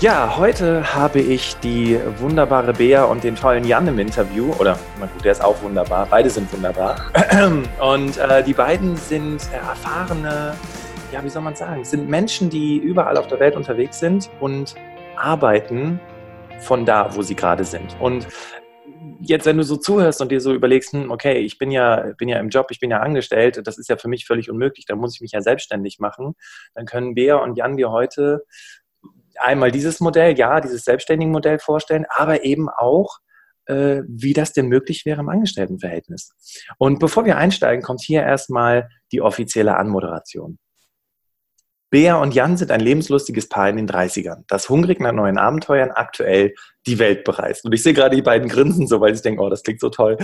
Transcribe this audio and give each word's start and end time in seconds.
Ja, 0.00 0.36
heute 0.36 0.94
habe 0.94 1.20
ich 1.20 1.56
die 1.62 1.98
wunderbare 2.18 2.72
Bea 2.72 3.04
und 3.04 3.22
den 3.22 3.36
tollen 3.36 3.64
Jan 3.64 3.86
im 3.86 4.00
Interview. 4.00 4.52
Oder, 4.58 4.76
na 4.98 5.06
gut, 5.06 5.24
der 5.24 5.32
ist 5.32 5.42
auch 5.42 5.62
wunderbar. 5.62 6.08
Beide 6.10 6.28
sind 6.28 6.52
wunderbar. 6.52 6.96
Und 7.80 8.18
äh, 8.18 8.42
die 8.42 8.52
beiden 8.52 8.96
sind 8.96 9.40
erfahrene, 9.52 10.54
ja, 11.12 11.22
wie 11.22 11.28
soll 11.28 11.42
man 11.42 11.54
sagen, 11.54 11.84
sind 11.84 12.08
Menschen, 12.08 12.50
die 12.50 12.76
überall 12.76 13.16
auf 13.16 13.28
der 13.28 13.38
Welt 13.38 13.54
unterwegs 13.54 14.00
sind 14.00 14.28
und 14.40 14.74
arbeiten 15.16 16.00
von 16.58 16.84
da, 16.84 17.14
wo 17.14 17.22
sie 17.22 17.36
gerade 17.36 17.64
sind. 17.64 17.96
Und 18.00 18.26
jetzt, 19.20 19.46
wenn 19.46 19.56
du 19.56 19.62
so 19.62 19.76
zuhörst 19.76 20.20
und 20.20 20.32
dir 20.32 20.40
so 20.40 20.52
überlegst, 20.52 20.92
hm, 20.92 21.10
okay, 21.12 21.38
ich 21.38 21.56
bin 21.56 21.70
ja, 21.70 22.12
bin 22.18 22.28
ja 22.28 22.40
im 22.40 22.48
Job, 22.48 22.66
ich 22.70 22.80
bin 22.80 22.90
ja 22.90 22.98
angestellt, 22.98 23.60
das 23.64 23.78
ist 23.78 23.88
ja 23.88 23.96
für 23.96 24.08
mich 24.08 24.26
völlig 24.26 24.50
unmöglich, 24.50 24.86
da 24.86 24.96
muss 24.96 25.14
ich 25.14 25.20
mich 25.20 25.32
ja 25.32 25.40
selbstständig 25.40 26.00
machen, 26.00 26.34
dann 26.74 26.84
können 26.84 27.14
Bea 27.14 27.36
und 27.36 27.56
Jan 27.56 27.76
dir 27.76 27.90
heute 27.90 28.44
einmal 29.40 29.70
dieses 29.70 30.00
Modell, 30.00 30.38
ja, 30.38 30.60
dieses 30.60 30.84
selbstständige 30.84 31.30
Modell 31.30 31.58
vorstellen, 31.58 32.06
aber 32.08 32.44
eben 32.44 32.68
auch, 32.68 33.18
äh, 33.66 34.02
wie 34.06 34.32
das 34.32 34.52
denn 34.52 34.66
möglich 34.66 35.04
wäre 35.06 35.20
im 35.20 35.28
Angestelltenverhältnis. 35.28 36.30
Und 36.78 36.98
bevor 36.98 37.24
wir 37.24 37.36
einsteigen, 37.36 37.82
kommt 37.82 38.02
hier 38.02 38.22
erstmal 38.22 38.88
die 39.12 39.20
offizielle 39.20 39.76
Anmoderation. 39.76 40.58
Bea 41.94 42.16
und 42.16 42.34
Jan 42.34 42.56
sind 42.56 42.72
ein 42.72 42.80
lebenslustiges 42.80 43.48
Paar 43.48 43.68
in 43.68 43.76
den 43.76 43.88
30ern, 43.88 44.42
das 44.48 44.68
hungrig 44.68 44.98
nach 44.98 45.12
neuen 45.12 45.38
Abenteuern 45.38 45.92
aktuell 45.92 46.52
die 46.88 46.98
Welt 46.98 47.22
bereist. 47.22 47.64
Und 47.64 47.72
ich 47.72 47.84
sehe 47.84 47.94
gerade 47.94 48.16
die 48.16 48.22
beiden 48.22 48.48
grinsen 48.48 48.88
so, 48.88 49.00
weil 49.00 49.14
ich 49.14 49.22
denke, 49.22 49.40
oh, 49.40 49.48
das 49.48 49.62
klingt 49.62 49.78
so 49.78 49.90
toll. 49.90 50.16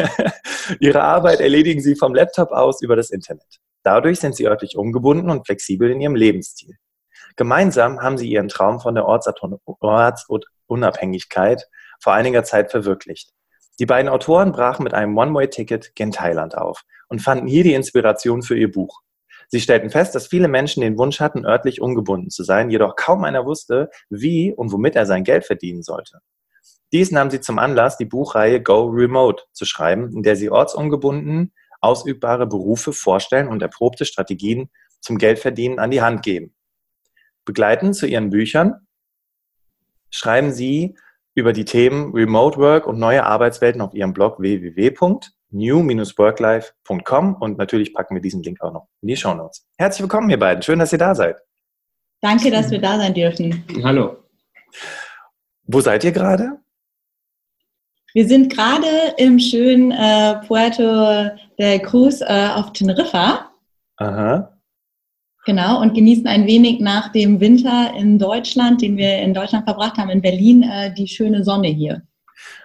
Ihre 0.80 1.04
Arbeit 1.04 1.38
erledigen 1.38 1.80
sie 1.80 1.94
vom 1.94 2.16
Laptop 2.16 2.50
aus 2.50 2.82
über 2.82 2.96
das 2.96 3.10
Internet. 3.10 3.60
Dadurch 3.84 4.18
sind 4.18 4.34
sie 4.34 4.48
örtlich 4.48 4.76
ungebunden 4.76 5.30
und 5.30 5.46
flexibel 5.46 5.88
in 5.88 6.00
ihrem 6.00 6.16
Lebensstil. 6.16 6.74
Gemeinsam 7.38 8.02
haben 8.02 8.18
sie 8.18 8.28
ihren 8.28 8.48
Traum 8.48 8.80
von 8.80 8.94
der 8.96 9.06
Ortsunabhängigkeit 9.06 11.68
vor 12.00 12.12
einiger 12.12 12.42
Zeit 12.42 12.72
verwirklicht. 12.72 13.30
Die 13.78 13.86
beiden 13.86 14.08
Autoren 14.08 14.50
brachen 14.50 14.82
mit 14.82 14.92
einem 14.92 15.16
One-Way-Ticket 15.16 15.94
gen 15.94 16.10
Thailand 16.10 16.58
auf 16.58 16.82
und 17.08 17.22
fanden 17.22 17.46
hier 17.46 17.62
die 17.62 17.74
Inspiration 17.74 18.42
für 18.42 18.58
ihr 18.58 18.72
Buch. 18.72 19.02
Sie 19.46 19.60
stellten 19.60 19.88
fest, 19.88 20.16
dass 20.16 20.26
viele 20.26 20.48
Menschen 20.48 20.80
den 20.80 20.98
Wunsch 20.98 21.20
hatten, 21.20 21.46
örtlich 21.46 21.80
ungebunden 21.80 22.28
zu 22.28 22.42
sein, 22.42 22.70
jedoch 22.70 22.96
kaum 22.96 23.22
einer 23.22 23.46
wusste, 23.46 23.88
wie 24.10 24.52
und 24.52 24.72
womit 24.72 24.96
er 24.96 25.06
sein 25.06 25.22
Geld 25.22 25.44
verdienen 25.44 25.84
sollte. 25.84 26.18
Dies 26.92 27.12
nahm 27.12 27.30
sie 27.30 27.40
zum 27.40 27.60
Anlass, 27.60 27.98
die 27.98 28.04
Buchreihe 28.04 28.60
Go 28.60 28.86
Remote 28.86 29.44
zu 29.52 29.64
schreiben, 29.64 30.12
in 30.12 30.24
der 30.24 30.34
sie 30.34 30.50
ortsungebunden 30.50 31.54
ausübbare 31.80 32.48
Berufe 32.48 32.92
vorstellen 32.92 33.46
und 33.46 33.62
erprobte 33.62 34.04
Strategien 34.04 34.70
zum 35.00 35.18
Geldverdienen 35.18 35.78
an 35.78 35.92
die 35.92 36.02
Hand 36.02 36.24
geben. 36.24 36.52
Begleitend 37.48 37.96
zu 37.96 38.06
ihren 38.06 38.28
Büchern 38.28 38.86
schreiben 40.10 40.52
sie 40.52 40.98
über 41.34 41.54
die 41.54 41.64
Themen 41.64 42.12
Remote 42.12 42.58
Work 42.58 42.86
und 42.86 42.98
neue 42.98 43.24
Arbeitswelten 43.24 43.80
auf 43.80 43.94
ihrem 43.94 44.12
Blog 44.12 44.38
www 44.38 44.90
new-worklife.com 45.50 47.34
und 47.36 47.56
natürlich 47.56 47.94
packen 47.94 48.14
wir 48.14 48.20
diesen 48.20 48.42
Link 48.42 48.60
auch 48.60 48.70
noch 48.70 48.88
in 49.00 49.08
die 49.08 49.16
Show 49.16 49.32
Notes. 49.32 49.66
Herzlich 49.78 50.02
willkommen, 50.02 50.28
ihr 50.28 50.38
beiden. 50.38 50.62
Schön, 50.62 50.78
dass 50.78 50.92
ihr 50.92 50.98
da 50.98 51.14
seid. 51.14 51.38
Danke, 52.20 52.50
dass 52.50 52.70
wir 52.70 52.80
da 52.80 52.98
sein 52.98 53.14
dürfen. 53.14 53.64
Hallo. 53.82 54.18
Wo 55.64 55.80
seid 55.80 56.04
ihr 56.04 56.12
gerade? 56.12 56.58
Wir 58.12 58.28
sind 58.28 58.52
gerade 58.52 59.14
im 59.16 59.38
schönen 59.38 59.90
äh, 59.92 60.46
Puerto 60.46 61.30
de 61.58 61.78
Cruz 61.78 62.20
äh, 62.20 62.48
auf 62.54 62.74
Teneriffa. 62.74 63.50
Aha. 63.96 64.57
Genau, 65.48 65.80
und 65.80 65.94
genießen 65.94 66.26
ein 66.26 66.46
wenig 66.46 66.78
nach 66.78 67.10
dem 67.10 67.40
Winter 67.40 67.94
in 67.96 68.18
Deutschland, 68.18 68.82
den 68.82 68.98
wir 68.98 69.16
in 69.16 69.32
Deutschland 69.32 69.64
verbracht 69.64 69.96
haben, 69.96 70.10
in 70.10 70.20
Berlin, 70.20 70.62
äh, 70.62 70.92
die 70.92 71.08
schöne 71.08 71.42
Sonne 71.42 71.68
hier. 71.68 72.02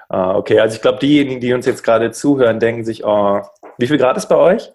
Ah, 0.09 0.35
okay, 0.35 0.59
also 0.59 0.75
ich 0.75 0.81
glaube, 0.81 0.99
diejenigen, 0.99 1.39
die 1.39 1.53
uns 1.53 1.65
jetzt 1.65 1.81
gerade 1.81 2.11
zuhören, 2.11 2.59
denken 2.59 2.83
sich, 2.83 3.05
oh, 3.05 3.39
wie 3.77 3.87
viel 3.87 3.97
Grad 3.97 4.17
ist 4.17 4.27
bei 4.27 4.35
euch? 4.35 4.69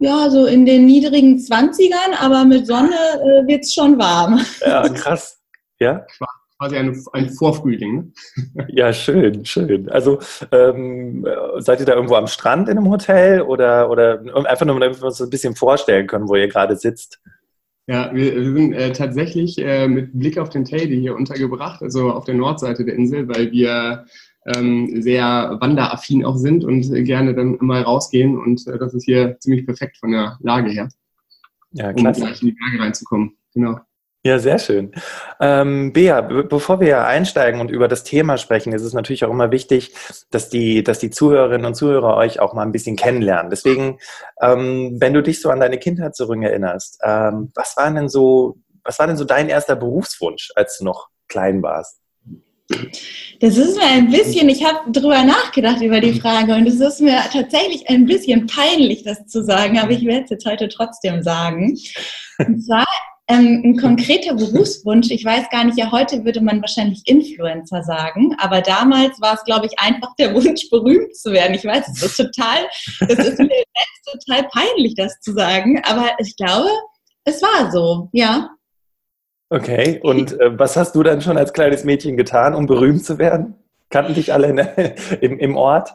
Ja, 0.00 0.28
so 0.28 0.46
in 0.46 0.66
den 0.66 0.86
niedrigen 0.86 1.38
20ern, 1.38 2.18
aber 2.20 2.44
mit 2.44 2.66
Sonne 2.66 2.90
äh, 2.90 3.46
wird 3.46 3.62
es 3.62 3.72
schon 3.72 3.96
warm. 3.96 4.44
Ja, 4.66 4.88
krass. 4.88 5.40
Ja? 5.78 6.04
Quasi 6.58 6.76
ein, 6.76 6.96
ein 7.12 7.30
Vorfrühling. 7.30 8.12
Ne? 8.54 8.66
Ja, 8.68 8.92
schön, 8.92 9.44
schön. 9.44 9.88
Also 9.88 10.20
ähm, 10.52 11.26
seid 11.58 11.80
ihr 11.80 11.86
da 11.86 11.94
irgendwo 11.94 12.14
am 12.14 12.26
Strand 12.26 12.68
in 12.68 12.78
einem 12.78 12.90
Hotel 12.90 13.42
oder, 13.42 13.90
oder 13.90 14.20
einfach 14.46 14.66
nur, 14.66 14.78
damit 14.78 15.00
wir 15.00 15.06
uns 15.06 15.20
ein 15.20 15.30
bisschen 15.30 15.56
vorstellen 15.56 16.06
können, 16.06 16.28
wo 16.28 16.36
ihr 16.36 16.48
gerade 16.48 16.76
sitzt? 16.76 17.20
Ja, 17.86 18.14
wir, 18.14 18.34
wir 18.34 18.52
sind 18.52 18.72
äh, 18.72 18.92
tatsächlich 18.92 19.58
äh, 19.58 19.88
mit 19.88 20.18
Blick 20.18 20.38
auf 20.38 20.48
den 20.48 20.64
Teide 20.64 20.94
hier 20.94 21.14
untergebracht, 21.14 21.82
also 21.82 22.10
auf 22.12 22.24
der 22.24 22.34
Nordseite 22.34 22.84
der 22.84 22.94
Insel, 22.94 23.28
weil 23.28 23.52
wir 23.52 24.06
ähm, 24.46 25.02
sehr 25.02 25.58
wanderaffin 25.60 26.24
auch 26.24 26.36
sind 26.36 26.64
und 26.64 26.90
gerne 27.04 27.34
dann 27.34 27.58
mal 27.60 27.82
rausgehen. 27.82 28.38
Und 28.38 28.66
äh, 28.68 28.78
das 28.78 28.94
ist 28.94 29.04
hier 29.04 29.38
ziemlich 29.40 29.66
perfekt 29.66 29.98
von 29.98 30.12
der 30.12 30.38
Lage 30.40 30.70
her, 30.70 30.88
ja, 31.72 31.92
klasse. 31.92 32.20
um 32.20 32.26
gleich 32.26 32.42
in 32.42 32.48
die 32.48 32.54
Berge 32.54 32.84
reinzukommen. 32.84 33.36
Genau. 33.52 33.78
Ja, 34.26 34.38
sehr 34.38 34.58
schön. 34.58 34.90
Ähm, 35.38 35.92
Bea, 35.92 36.22
bevor 36.22 36.80
wir 36.80 37.04
einsteigen 37.04 37.60
und 37.60 37.70
über 37.70 37.88
das 37.88 38.04
Thema 38.04 38.38
sprechen, 38.38 38.72
ist 38.72 38.80
es 38.80 38.94
natürlich 38.94 39.22
auch 39.26 39.30
immer 39.30 39.50
wichtig, 39.50 39.92
dass 40.30 40.48
die, 40.48 40.82
dass 40.82 40.98
die 40.98 41.10
Zuhörerinnen 41.10 41.66
und 41.66 41.74
Zuhörer 41.74 42.16
euch 42.16 42.40
auch 42.40 42.54
mal 42.54 42.62
ein 42.62 42.72
bisschen 42.72 42.96
kennenlernen. 42.96 43.50
Deswegen, 43.50 43.98
ähm, 44.40 44.96
wenn 44.98 45.12
du 45.12 45.22
dich 45.22 45.42
so 45.42 45.50
an 45.50 45.60
deine 45.60 45.76
Kindheit 45.76 46.16
zurückerinnerst, 46.16 47.00
ähm, 47.04 47.52
was 47.54 47.76
war 47.76 47.92
denn 47.92 48.08
so, 48.08 48.56
was 48.82 48.98
war 48.98 49.06
denn 49.06 49.18
so 49.18 49.24
dein 49.24 49.50
erster 49.50 49.76
Berufswunsch, 49.76 50.52
als 50.54 50.78
du 50.78 50.84
noch 50.84 51.08
klein 51.28 51.62
warst? 51.62 52.00
Das 53.40 53.58
ist 53.58 53.76
mir 53.76 53.84
ein 53.84 54.10
bisschen, 54.10 54.48
ich 54.48 54.64
habe 54.64 54.90
drüber 54.90 55.22
nachgedacht 55.22 55.82
über 55.82 56.00
die 56.00 56.18
Frage 56.18 56.54
und 56.54 56.66
es 56.66 56.80
ist 56.80 57.02
mir 57.02 57.20
tatsächlich 57.30 57.86
ein 57.90 58.06
bisschen 58.06 58.46
peinlich, 58.46 59.02
das 59.02 59.26
zu 59.26 59.44
sagen, 59.44 59.78
aber 59.78 59.90
ich 59.90 60.06
werde 60.06 60.24
es 60.24 60.30
jetzt 60.30 60.46
heute 60.46 60.70
trotzdem 60.70 61.22
sagen. 61.22 61.76
Und 62.38 62.64
zwar 62.64 62.86
ähm, 63.26 63.62
ein 63.64 63.76
konkreter 63.78 64.34
Berufswunsch, 64.34 65.10
ich 65.10 65.24
weiß 65.24 65.48
gar 65.48 65.64
nicht, 65.64 65.78
ja, 65.78 65.90
heute 65.90 66.24
würde 66.24 66.42
man 66.42 66.60
wahrscheinlich 66.60 67.02
Influencer 67.06 67.82
sagen, 67.82 68.34
aber 68.38 68.60
damals 68.60 69.18
war 69.20 69.34
es, 69.34 69.44
glaube 69.44 69.66
ich, 69.66 69.78
einfach 69.78 70.14
der 70.16 70.34
Wunsch, 70.34 70.68
berühmt 70.70 71.16
zu 71.16 71.32
werden. 71.32 71.54
Ich 71.54 71.64
weiß, 71.64 71.88
es 71.88 72.02
ist 72.02 72.16
total, 72.16 72.66
das 73.00 73.26
ist 73.26 73.38
mir 73.38 73.48
jetzt 73.48 74.26
total 74.26 74.48
peinlich, 74.48 74.94
das 74.94 75.18
zu 75.20 75.32
sagen, 75.32 75.82
aber 75.84 76.10
ich 76.18 76.36
glaube, 76.36 76.68
es 77.24 77.40
war 77.40 77.72
so, 77.72 78.10
ja. 78.12 78.50
Okay, 79.48 80.00
und 80.02 80.38
äh, 80.40 80.58
was 80.58 80.76
hast 80.76 80.94
du 80.94 81.02
dann 81.02 81.22
schon 81.22 81.38
als 81.38 81.52
kleines 81.52 81.84
Mädchen 81.84 82.16
getan, 82.16 82.54
um 82.54 82.66
berühmt 82.66 83.04
zu 83.04 83.18
werden? 83.18 83.54
Kannten 83.88 84.14
dich 84.14 84.32
alle 84.32 84.48
in, 84.48 84.58
im, 85.20 85.38
im 85.38 85.56
Ort? 85.56 85.94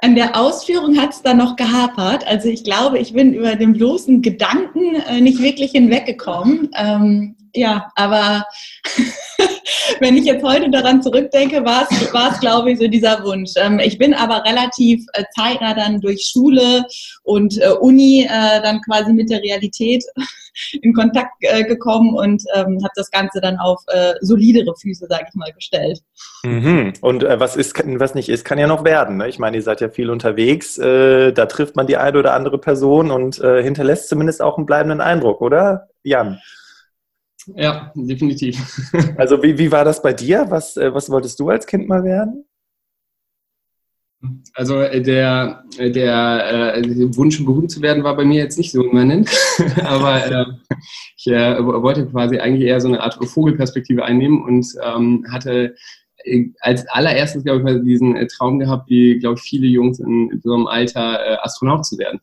An 0.00 0.14
der 0.14 0.36
Ausführung 0.36 0.98
hat 0.98 1.10
es 1.10 1.22
dann 1.22 1.38
noch 1.38 1.56
gehapert. 1.56 2.26
Also 2.26 2.48
ich 2.48 2.64
glaube, 2.64 2.98
ich 2.98 3.12
bin 3.12 3.32
über 3.34 3.54
den 3.54 3.72
bloßen 3.72 4.22
Gedanken 4.22 4.96
äh, 4.96 5.20
nicht 5.20 5.40
wirklich 5.40 5.72
hinweggekommen. 5.72 6.70
Ähm, 6.76 7.36
ja, 7.54 7.90
aber 7.96 8.44
wenn 10.00 10.16
ich 10.16 10.24
jetzt 10.24 10.44
heute 10.44 10.70
daran 10.70 11.02
zurückdenke, 11.02 11.64
war 11.64 11.86
es, 11.90 12.40
glaube 12.40 12.72
ich, 12.72 12.78
so 12.78 12.88
dieser 12.88 13.22
Wunsch. 13.24 13.52
Ähm, 13.56 13.78
ich 13.78 13.98
bin 13.98 14.14
aber 14.14 14.44
relativ 14.44 15.04
äh, 15.12 15.24
zeitnah 15.34 15.74
dann 15.74 16.00
durch 16.00 16.30
Schule 16.32 16.84
und 17.22 17.58
äh, 17.60 17.70
Uni 17.80 18.24
äh, 18.24 18.62
dann 18.62 18.80
quasi 18.82 19.12
mit 19.12 19.30
der 19.30 19.42
Realität 19.42 20.04
in 20.82 20.92
Kontakt 20.92 21.32
gekommen 21.66 22.14
und 22.14 22.42
ähm, 22.54 22.78
habe 22.82 22.92
das 22.94 23.10
Ganze 23.10 23.40
dann 23.40 23.56
auf 23.56 23.80
solidere 24.20 24.74
Füße, 24.76 25.06
sage 25.08 25.24
ich 25.28 25.34
mal, 25.34 25.50
gestellt. 25.52 26.00
Mhm. 26.44 26.92
Und 27.00 27.22
was 27.22 27.56
ist, 27.56 27.82
was 27.98 28.14
nicht 28.14 28.28
ist, 28.28 28.44
kann 28.44 28.58
ja 28.58 28.66
noch 28.66 28.84
werden. 28.84 29.16
Ne? 29.16 29.28
Ich 29.28 29.38
meine, 29.38 29.56
ihr 29.56 29.62
seid 29.62 29.80
ja 29.80 29.88
viel 29.88 30.10
unterwegs. 30.10 30.74
da 30.76 31.46
trifft 31.46 31.74
man 31.74 31.86
die 31.86 31.96
eine 31.96 32.18
oder 32.18 32.34
andere 32.34 32.58
Person 32.58 33.10
und 33.10 33.36
hinterlässt 33.36 34.10
zumindest 34.10 34.42
auch 34.42 34.58
einen 34.58 34.66
bleibenden 34.66 35.00
Eindruck, 35.00 35.40
oder, 35.40 35.88
Jan? 36.02 36.38
Ja, 37.54 37.92
definitiv. 37.94 38.56
Also 39.16 39.42
wie, 39.42 39.58
wie 39.58 39.70
war 39.70 39.84
das 39.84 40.02
bei 40.02 40.12
dir? 40.12 40.46
Was, 40.48 40.76
was 40.76 41.10
wolltest 41.10 41.38
du 41.40 41.48
als 41.48 41.66
Kind 41.66 41.88
mal 41.88 42.04
werden? 42.04 42.44
Also 44.54 44.80
äh, 44.80 45.00
der, 45.00 45.64
äh, 45.78 45.90
der 45.90 46.76
äh, 46.76 47.16
Wunsch, 47.16 47.44
berühmt 47.44 47.70
zu 47.70 47.82
werden, 47.82 48.04
war 48.04 48.16
bei 48.16 48.24
mir 48.24 48.38
jetzt 48.38 48.56
nicht 48.56 48.70
so 48.70 48.84
immanent. 48.84 49.30
Aber 49.84 50.24
äh, 50.24 50.44
ich 51.16 51.26
äh, 51.26 51.64
wollte 51.64 52.06
quasi 52.06 52.38
eigentlich 52.38 52.68
eher 52.68 52.80
so 52.80 52.88
eine 52.88 53.00
Art 53.00 53.18
Vogelperspektive 53.24 54.04
einnehmen 54.04 54.42
und 54.42 54.66
ähm, 54.82 55.26
hatte 55.30 55.74
äh, 56.24 56.50
als 56.60 56.86
allererstes, 56.88 57.42
glaube 57.42 57.58
ich, 57.58 57.64
mal 57.64 57.82
diesen 57.82 58.28
Traum 58.28 58.60
gehabt, 58.60 58.88
wie, 58.88 59.18
glaube 59.18 59.38
ich, 59.38 59.42
viele 59.42 59.66
Jungs 59.66 59.98
in 59.98 60.40
so 60.42 60.54
einem 60.54 60.66
Alter 60.66 61.44
Astronaut 61.44 61.84
zu 61.84 61.98
werden. 61.98 62.20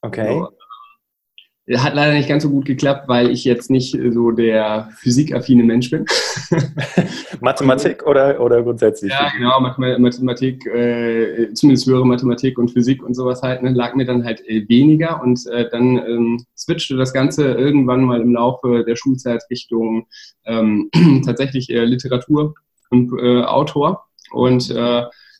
Okay. 0.00 0.32
So, 0.32 0.48
hat 1.76 1.94
leider 1.94 2.14
nicht 2.14 2.28
ganz 2.28 2.42
so 2.42 2.50
gut 2.50 2.64
geklappt, 2.64 3.08
weil 3.08 3.30
ich 3.30 3.44
jetzt 3.44 3.70
nicht 3.70 3.96
so 4.10 4.30
der 4.30 4.88
physikaffine 4.96 5.62
Mensch 5.62 5.90
bin. 5.90 6.06
Mathematik 7.40 8.06
oder, 8.06 8.40
oder 8.40 8.62
grundsätzlich? 8.62 9.12
Ja, 9.12 9.30
genau, 9.36 9.60
Mathematik, 9.60 10.64
äh, 10.66 11.52
zumindest 11.52 11.86
höhere 11.86 12.06
Mathematik 12.06 12.58
und 12.58 12.70
Physik 12.70 13.02
und 13.02 13.14
sowas 13.14 13.42
halt, 13.42 13.62
ne, 13.62 13.70
lag 13.70 13.94
mir 13.94 14.06
dann 14.06 14.24
halt 14.24 14.40
äh, 14.48 14.66
weniger 14.68 15.22
und 15.22 15.46
äh, 15.48 15.68
dann 15.70 15.98
ähm, 15.98 16.46
switchte 16.56 16.96
das 16.96 17.12
Ganze 17.12 17.52
irgendwann 17.52 18.02
mal 18.02 18.22
im 18.22 18.32
Laufe 18.32 18.84
der 18.84 18.96
Schulzeit 18.96 19.42
Richtung 19.50 20.06
ähm, 20.46 20.90
tatsächlich 21.26 21.68
eher 21.68 21.84
Literatur 21.84 22.54
und 22.88 23.12
äh, 23.20 23.42
Autor 23.42 24.06
und 24.30 24.70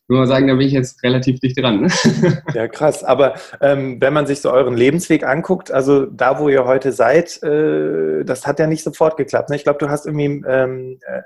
würde 0.08 0.20
mal 0.20 0.26
sagen, 0.26 0.48
da 0.48 0.54
bin 0.54 0.66
ich 0.66 0.72
jetzt 0.72 1.02
relativ 1.02 1.40
dicht 1.40 1.58
dran. 1.58 1.82
Ne? 1.82 1.88
Ja, 2.54 2.66
krass. 2.66 3.04
Aber 3.04 3.34
ähm, 3.60 4.00
wenn 4.00 4.12
man 4.12 4.26
sich 4.26 4.40
so 4.40 4.50
euren 4.50 4.76
Lebensweg 4.76 5.24
anguckt, 5.24 5.70
also 5.70 6.06
da, 6.06 6.38
wo 6.38 6.48
ihr 6.48 6.64
heute 6.64 6.92
seid, 6.92 7.42
äh, 7.42 8.24
das 8.24 8.46
hat 8.46 8.58
ja 8.58 8.66
nicht 8.66 8.82
sofort 8.82 9.16
geklappt. 9.16 9.50
Ne? 9.50 9.56
Ich 9.56 9.64
glaube, 9.64 9.78
du 9.78 9.90
hast 9.90 10.06
irgendwie, 10.06 10.42
ähm, 10.46 10.98
äh, 11.06 11.22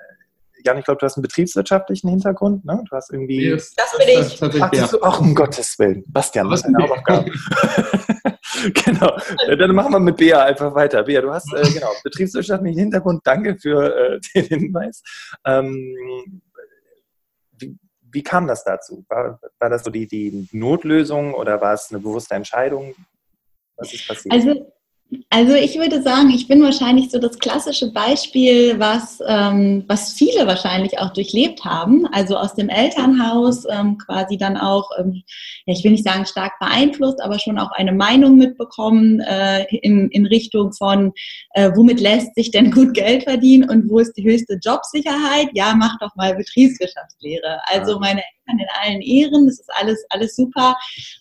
Jan, 0.65 0.79
ich 0.79 0.85
glaube, 0.85 0.99
du 0.99 1.07
hast 1.07 1.17
einen 1.17 1.23
betriebswirtschaftlichen 1.23 2.09
Hintergrund. 2.09 2.65
Ne? 2.65 2.83
Du 2.89 2.97
hast 2.97 3.13
irgendwie. 3.13 3.51
Das, 3.51 3.75
das 3.75 3.99
bin 3.99 4.09
ich. 4.09 4.39
Das, 4.39 4.61
Ach, 4.61 4.73
ja. 4.73 4.89
Ach, 5.03 5.21
um 5.21 5.35
Gottes 5.35 5.79
Willen. 5.79 6.05
Bastian, 6.07 6.49
was 6.51 6.61
ist 6.61 6.67
deine 6.67 6.79
Hausaufgabe? 6.83 7.31
genau. 8.85 9.17
Dann 9.59 9.75
machen 9.75 9.93
wir 9.93 10.01
mit 10.01 10.17
Bea 10.17 10.45
einfach 10.45 10.75
weiter. 10.75 11.03
Bea, 11.03 11.21
du 11.21 11.33
hast 11.33 11.53
äh, 11.55 11.69
genau 11.73 11.91
betriebswirtschaftlichen 12.05 12.79
Hintergrund. 12.79 13.23
Danke 13.25 13.57
für 13.57 13.95
äh, 13.95 14.21
den 14.35 14.61
Hinweis. 14.61 15.03
Ähm, 15.45 16.43
wie 18.13 18.23
kam 18.23 18.47
das 18.47 18.65
dazu? 18.65 19.05
War, 19.09 19.41
war 19.59 19.71
das 19.71 19.85
so 19.85 19.91
die, 19.91 20.07
die 20.07 20.49
Notlösung 20.53 21.35
oder 21.35 21.61
war 21.61 21.75
es 21.75 21.91
eine 21.91 22.01
bewusste 22.01 22.35
Entscheidung? 22.35 22.95
Was 23.77 23.93
ist 23.93 24.07
passiert? 24.07 24.33
Also 24.35 24.73
also 25.29 25.55
ich 25.55 25.79
würde 25.79 26.03
sagen, 26.03 26.31
ich 26.31 26.49
bin 26.49 26.63
wahrscheinlich 26.63 27.11
so 27.11 27.19
das 27.19 27.39
klassische 27.39 27.93
Beispiel, 27.93 28.79
was, 28.79 29.21
ähm, 29.27 29.85
was 29.87 30.15
viele 30.15 30.47
wahrscheinlich 30.47 30.99
auch 30.99 31.13
durchlebt 31.13 31.65
haben. 31.65 32.07
Also 32.13 32.37
aus 32.37 32.55
dem 32.55 32.71
Elternhaus 32.71 33.65
ähm, 33.71 33.99
quasi 33.99 34.39
dann 34.39 34.57
auch, 34.57 34.89
ähm, 34.99 35.23
ja, 35.67 35.75
ich 35.75 35.85
will 35.85 35.93
nicht 35.93 36.05
sagen 36.05 36.25
stark 36.25 36.59
beeinflusst, 36.59 37.21
aber 37.23 37.39
schon 37.39 37.59
auch 37.59 37.73
eine 37.73 37.93
Meinung 37.93 38.37
mitbekommen 38.39 39.21
äh, 39.21 39.65
in, 39.83 40.09
in 40.11 40.25
Richtung 40.25 40.73
von, 40.73 41.13
äh, 41.55 41.71
womit 41.75 42.01
lässt 42.01 42.35
sich 42.35 42.51
denn 42.51 42.71
gut 42.71 42.95
Geld 42.95 43.25
verdienen 43.25 43.69
und 43.69 43.91
wo 43.91 43.99
ist 43.99 44.15
die 44.15 44.25
höchste 44.25 44.59
Jobsicherheit? 44.63 45.49
Ja, 45.53 45.75
mach 45.77 45.99
doch 45.99 46.15
mal 46.17 46.35
Betriebswirtschaftslehre. 46.35 47.59
Also 47.67 47.99
meine 47.99 48.23
Eltern 48.47 48.61
in 48.61 48.67
allen 48.83 49.03
Ehren, 49.03 49.47
das 49.47 49.61
ist 49.61 49.71
alles, 49.75 50.03
alles 50.09 50.37
super. 50.37 50.75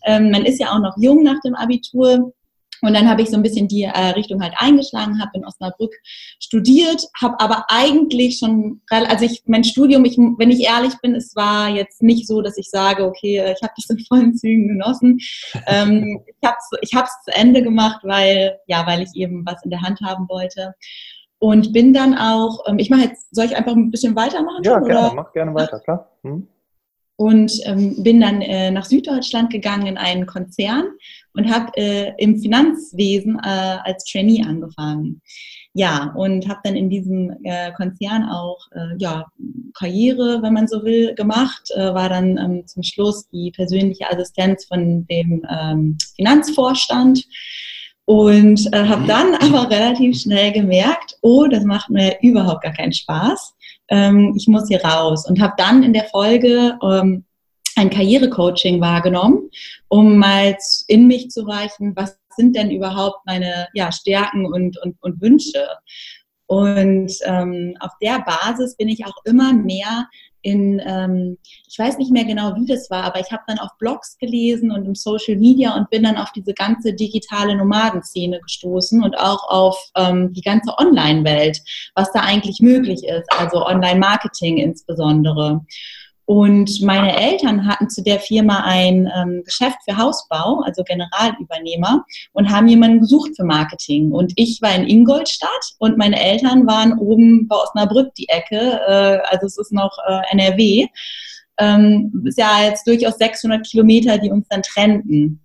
Ähm, 0.06 0.32
man 0.32 0.46
ist 0.46 0.60
ja 0.60 0.72
auch 0.72 0.80
noch 0.80 0.96
jung 0.98 1.24
nach 1.24 1.40
dem 1.42 1.56
Abitur 1.56 2.32
und 2.82 2.94
dann 2.94 3.08
habe 3.08 3.22
ich 3.22 3.30
so 3.30 3.36
ein 3.36 3.44
bisschen 3.44 3.68
die 3.68 3.84
äh, 3.84 4.08
Richtung 4.16 4.42
halt 4.42 4.54
eingeschlagen, 4.58 5.22
habe 5.22 5.32
in 5.36 5.46
Osnabrück 5.46 5.94
studiert, 6.40 7.08
habe 7.22 7.40
aber 7.40 7.66
eigentlich 7.70 8.40
schon, 8.40 8.82
also 8.90 9.26
ich, 9.26 9.44
mein 9.46 9.64
Studium, 9.64 10.04
ich, 10.06 10.18
wenn 10.18 10.50
ich 10.52 10.66
ehrlich 10.66 10.94
bin, 11.02 11.16
es 11.16 11.36
war 11.36 11.70
jetzt 11.70 12.02
nicht 12.02 12.28
so, 12.28 12.42
dass 12.42 12.58
ich 12.58 12.70
sage, 12.70 13.06
okay, 13.06 13.54
ich 13.56 13.62
habe 13.62 13.74
das 13.76 13.90
in 13.90 14.00
vollen 14.06 14.36
Zügen 14.36 14.68
genossen. 14.68 15.20
ähm, 15.68 16.22
ich 16.26 16.48
habe 16.48 16.58
es 16.58 16.80
ich 16.82 16.96
hab's 16.96 17.24
zu 17.24 17.32
Ende 17.34 17.62
gemacht, 17.62 18.02
weil, 18.04 18.58
ja, 18.68 18.86
weil 18.88 19.02
ich 19.02 19.16
eben 19.16 19.46
was 19.46 19.64
in 19.64 19.70
der 19.70 19.82
Hand 19.82 20.02
haben 20.02 20.28
wollte. 20.28 20.74
Und 21.40 21.74
bin 21.74 21.94
dann 21.94 22.16
auch, 22.16 22.66
ähm, 22.68 22.78
ich 22.78 22.90
mache 22.90 23.02
jetzt, 23.02 23.34
soll 23.34 23.46
ich 23.46 23.56
einfach 23.56 23.74
ein 23.74 23.90
bisschen 23.90 24.16
weitermachen? 24.16 24.64
Ja, 24.64 24.74
schon, 24.74 24.86
gerne, 24.86 25.08
oder? 25.08 25.14
mach 25.16 25.34
gerne 25.34 25.54
weiter, 25.54 25.80
klar. 25.80 26.12
Hm 26.24 26.48
und 27.22 27.52
ähm, 27.66 28.02
bin 28.02 28.20
dann 28.20 28.42
äh, 28.42 28.72
nach 28.72 28.86
Süddeutschland 28.86 29.52
gegangen 29.52 29.86
in 29.86 29.98
einen 30.00 30.26
Konzern 30.26 30.86
und 31.34 31.50
habe 31.50 31.72
äh, 31.78 32.14
im 32.18 32.40
Finanzwesen 32.40 33.40
äh, 33.44 33.78
als 33.84 34.06
Trainee 34.06 34.44
angefangen. 34.44 35.22
Ja, 35.74 36.12
und 36.16 36.50
habe 36.50 36.60
dann 36.64 36.76
in 36.76 36.90
diesem 36.90 37.34
äh, 37.44 37.72
Konzern 37.72 38.28
auch 38.30 38.60
äh, 38.72 38.98
ja, 38.98 39.26
Karriere, 39.74 40.42
wenn 40.42 40.54
man 40.54 40.68
so 40.68 40.84
will, 40.84 41.16
gemacht, 41.16 41.72
äh, 41.76 41.94
war 41.94 42.10
dann 42.10 42.38
ähm, 42.38 42.68
zum 42.68 42.84
Schluss 42.84 43.30
die 43.30 43.52
persönliche 43.52 44.12
Assistenz 44.12 44.66
von 44.66 45.08
dem 45.08 45.46
ähm, 45.50 45.98
Finanzvorstand 46.18 47.24
und 48.04 48.68
äh, 48.74 48.84
habe 48.86 49.08
dann 49.08 49.36
aber 49.36 49.70
relativ 49.70 50.20
schnell 50.20 50.52
gemerkt, 50.52 51.16
oh, 51.22 51.48
das 51.48 51.64
macht 51.64 51.90
mir 51.90 52.18
überhaupt 52.22 52.64
gar 52.64 52.74
keinen 52.74 52.92
Spaß 52.92 53.54
ähm, 53.92 54.34
ich 54.36 54.48
muss 54.48 54.68
hier 54.68 54.84
raus. 54.84 55.28
Und 55.28 55.40
habe 55.40 55.54
dann 55.58 55.84
in 55.84 55.94
der 55.94 56.06
Folge 56.06 56.80
ähm, 56.82 57.26
ein 57.82 57.90
Karrierecoaching 57.90 58.80
wahrgenommen, 58.80 59.50
um 59.88 60.18
mal 60.18 60.56
in 60.88 61.08
mich 61.08 61.30
zu 61.30 61.42
reichen, 61.42 61.96
was 61.96 62.18
sind 62.36 62.56
denn 62.56 62.72
überhaupt 62.72 63.26
meine 63.26 63.68
ja, 63.74 63.92
Stärken 63.92 64.46
und, 64.46 64.78
und, 64.82 64.96
und 65.02 65.22
Wünsche. 65.22 65.68
Und 66.46 67.12
ähm, 67.26 67.76
auf 67.80 67.92
der 68.02 68.20
Basis 68.20 68.76
bin 68.76 68.90
ich 68.90 69.06
auch 69.06 69.16
immer 69.26 69.54
mehr 69.54 70.08
in, 70.44 70.82
ähm, 70.86 71.38
ich 71.70 71.78
weiß 71.78 71.98
nicht 71.98 72.12
mehr 72.12 72.26
genau, 72.26 72.56
wie 72.56 72.66
das 72.66 72.90
war, 72.90 73.04
aber 73.04 73.20
ich 73.20 73.32
habe 73.32 73.44
dann 73.48 73.60
auf 73.60 73.70
Blogs 73.78 74.18
gelesen 74.18 74.72
und 74.72 74.86
im 74.86 74.96
Social 74.96 75.38
Media 75.38 75.76
und 75.76 75.90
bin 75.90 76.04
dann 76.04 76.18
auf 76.18 76.32
diese 76.32 76.54
ganze 76.54 76.94
digitale 76.94 77.56
Nomadenszene 77.56 78.40
gestoßen 78.42 79.04
und 79.04 79.16
auch 79.18 79.48
auf 79.50 79.92
ähm, 79.96 80.34
die 80.34 80.42
ganze 80.42 80.78
Online-Welt, 80.78 81.60
was 81.96 82.12
da 82.12 82.22
eigentlich 82.22 82.60
möglich 82.60 83.04
ist, 83.04 83.32
also 83.38 83.66
Online-Marketing 83.66 84.58
insbesondere. 84.58 85.62
Und 86.32 86.82
meine 86.82 87.14
Eltern 87.14 87.68
hatten 87.68 87.90
zu 87.90 88.02
der 88.02 88.18
Firma 88.18 88.64
ein 88.64 89.12
ähm, 89.14 89.44
Geschäft 89.44 89.80
für 89.84 89.98
Hausbau, 89.98 90.62
also 90.64 90.82
Generalübernehmer, 90.82 92.06
und 92.32 92.50
haben 92.50 92.70
jemanden 92.70 93.02
gesucht 93.02 93.32
für 93.36 93.44
Marketing. 93.44 94.14
Und 94.14 94.32
ich 94.38 94.62
war 94.62 94.74
in 94.74 94.88
Ingolstadt 94.88 95.74
und 95.78 95.98
meine 95.98 96.18
Eltern 96.18 96.66
waren 96.66 96.98
oben 96.98 97.50
bei 97.50 97.58
Osnabrück 97.58 98.16
die 98.16 98.30
Ecke, 98.30 98.80
äh, 98.88 99.20
also 99.30 99.46
es 99.46 99.58
ist 99.58 99.74
noch 99.74 99.92
äh, 100.08 100.22
NRW. 100.32 100.88
Ähm, 101.58 102.24
ist 102.26 102.38
ja 102.38 102.64
jetzt 102.64 102.88
durchaus 102.88 103.18
600 103.18 103.68
Kilometer, 103.68 104.18
die 104.18 104.32
uns 104.32 104.48
dann 104.48 104.62
trennten. 104.62 105.42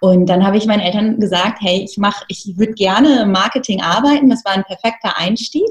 Und 0.00 0.24
dann 0.24 0.42
habe 0.42 0.56
ich 0.56 0.64
meinen 0.64 0.80
Eltern 0.80 1.20
gesagt, 1.20 1.58
hey, 1.60 1.84
ich 1.86 1.98
mache, 1.98 2.24
ich 2.28 2.54
würde 2.56 2.72
gerne 2.72 3.26
Marketing 3.26 3.82
arbeiten. 3.82 4.30
Das 4.30 4.42
war 4.46 4.52
ein 4.52 4.64
perfekter 4.64 5.18
Einstieg. 5.18 5.68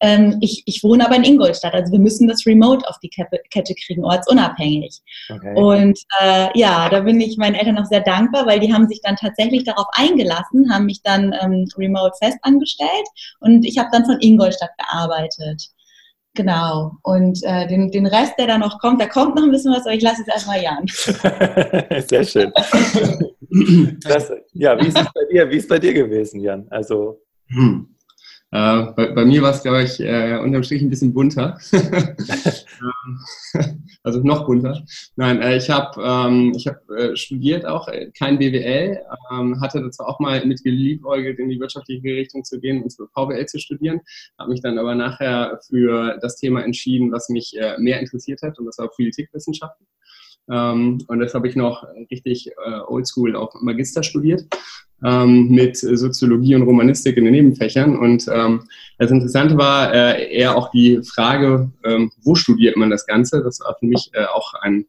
Ähm, 0.00 0.38
ich, 0.40 0.62
ich 0.66 0.82
wohne 0.82 1.04
aber 1.04 1.16
in 1.16 1.24
Ingolstadt, 1.24 1.74
also 1.74 1.92
wir 1.92 1.98
müssen 1.98 2.26
das 2.26 2.46
Remote 2.46 2.88
auf 2.88 2.98
die 3.02 3.10
Kette 3.10 3.74
kriegen, 3.74 4.04
ortsunabhängig. 4.04 5.00
Okay. 5.28 5.54
Und 5.54 5.98
äh, 6.20 6.48
ja, 6.58 6.88
da 6.88 7.00
bin 7.00 7.20
ich 7.20 7.36
meinen 7.36 7.54
Eltern 7.54 7.78
auch 7.78 7.84
sehr 7.84 8.00
dankbar, 8.00 8.46
weil 8.46 8.60
die 8.60 8.72
haben 8.72 8.88
sich 8.88 9.00
dann 9.02 9.16
tatsächlich 9.16 9.64
darauf 9.64 9.86
eingelassen, 9.92 10.72
haben 10.72 10.86
mich 10.86 11.02
dann 11.02 11.34
ähm, 11.42 11.68
remote 11.76 12.16
fest 12.22 12.38
angestellt 12.42 13.06
und 13.40 13.64
ich 13.64 13.78
habe 13.78 13.90
dann 13.92 14.06
von 14.06 14.18
Ingolstadt 14.20 14.70
gearbeitet. 14.78 15.70
Genau. 16.34 16.92
Und 17.02 17.40
äh, 17.42 17.66
den, 17.66 17.90
den 17.90 18.06
Rest, 18.06 18.34
der 18.38 18.46
da 18.46 18.58
noch 18.58 18.78
kommt, 18.78 19.00
da 19.00 19.06
kommt 19.06 19.34
noch 19.34 19.42
ein 19.42 19.50
bisschen 19.50 19.72
was, 19.72 19.84
aber 19.84 19.94
ich 19.94 20.02
lasse 20.02 20.22
es 20.22 20.28
erstmal 20.28 20.62
Jan. 20.62 20.86
Sehr 22.06 22.24
schön. 22.24 22.52
Klasse. 24.04 24.44
Ja, 24.52 24.78
wie 24.80 24.86
ist 24.86 24.98
es 24.98 25.06
bei 25.12 25.24
dir? 25.30 25.50
Wie 25.50 25.56
ist 25.56 25.64
es 25.64 25.68
bei 25.68 25.78
dir 25.78 25.92
gewesen, 25.92 26.40
Jan? 26.40 26.66
Also. 26.70 27.20
Hm. 27.48 27.96
Äh, 28.52 28.86
bei, 28.96 29.12
bei, 29.12 29.24
mir 29.24 29.42
war 29.42 29.52
es, 29.52 29.62
glaube 29.62 29.84
ich, 29.84 30.00
äh, 30.00 30.36
unterm 30.38 30.64
Strich 30.64 30.82
ein 30.82 30.90
bisschen 30.90 31.14
bunter. 31.14 31.58
Ähm, 32.82 33.18
also 34.02 34.20
noch 34.20 34.46
bunter. 34.46 34.82
Nein, 35.16 35.42
äh, 35.42 35.58
ich 35.58 35.68
habe 35.68 36.00
ähm, 36.02 36.54
hab, 36.66 36.90
äh, 36.90 37.14
studiert 37.14 37.66
auch, 37.66 37.88
äh, 37.88 38.10
kein 38.18 38.38
BWL, 38.38 39.02
ähm, 39.30 39.60
hatte 39.60 39.82
dazu 39.82 40.02
auch 40.04 40.18
mal 40.18 40.44
mit 40.46 40.64
geliebäugelt, 40.64 41.38
in 41.38 41.50
die 41.50 41.60
wirtschaftliche 41.60 42.08
Richtung 42.08 42.42
zu 42.42 42.58
gehen 42.58 42.82
und 42.82 42.94
VWL 43.14 43.44
zu 43.46 43.58
studieren, 43.58 44.00
habe 44.38 44.50
mich 44.50 44.62
dann 44.62 44.78
aber 44.78 44.94
nachher 44.94 45.60
für 45.68 46.18
das 46.22 46.36
Thema 46.36 46.64
entschieden, 46.64 47.12
was 47.12 47.28
mich 47.28 47.54
äh, 47.58 47.76
mehr 47.78 48.00
interessiert 48.00 48.40
hat 48.42 48.58
und 48.58 48.64
das 48.64 48.78
war 48.78 48.88
Politikwissenschaften. 48.88 49.86
Ähm, 50.50 51.04
und 51.06 51.18
das 51.20 51.34
habe 51.34 51.48
ich 51.48 51.56
noch 51.56 51.86
richtig 52.10 52.50
oldschool 52.88 53.36
auf 53.36 53.52
Magister 53.60 54.02
studiert 54.02 54.46
ähm, 55.04 55.48
mit 55.48 55.76
Soziologie 55.76 56.54
und 56.54 56.62
Romanistik 56.62 57.16
in 57.16 57.24
den 57.24 57.34
Nebenfächern. 57.34 57.96
Und 57.96 58.26
ähm, 58.32 58.64
das 58.98 59.10
Interessante 59.10 59.56
war 59.56 59.92
äh, 59.92 60.32
eher 60.32 60.56
auch 60.56 60.70
die 60.70 61.00
Frage, 61.02 61.70
ähm, 61.84 62.10
wo 62.22 62.34
studiert 62.34 62.76
man 62.76 62.90
das 62.90 63.06
Ganze? 63.06 63.42
Das 63.42 63.60
war 63.60 63.76
für 63.78 63.86
mich 63.86 64.10
äh, 64.12 64.24
auch 64.24 64.54
ein, 64.54 64.86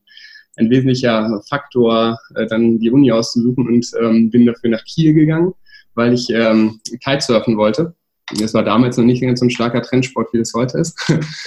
ein 0.58 0.70
wesentlicher 0.70 1.42
Faktor, 1.48 2.20
äh, 2.36 2.46
dann 2.48 2.80
die 2.80 2.92
Uni 2.92 3.12
auszusuchen 3.12 3.68
und 3.68 3.86
ähm, 4.02 4.30
bin 4.30 4.46
dafür 4.46 4.70
nach 4.70 4.84
Kiel 4.84 5.14
gegangen, 5.14 5.54
weil 5.96 6.14
ich 6.14 6.30
ähm, 6.30 6.80
Kitesurfen 7.04 7.58
wollte. 7.58 7.96
Das 8.40 8.54
war 8.54 8.64
damals 8.64 8.98
noch 8.98 9.06
nicht 9.06 9.22
ganz 9.22 9.40
so 9.40 9.46
ein 9.46 9.50
starker 9.50 9.82
Trendsport, 9.82 10.32
wie 10.34 10.40
es 10.40 10.54
heute 10.54 10.80
ist. 10.80 10.98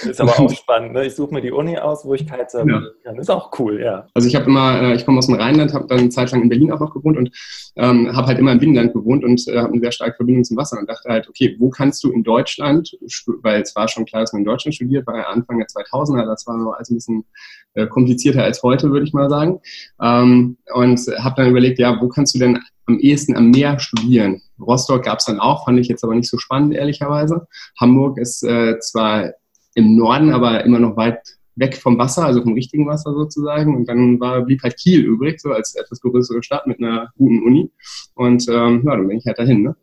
Ist 0.03 0.21
aber 0.21 0.31
auch 0.39 0.51
spannend. 0.51 0.93
Ne? 0.93 1.05
Ich 1.05 1.15
suche 1.15 1.33
mir 1.33 1.41
die 1.41 1.51
Uni 1.51 1.77
aus, 1.77 2.05
wo 2.05 2.13
ich 2.13 2.25
Kitesurfen 2.27 2.69
ja. 2.69 2.81
kann. 3.03 3.17
Ist 3.17 3.31
auch 3.31 3.51
cool, 3.59 3.81
ja. 3.81 4.07
Also 4.13 4.27
ich 4.27 4.35
habe 4.35 4.45
immer, 4.45 4.81
äh, 4.81 4.95
ich 4.95 5.05
komme 5.05 5.19
aus 5.19 5.27
dem 5.27 5.35
Rheinland, 5.35 5.73
habe 5.73 5.87
dann 5.87 5.99
eine 5.99 6.09
Zeit 6.09 6.31
lang 6.31 6.41
in 6.41 6.49
Berlin 6.49 6.71
auch 6.71 6.79
noch 6.79 6.93
gewohnt 6.93 7.17
und 7.17 7.31
ähm, 7.75 8.15
habe 8.15 8.27
halt 8.27 8.39
immer 8.39 8.51
im 8.51 8.59
Binnenland 8.59 8.93
gewohnt 8.93 9.23
und 9.23 9.47
äh, 9.47 9.57
habe 9.57 9.73
eine 9.73 9.81
sehr 9.81 9.91
starke 9.91 10.15
Verbindung 10.15 10.43
zum 10.43 10.57
Wasser 10.57 10.77
und 10.79 10.89
dachte 10.89 11.09
halt, 11.09 11.27
okay, 11.29 11.55
wo 11.59 11.69
kannst 11.69 12.03
du 12.03 12.11
in 12.11 12.23
Deutschland, 12.23 12.97
weil 13.41 13.61
es 13.61 13.75
war 13.75 13.87
schon 13.87 14.05
klar, 14.05 14.21
dass 14.21 14.33
man 14.33 14.41
in 14.41 14.45
Deutschland 14.45 14.75
studiert, 14.75 15.07
war 15.07 15.17
ja 15.17 15.23
Anfang 15.23 15.57
der 15.57 15.67
2000er, 15.67 16.25
das 16.25 16.45
war 16.47 16.57
noch 16.57 16.73
alles 16.73 16.89
ein 16.89 16.95
bisschen 16.95 17.25
äh, 17.73 17.87
komplizierter 17.87 18.43
als 18.43 18.63
heute, 18.63 18.91
würde 18.91 19.05
ich 19.05 19.13
mal 19.13 19.29
sagen. 19.29 19.59
Ähm, 20.01 20.57
und 20.73 20.99
habe 21.19 21.35
dann 21.37 21.49
überlegt, 21.49 21.79
ja, 21.79 21.99
wo 22.01 22.07
kannst 22.07 22.35
du 22.35 22.39
denn 22.39 22.59
am 22.85 22.99
ehesten 22.99 23.35
am 23.35 23.51
Meer 23.51 23.79
studieren? 23.79 24.41
Rostock 24.59 25.03
gab 25.03 25.19
es 25.19 25.25
dann 25.25 25.39
auch, 25.39 25.65
fand 25.65 25.79
ich 25.79 25.87
jetzt 25.87 26.03
aber 26.03 26.15
nicht 26.15 26.29
so 26.29 26.37
spannend, 26.37 26.73
ehrlicherweise. 26.73 27.47
Hamburg 27.79 28.17
ist 28.17 28.43
äh, 28.43 28.79
zwar 28.79 29.31
im 29.75 29.95
Norden, 29.95 30.31
aber 30.31 30.63
immer 30.63 30.79
noch 30.79 30.95
weit 30.95 31.19
weg 31.55 31.77
vom 31.77 31.97
Wasser, 31.97 32.25
also 32.25 32.41
vom 32.41 32.53
richtigen 32.53 32.87
Wasser 32.87 33.13
sozusagen. 33.13 33.75
Und 33.75 33.87
dann 33.87 34.19
war, 34.19 34.41
blieb 34.41 34.63
halt 34.63 34.77
Kiel 34.77 35.03
übrig, 35.03 35.39
so 35.39 35.51
als 35.51 35.75
etwas 35.75 36.01
größere 36.01 36.43
Stadt 36.43 36.67
mit 36.67 36.79
einer 36.79 37.11
guten 37.17 37.43
Uni. 37.43 37.71
Und 38.13 38.47
ähm, 38.49 38.83
ja, 38.85 38.95
dann 38.95 39.07
bin 39.07 39.17
ich 39.17 39.25
halt 39.25 39.39
dahin. 39.39 39.63
Ne? 39.63 39.75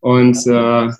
Und 0.00 0.46
äh, 0.46 0.90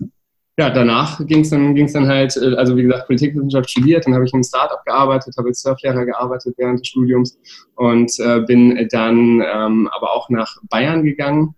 ja, 0.57 0.71
danach 0.71 1.25
ging 1.27 1.41
es 1.41 1.51
dann, 1.51 1.75
ging's 1.75 1.95
dann 1.95 2.07
halt, 2.07 2.37
äh, 2.37 2.55
also 2.55 2.77
wie 2.77 2.83
gesagt, 2.83 3.07
Politikwissenschaft 3.07 3.71
studiert, 3.71 4.07
dann 4.07 4.15
habe 4.15 4.25
ich 4.25 4.33
im 4.33 4.43
Startup 4.43 4.83
gearbeitet, 4.85 5.35
habe 5.37 5.49
als 5.49 5.61
Surflehrer 5.61 6.05
gearbeitet 6.05 6.55
während 6.59 6.81
des 6.81 6.89
Studiums 6.89 7.39
und 7.75 8.13
äh, 8.21 8.41
bin 8.41 8.89
dann 8.91 9.43
ähm, 9.43 9.89
aber 9.93 10.13
auch 10.13 10.31
nach 10.31 10.57
Bayern 10.71 11.03
gegangen, 11.03 11.55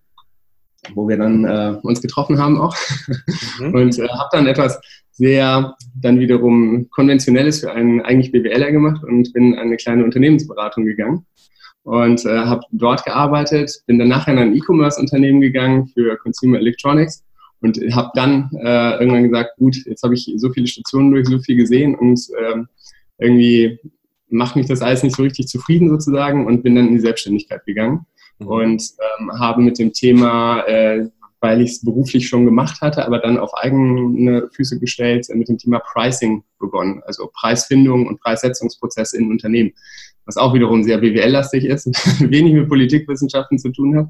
wo 0.95 1.09
wir 1.09 1.19
dann 1.19 1.45
äh, 1.45 1.79
uns 1.83 2.01
getroffen 2.01 2.39
haben 2.39 2.59
auch 2.59 2.75
mhm. 3.59 3.75
und 3.75 3.99
äh, 3.99 4.09
habe 4.09 4.29
dann 4.33 4.47
etwas 4.47 4.81
sehr 5.11 5.75
dann 5.95 6.19
wiederum 6.19 6.89
konventionelles 6.91 7.61
für 7.61 7.73
einen 7.73 8.01
eigentlich 8.01 8.33
BWLer 8.33 8.73
gemacht 8.73 9.03
und 9.05 9.33
bin 9.35 9.55
an 9.55 9.67
eine 9.67 9.77
kleine 9.77 10.05
Unternehmensberatung 10.05 10.85
gegangen 10.85 11.27
und 11.83 12.25
äh, 12.25 12.39
habe 12.39 12.63
dort 12.73 13.05
gearbeitet, 13.05 13.83
bin 13.87 13.99
dann 13.99 14.09
nachher 14.09 14.33
in 14.33 14.39
ein 14.39 14.57
E-Commerce-Unternehmen 14.57 15.41
gegangen 15.41 15.87
für 15.89 16.17
Consumer 16.17 16.59
Electronics 16.59 17.26
und 17.61 17.79
habe 17.95 18.11
dann 18.15 18.51
äh, 18.55 18.99
irgendwann 18.99 19.25
gesagt, 19.25 19.57
gut, 19.57 19.77
jetzt 19.87 20.03
habe 20.03 20.15
ich 20.15 20.33
so 20.37 20.51
viele 20.51 20.67
Stationen 20.67 21.11
durch, 21.11 21.27
so 21.27 21.39
viel 21.39 21.57
gesehen 21.57 21.95
und 21.95 22.21
ähm, 22.41 22.69
irgendwie 23.19 23.81
macht 24.29 24.57
mich 24.57 24.67
das 24.67 24.83
alles 24.83 25.03
nicht 25.03 25.17
so 25.17 25.23
richtig 25.23 25.49
zufrieden 25.49 25.89
sozusagen 25.89 26.47
und 26.47 26.63
bin 26.63 26.75
dann 26.75 26.89
in 26.89 26.95
die 26.95 27.01
Selbstständigkeit 27.01 27.65
gegangen 27.65 28.07
mhm. 28.39 28.47
und 28.47 28.83
ähm, 29.19 29.33
habe 29.39 29.63
mit 29.63 29.79
dem 29.79 29.93
Thema, 29.93 30.63
äh, 30.67 31.09
weil 31.41 31.61
ich 31.61 31.71
es 31.71 31.85
beruflich 31.85 32.29
schon 32.29 32.45
gemacht 32.45 32.81
hatte, 32.81 33.07
aber 33.07 33.19
dann 33.19 33.39
auf 33.39 33.55
eigene 33.55 34.49
Füße 34.53 34.79
gestellt, 34.79 35.29
äh, 35.31 35.35
mit 35.35 35.49
dem 35.49 35.59
Thema 35.59 35.79
Pricing 35.81 36.43
begonnen, 36.59 37.03
also 37.07 37.31
Preisfindung 37.33 38.07
und 38.07 38.21
Preissetzungsprozesse 38.21 39.17
in 39.17 39.31
Unternehmen 39.31 39.73
was 40.27 40.37
auch 40.37 40.53
wiederum 40.53 40.83
sehr 40.83 40.99
BWL-lastig 40.99 41.65
ist, 41.65 41.87
wenig 42.31 42.53
mit 42.53 42.69
Politikwissenschaften 42.69 43.59
zu 43.59 43.71
tun 43.71 43.97
hat. 43.97 44.09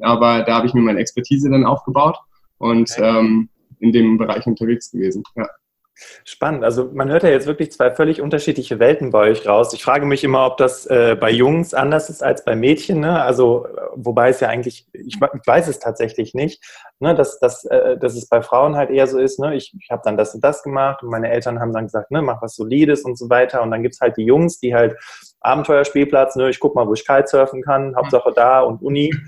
Aber 0.00 0.42
da 0.42 0.56
habe 0.56 0.66
ich 0.66 0.74
mir 0.74 0.82
meine 0.82 1.00
Expertise 1.00 1.50
dann 1.50 1.64
aufgebaut 1.64 2.18
und 2.58 2.90
ähm, 2.98 3.48
in 3.80 3.92
dem 3.92 4.18
Bereich 4.18 4.46
unterwegs 4.46 4.90
gewesen. 4.90 5.22
Ja. 5.36 5.48
Spannend. 6.24 6.64
Also 6.64 6.90
man 6.92 7.08
hört 7.08 7.22
ja 7.22 7.28
jetzt 7.28 7.46
wirklich 7.46 7.70
zwei 7.70 7.92
völlig 7.92 8.20
unterschiedliche 8.20 8.80
Welten 8.80 9.10
bei 9.10 9.30
euch 9.30 9.46
raus. 9.46 9.72
Ich 9.74 9.84
frage 9.84 10.06
mich 10.06 10.24
immer, 10.24 10.44
ob 10.44 10.56
das 10.56 10.86
äh, 10.86 11.16
bei 11.18 11.30
Jungs 11.30 11.72
anders 11.72 12.10
ist 12.10 12.22
als 12.22 12.44
bei 12.44 12.56
Mädchen. 12.56 12.98
Ne? 12.98 13.22
Also 13.22 13.68
wobei 13.94 14.30
es 14.30 14.40
ja 14.40 14.48
eigentlich, 14.48 14.88
ich, 14.92 15.16
ich 15.16 15.46
weiß 15.46 15.68
es 15.68 15.78
tatsächlich 15.78 16.34
nicht, 16.34 16.64
ne? 16.98 17.14
dass, 17.14 17.38
dass, 17.38 17.64
äh, 17.66 17.96
dass 17.96 18.16
es 18.16 18.28
bei 18.28 18.42
Frauen 18.42 18.74
halt 18.74 18.90
eher 18.90 19.06
so 19.06 19.20
ist. 19.20 19.38
Ne? 19.38 19.54
Ich, 19.54 19.72
ich 19.78 19.90
habe 19.90 20.02
dann 20.04 20.16
das 20.16 20.34
und 20.34 20.42
das 20.42 20.64
gemacht 20.64 21.04
und 21.04 21.10
meine 21.10 21.30
Eltern 21.30 21.60
haben 21.60 21.72
dann 21.72 21.84
gesagt, 21.84 22.10
ne, 22.10 22.22
mach 22.22 22.42
was 22.42 22.56
Solides 22.56 23.02
und 23.02 23.16
so 23.16 23.30
weiter. 23.30 23.62
Und 23.62 23.70
dann 23.70 23.82
gibt 23.82 23.94
es 23.94 24.00
halt 24.00 24.16
die 24.16 24.24
Jungs, 24.24 24.58
die 24.58 24.74
halt 24.74 24.96
Abenteuerspielplatz, 25.40 26.34
ne, 26.34 26.50
ich 26.50 26.58
guck 26.58 26.74
mal, 26.74 26.88
wo 26.88 26.94
ich 26.94 27.06
Kitesurfen 27.06 27.62
kann, 27.62 27.94
Hauptsache 27.94 28.32
da 28.34 28.60
und 28.60 28.82
Uni. 28.82 29.14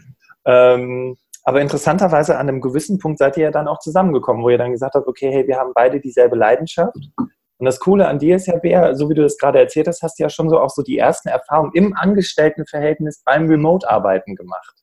Ähm, 0.49 1.17
aber 1.47 1.61
interessanterweise 1.61 2.37
an 2.37 2.49
einem 2.49 2.61
gewissen 2.61 2.99
Punkt 2.99 3.19
seid 3.19 3.37
ihr 3.37 3.45
ja 3.45 3.51
dann 3.51 3.69
auch 3.69 3.79
zusammengekommen, 3.79 4.43
wo 4.43 4.51
ihr 4.51 4.59
dann 4.59 4.73
gesagt 4.73 4.95
habt, 4.95 5.07
okay, 5.07 5.31
hey, 5.31 5.47
wir 5.47 5.57
haben 5.57 5.73
beide 5.75 6.01
dieselbe 6.01 6.37
Leidenschaft. 6.37 6.97
Und 7.17 7.65
das 7.65 7.79
Coole 7.81 8.09
an 8.09 8.19
dir 8.19 8.37
ist 8.37 8.47
ja, 8.47 8.59
Bea, 8.59 8.95
so 8.95 9.09
wie 9.09 9.15
du 9.15 9.23
das 9.23 9.39
gerade 9.39 9.61
erzählt 9.61 9.87
hast, 9.87 10.03
hast 10.03 10.19
du 10.19 10.25
ja 10.25 10.29
schon 10.29 10.51
so 10.51 10.61
auch 10.61 10.71
so 10.71 10.83
die 10.83 10.99
ersten 10.99 11.29
Erfahrungen 11.29 11.71
im 11.75 11.95
Angestelltenverhältnis 11.97 13.23
beim 13.25 13.47
Remote-Arbeiten 13.47 14.35
gemacht. 14.35 14.75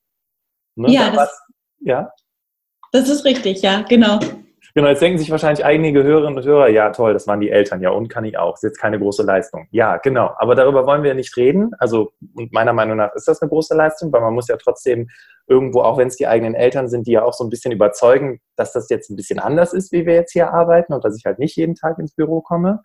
Ne? 0.76 0.90
Ja, 0.90 1.10
da 1.12 1.16
das, 1.18 1.42
ja, 1.82 2.12
das 2.94 3.10
ist 3.10 3.26
richtig, 3.26 3.64
ja, 3.64 3.82
genau. 3.82 4.20
Genau, 4.76 4.88
jetzt 4.88 5.04
denken 5.04 5.20
sich 5.20 5.30
wahrscheinlich 5.30 5.64
einige 5.64 6.02
Hörerinnen 6.04 6.36
und 6.36 6.46
Hörer, 6.46 6.68
ja 6.70 6.90
toll, 6.90 7.14
das 7.14 7.28
waren 7.28 7.40
die 7.40 7.52
Eltern, 7.52 7.82
ja 7.84 7.92
und 7.92 8.10
kann 8.10 8.26
ich 8.26 8.40
auch, 8.40 8.56
ist 8.56 8.64
jetzt 8.64 8.80
keine 8.80 8.98
große 8.98 9.22
Leistung. 9.22 9.68
Ja, 9.70 9.98
genau, 9.98 10.32
aber 10.38 10.56
darüber 10.56 10.88
wollen 10.88 11.04
wir 11.04 11.14
nicht 11.14 11.38
reden. 11.38 11.72
Also 11.78 12.14
und 12.34 12.52
meiner 12.52 12.74
Meinung 12.74 12.98
nach 12.98 13.14
ist 13.14 13.28
das 13.28 13.40
eine 13.42 13.50
große 13.50 13.76
Leistung, 13.76 14.12
weil 14.12 14.22
man 14.22 14.34
muss 14.34 14.48
ja 14.48 14.58
trotzdem 14.58 15.10
irgendwo, 15.46 15.82
auch 15.82 15.98
wenn 15.98 16.08
es 16.08 16.16
die 16.16 16.26
eigenen 16.26 16.56
Eltern 16.56 16.88
sind, 16.88 17.06
die 17.06 17.12
ja 17.12 17.24
auch 17.24 17.34
so 17.34 17.44
ein 17.44 17.52
bisschen 17.52 17.72
überzeugen, 17.72 18.40
dass 18.56 18.74
das 18.74 18.90
jetzt 18.90 19.12
ein 19.12 19.16
bisschen 19.16 19.38
anders 19.38 19.74
ist, 19.74 19.92
wie 19.92 20.08
wir 20.08 20.16
jetzt 20.16 20.32
hier 20.32 20.52
arbeiten 20.52 20.94
und 20.94 21.06
dass 21.06 21.16
ich 21.18 21.26
halt 21.26 21.38
nicht 21.38 21.56
jeden 21.56 21.76
Tag 21.76 22.00
ins 22.00 22.16
Büro 22.16 22.42
komme. 22.42 22.82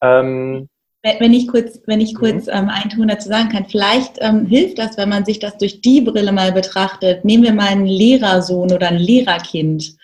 Ähm, 0.00 0.70
wenn 1.02 1.34
ich 1.34 1.48
kurz, 1.48 1.82
wenn 1.86 2.00
ich 2.00 2.14
kurz 2.14 2.46
mhm. 2.46 2.52
ähm, 2.52 2.68
einen 2.70 2.88
Ton 2.88 3.08
dazu 3.08 3.28
sagen 3.28 3.50
kann, 3.50 3.66
vielleicht 3.66 4.16
ähm, 4.20 4.46
hilft 4.46 4.78
das, 4.78 4.96
wenn 4.96 5.10
man 5.10 5.26
sich 5.26 5.38
das 5.38 5.58
durch 5.58 5.82
die 5.82 6.00
Brille 6.00 6.32
mal 6.32 6.52
betrachtet. 6.52 7.26
Nehmen 7.26 7.42
wir 7.42 7.52
mal 7.52 7.68
einen 7.68 7.84
Lehrersohn 7.84 8.72
oder 8.72 8.88
ein 8.88 8.96
Lehrerkind. 8.96 9.96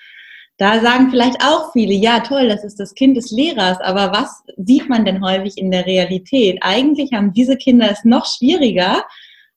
Da 0.61 0.79
sagen 0.81 1.09
vielleicht 1.11 1.43
auch 1.43 1.73
viele, 1.73 1.95
ja 1.95 2.21
toll, 2.21 2.47
das 2.47 2.65
ist 2.65 2.79
das 2.79 2.95
Kind 2.95 3.17
des 3.17 3.31
Lehrers, 3.31 3.81
aber 3.81 4.13
was 4.13 4.43
sieht 4.59 4.91
man 4.91 5.07
denn 5.07 5.25
häufig 5.25 5.57
in 5.57 5.71
der 5.71 5.87
Realität? 5.87 6.59
Eigentlich 6.61 7.15
haben 7.15 7.33
diese 7.33 7.57
Kinder 7.57 7.91
es 7.91 8.05
noch 8.05 8.27
schwieriger 8.27 9.03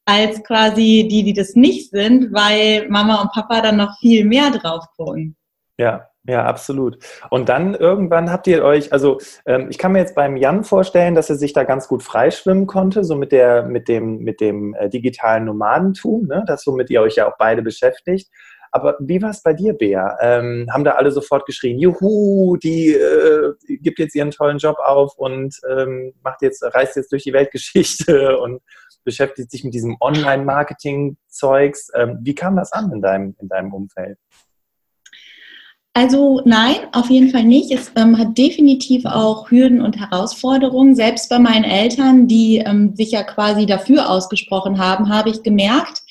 als 0.05 0.41
quasi 0.45 1.05
die, 1.11 1.23
die 1.23 1.33
das 1.33 1.55
nicht 1.55 1.91
sind, 1.91 2.31
weil 2.31 2.87
Mama 2.87 3.21
und 3.21 3.33
Papa 3.33 3.59
dann 3.59 3.75
noch 3.75 3.99
viel 3.99 4.23
mehr 4.23 4.49
drauf 4.51 4.85
gucken. 4.95 5.35
Ja, 5.77 6.07
ja, 6.25 6.45
absolut. 6.45 6.97
Und 7.29 7.49
dann 7.49 7.75
irgendwann 7.75 8.31
habt 8.31 8.47
ihr 8.47 8.63
euch, 8.63 8.93
also 8.93 9.17
ähm, 9.45 9.67
ich 9.69 9.77
kann 9.77 9.91
mir 9.91 9.99
jetzt 9.99 10.15
beim 10.15 10.37
Jan 10.37 10.63
vorstellen, 10.63 11.15
dass 11.15 11.29
er 11.29 11.35
sich 11.35 11.51
da 11.51 11.65
ganz 11.65 11.89
gut 11.89 12.01
freischwimmen 12.01 12.65
konnte, 12.65 13.03
so 13.03 13.17
mit 13.17 13.33
der, 13.33 13.63
mit 13.63 13.89
dem, 13.89 14.19
mit 14.19 14.39
dem 14.39 14.73
äh, 14.75 14.87
digitalen 14.87 15.43
Nomadentum, 15.43 16.27
ne? 16.27 16.45
das 16.47 16.65
womit 16.65 16.89
ihr 16.91 17.01
euch 17.01 17.15
ja 17.15 17.27
auch 17.27 17.35
beide 17.37 17.61
beschäftigt. 17.61 18.29
Aber 18.75 18.97
wie 18.99 19.21
war 19.21 19.29
es 19.29 19.43
bei 19.43 19.53
dir, 19.53 19.73
Bea? 19.73 20.17
Ähm, 20.19 20.67
haben 20.73 20.83
da 20.83 20.93
alle 20.93 21.11
sofort 21.11 21.45
geschrien, 21.45 21.77
juhu, 21.77 22.57
die 22.57 22.89
äh, 22.89 23.53
gibt 23.67 23.99
jetzt 23.99 24.15
ihren 24.15 24.31
tollen 24.31 24.57
Job 24.57 24.77
auf 24.83 25.15
und 25.15 25.55
ähm, 25.69 26.11
macht 26.23 26.41
jetzt, 26.41 26.63
reist 26.63 26.95
jetzt 26.95 27.11
durch 27.11 27.21
die 27.21 27.33
Weltgeschichte 27.33 28.35
und 28.41 28.63
beschäftigt 29.03 29.51
sich 29.51 29.63
mit 29.63 29.75
diesem 29.75 29.97
Online-Marketing-Zeugs. 29.99 31.91
Ähm, 31.93 32.17
wie 32.23 32.33
kam 32.33 32.55
das 32.55 32.73
an 32.73 32.91
in 32.91 33.01
deinem, 33.03 33.35
in 33.39 33.47
deinem 33.47 33.71
Umfeld? 33.73 34.17
Also 35.95 36.41
nein, 36.43 36.77
auf 36.93 37.11
jeden 37.11 37.29
Fall 37.29 37.43
nicht. 37.43 37.71
Es 37.71 37.91
ähm, 37.95 38.17
hat 38.17 38.35
definitiv 38.39 39.05
auch 39.05 39.51
Hürden 39.51 39.81
und 39.81 39.99
Herausforderungen. 39.99 40.95
Selbst 40.95 41.29
bei 41.29 41.37
meinen 41.37 41.65
Eltern, 41.65 42.27
die 42.27 42.57
ähm, 42.57 42.95
sich 42.95 43.11
ja 43.11 43.21
quasi 43.21 43.67
dafür 43.67 44.09
ausgesprochen 44.09 44.79
haben, 44.79 45.13
habe 45.13 45.29
ich 45.29 45.43
gemerkt, 45.43 46.01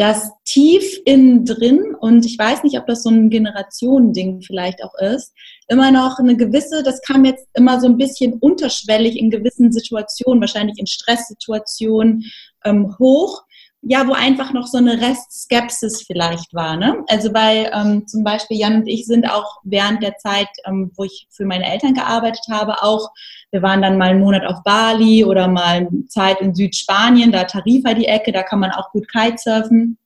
dass 0.00 0.30
tief 0.46 0.98
innen 1.04 1.44
drin, 1.44 1.94
und 2.00 2.24
ich 2.24 2.38
weiß 2.38 2.62
nicht, 2.62 2.78
ob 2.78 2.86
das 2.86 3.02
so 3.02 3.10
ein 3.10 3.28
Generationending 3.28 4.40
vielleicht 4.40 4.82
auch 4.82 4.94
ist, 4.94 5.34
immer 5.68 5.90
noch 5.90 6.18
eine 6.18 6.38
gewisse, 6.38 6.82
das 6.82 7.02
kam 7.02 7.26
jetzt 7.26 7.46
immer 7.52 7.78
so 7.78 7.86
ein 7.86 7.98
bisschen 7.98 8.32
unterschwellig 8.40 9.18
in 9.18 9.28
gewissen 9.28 9.70
Situationen, 9.70 10.40
wahrscheinlich 10.40 10.78
in 10.78 10.86
Stresssituationen 10.86 12.24
ähm, 12.64 12.96
hoch, 12.98 13.42
ja, 13.82 14.06
wo 14.06 14.12
einfach 14.12 14.52
noch 14.52 14.66
so 14.66 14.78
eine 14.78 15.00
Restskepsis 15.00 16.02
vielleicht 16.06 16.52
war. 16.52 16.76
Ne? 16.76 17.02
Also 17.08 17.32
weil 17.32 17.70
ähm, 17.72 18.06
zum 18.06 18.24
Beispiel 18.24 18.58
Jan 18.58 18.76
und 18.76 18.86
ich 18.86 19.06
sind 19.06 19.28
auch 19.30 19.58
während 19.62 20.02
der 20.02 20.16
Zeit, 20.18 20.48
ähm, 20.66 20.90
wo 20.96 21.04
ich 21.04 21.26
für 21.30 21.46
meine 21.46 21.64
Eltern 21.64 21.94
gearbeitet 21.94 22.44
habe, 22.50 22.82
auch, 22.82 23.10
wir 23.50 23.62
waren 23.62 23.80
dann 23.80 23.96
mal 23.96 24.10
einen 24.10 24.20
Monat 24.20 24.44
auf 24.44 24.62
Bali 24.64 25.24
oder 25.24 25.48
mal 25.48 25.88
Zeit 26.08 26.40
in 26.40 26.54
Südspanien, 26.54 27.32
da 27.32 27.44
Tarifa 27.44 27.94
die 27.94 28.06
Ecke, 28.06 28.32
da 28.32 28.42
kann 28.42 28.60
man 28.60 28.70
auch 28.72 28.90
gut 28.90 29.08
Kitesurfen. 29.08 29.96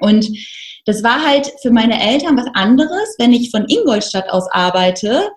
Und 0.00 0.28
das 0.86 1.04
war 1.04 1.24
halt 1.24 1.52
für 1.62 1.70
meine 1.70 2.02
Eltern 2.02 2.36
was 2.36 2.48
anderes, 2.54 3.14
wenn 3.18 3.32
ich 3.32 3.50
von 3.50 3.66
Ingolstadt 3.68 4.28
aus 4.30 4.50
arbeite, 4.50 5.28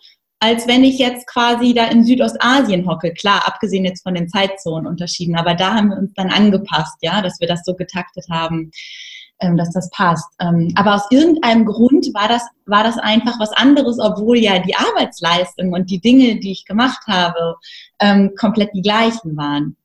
als 0.43 0.67
wenn 0.67 0.83
ich 0.83 1.00
jetzt 1.00 1.25
quasi 1.25 1.73
da 1.73 1.85
in 1.85 2.03
Südostasien 2.03 2.85
hocke. 2.85 3.13
Klar, 3.13 3.47
abgesehen 3.47 3.85
jetzt 3.85 4.03
von 4.03 4.13
den 4.13 4.27
Zeitzonenunterschieden, 4.27 5.38
aber 5.38 5.55
da 5.55 5.73
haben 5.73 5.89
wir 5.89 5.97
uns 5.97 6.13
dann 6.15 6.29
angepasst, 6.29 6.97
ja, 7.01 7.21
dass 7.21 7.39
wir 7.39 7.47
das 7.47 7.63
so 7.63 7.75
getaktet 7.75 8.25
haben, 8.29 8.69
ähm, 9.39 9.55
dass 9.55 9.71
das 9.71 9.89
passt. 9.91 10.27
Ähm, 10.41 10.73
aber 10.75 10.95
aus 10.95 11.05
irgendeinem 11.12 11.63
Grund 11.63 12.07
war 12.13 12.27
das, 12.27 12.45
war 12.65 12.83
das 12.83 12.97
einfach 12.97 13.39
was 13.39 13.53
anderes, 13.53 14.00
obwohl 14.00 14.38
ja 14.38 14.59
die 14.59 14.75
Arbeitsleistung 14.75 15.71
und 15.71 15.89
die 15.89 16.01
Dinge, 16.01 16.38
die 16.41 16.51
ich 16.51 16.65
gemacht 16.65 17.07
habe, 17.07 17.55
ähm, 18.01 18.33
komplett 18.38 18.71
die 18.75 18.81
gleichen 18.81 19.38
waren. 19.38 19.77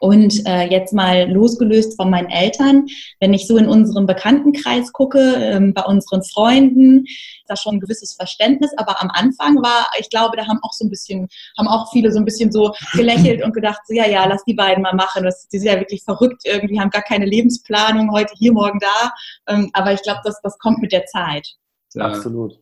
Und 0.00 0.46
äh, 0.46 0.68
jetzt 0.68 0.92
mal 0.92 1.30
losgelöst 1.30 1.96
von 1.96 2.10
meinen 2.10 2.28
Eltern, 2.28 2.86
wenn 3.20 3.32
ich 3.32 3.46
so 3.46 3.56
in 3.56 3.66
unserem 3.66 4.06
Bekanntenkreis 4.06 4.92
gucke, 4.92 5.18
ähm, 5.36 5.72
bei 5.72 5.82
unseren 5.82 6.22
Freunden, 6.22 7.04
ist 7.06 7.44
da 7.46 7.56
schon 7.56 7.76
ein 7.76 7.80
gewisses 7.80 8.14
Verständnis. 8.14 8.72
Aber 8.76 9.00
am 9.00 9.10
Anfang 9.10 9.56
war, 9.62 9.86
ich 9.98 10.10
glaube, 10.10 10.36
da 10.36 10.46
haben 10.46 10.58
auch 10.62 10.72
so 10.72 10.84
ein 10.84 10.90
bisschen, 10.90 11.28
haben 11.56 11.68
auch 11.68 11.90
viele 11.92 12.12
so 12.12 12.18
ein 12.18 12.24
bisschen 12.24 12.52
so 12.52 12.74
gelächelt 12.92 13.42
und 13.42 13.54
gedacht, 13.54 13.80
so, 13.86 13.94
ja, 13.94 14.06
ja, 14.06 14.26
lass 14.26 14.44
die 14.44 14.54
beiden 14.54 14.82
mal 14.82 14.94
machen. 14.94 15.24
Das, 15.24 15.48
die 15.48 15.58
sind 15.58 15.72
ja 15.72 15.78
wirklich 15.78 16.02
verrückt 16.04 16.42
irgendwie, 16.44 16.78
haben 16.78 16.90
gar 16.90 17.02
keine 17.02 17.24
Lebensplanung, 17.26 18.12
heute 18.12 18.34
hier, 18.36 18.52
morgen 18.52 18.80
da. 18.80 19.12
Ähm, 19.46 19.70
aber 19.72 19.92
ich 19.92 20.02
glaube, 20.02 20.20
das, 20.24 20.40
das 20.42 20.58
kommt 20.58 20.80
mit 20.80 20.92
der 20.92 21.06
Zeit. 21.06 21.48
Ja. 21.94 22.06
Absolut. 22.06 22.58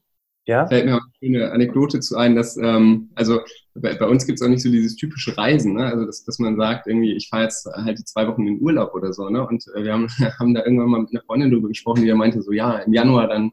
Ja? 0.46 0.66
Fällt 0.66 0.86
mir 0.86 0.96
auch 0.96 1.00
eine 1.00 1.12
schöne 1.18 1.50
Anekdote 1.50 2.00
zu 2.00 2.16
ein, 2.16 2.36
dass, 2.36 2.56
ähm, 2.56 3.10
also 3.14 3.40
bei, 3.74 3.94
bei 3.94 4.06
uns 4.06 4.26
gibt 4.26 4.40
es 4.40 4.46
auch 4.46 4.50
nicht 4.50 4.62
so 4.62 4.70
dieses 4.70 4.96
typische 4.96 5.36
Reisen, 5.36 5.74
ne? 5.74 5.86
also 5.86 6.04
dass, 6.04 6.24
dass 6.24 6.38
man 6.38 6.56
sagt, 6.56 6.86
irgendwie, 6.86 7.12
ich 7.12 7.28
fahre 7.28 7.44
jetzt 7.44 7.66
halt 7.66 7.98
die 7.98 8.04
zwei 8.04 8.26
Wochen 8.28 8.46
in 8.46 8.54
den 8.54 8.62
Urlaub 8.62 8.94
oder 8.94 9.12
so, 9.12 9.28
ne? 9.28 9.46
und 9.46 9.64
äh, 9.74 9.82
wir 9.82 9.92
haben, 9.92 10.08
haben 10.38 10.54
da 10.54 10.64
irgendwann 10.64 10.88
mal 10.88 11.00
mit 11.00 11.10
einer 11.10 11.22
Freundin 11.22 11.50
drüber 11.50 11.68
gesprochen, 11.68 12.04
die 12.04 12.12
meinte 12.14 12.40
so, 12.42 12.52
ja, 12.52 12.78
im 12.78 12.92
Januar 12.92 13.28
dann 13.28 13.52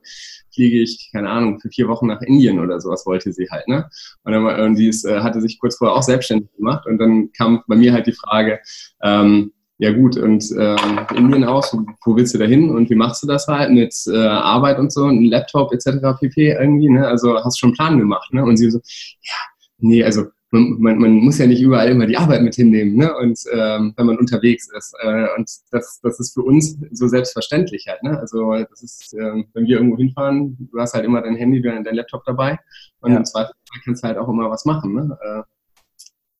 fliege 0.53 0.81
ich, 0.81 1.09
keine 1.11 1.29
Ahnung, 1.29 1.59
für 1.59 1.69
vier 1.69 1.87
Wochen 1.87 2.07
nach 2.07 2.21
Indien 2.21 2.59
oder 2.59 2.79
sowas 2.79 3.05
wollte 3.05 3.33
sie 3.33 3.47
halt, 3.49 3.67
ne? 3.67 3.89
Und, 4.23 4.33
dann, 4.33 4.45
und 4.61 4.75
die 4.75 4.89
ist, 4.89 5.05
äh, 5.05 5.21
hatte 5.21 5.41
sich 5.41 5.59
kurz 5.59 5.77
vorher 5.77 5.95
auch 5.95 6.03
selbstständig 6.03 6.51
gemacht 6.55 6.85
und 6.85 6.97
dann 6.97 7.31
kam 7.31 7.63
bei 7.67 7.75
mir 7.75 7.93
halt 7.93 8.07
die 8.07 8.11
Frage, 8.11 8.59
ähm, 9.01 9.53
ja 9.79 9.91
gut, 9.91 10.15
und 10.15 10.45
äh, 10.51 10.75
Indien 11.15 11.43
aus, 11.43 11.75
wo 12.05 12.15
willst 12.15 12.35
du 12.35 12.37
da 12.37 12.45
hin 12.45 12.69
und 12.69 12.91
wie 12.91 12.95
machst 12.95 13.23
du 13.23 13.27
das 13.27 13.47
halt 13.47 13.71
mit 13.71 13.95
äh, 14.05 14.15
Arbeit 14.15 14.77
und 14.77 14.93
so, 14.93 15.05
ein 15.05 15.23
Laptop 15.23 15.73
etc. 15.73 16.19
pp. 16.19 16.51
irgendwie, 16.51 16.89
ne? 16.89 17.07
Also 17.07 17.35
hast 17.43 17.57
schon 17.57 17.69
einen 17.69 17.75
Plan 17.75 17.97
gemacht, 17.97 18.31
ne? 18.31 18.43
Und 18.43 18.57
sie 18.57 18.69
so, 18.69 18.77
ja, 18.77 19.33
nee, 19.81 20.03
also 20.03 20.25
man, 20.51 20.77
man, 20.79 20.97
man 20.97 21.11
muss 21.13 21.37
ja 21.37 21.47
nicht 21.47 21.61
überall 21.61 21.89
immer 21.89 22.05
die 22.05 22.17
Arbeit 22.17 22.41
mit 22.41 22.55
hinnehmen, 22.55 22.95
ne? 22.95 23.15
Und 23.17 23.39
ähm, 23.53 23.93
wenn 23.95 24.05
man 24.05 24.17
unterwegs 24.17 24.69
ist. 24.77 24.93
Äh, 25.01 25.27
und 25.37 25.49
das, 25.71 25.99
das 26.01 26.19
ist 26.19 26.33
für 26.33 26.41
uns 26.41 26.77
so 26.91 27.07
selbstverständlich 27.07 27.87
halt, 27.87 28.03
ne? 28.03 28.19
Also 28.19 28.53
das 28.69 28.83
ist, 28.83 29.13
äh, 29.13 29.43
wenn 29.53 29.65
wir 29.65 29.77
irgendwo 29.77 29.97
hinfahren, 29.97 30.69
du 30.71 30.79
hast 30.79 30.93
halt 30.93 31.05
immer 31.05 31.21
dein 31.21 31.35
Handy, 31.35 31.61
dein, 31.61 31.83
dein 31.83 31.95
Laptop 31.95 32.23
dabei 32.25 32.59
und 32.99 33.11
ja. 33.11 33.17
im 33.17 33.25
Zweifel 33.25 33.53
kannst 33.85 34.03
du 34.03 34.07
halt 34.07 34.17
auch 34.17 34.27
immer 34.27 34.49
was 34.49 34.65
machen, 34.65 34.93
ne? 34.93 35.17
Äh, 35.21 35.41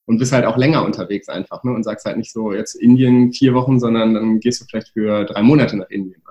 und 0.06 0.18
bist 0.18 0.34
halt 0.34 0.46
auch 0.46 0.58
länger 0.58 0.84
unterwegs 0.84 1.30
einfach 1.30 1.64
ne? 1.64 1.72
und 1.72 1.84
sagst 1.84 2.06
halt 2.06 2.18
nicht 2.18 2.34
so 2.34 2.52
jetzt 2.52 2.76
Indien 2.76 3.32
vier 3.32 3.54
Wochen, 3.54 3.80
sondern 3.80 4.14
dann 4.14 4.40
gehst 4.42 4.60
du 4.60 4.66
vielleicht 4.66 4.90
für 4.90 5.24
drei 5.24 5.42
Monate 5.42 5.78
nach 5.78 5.90
Indien. 5.90 6.22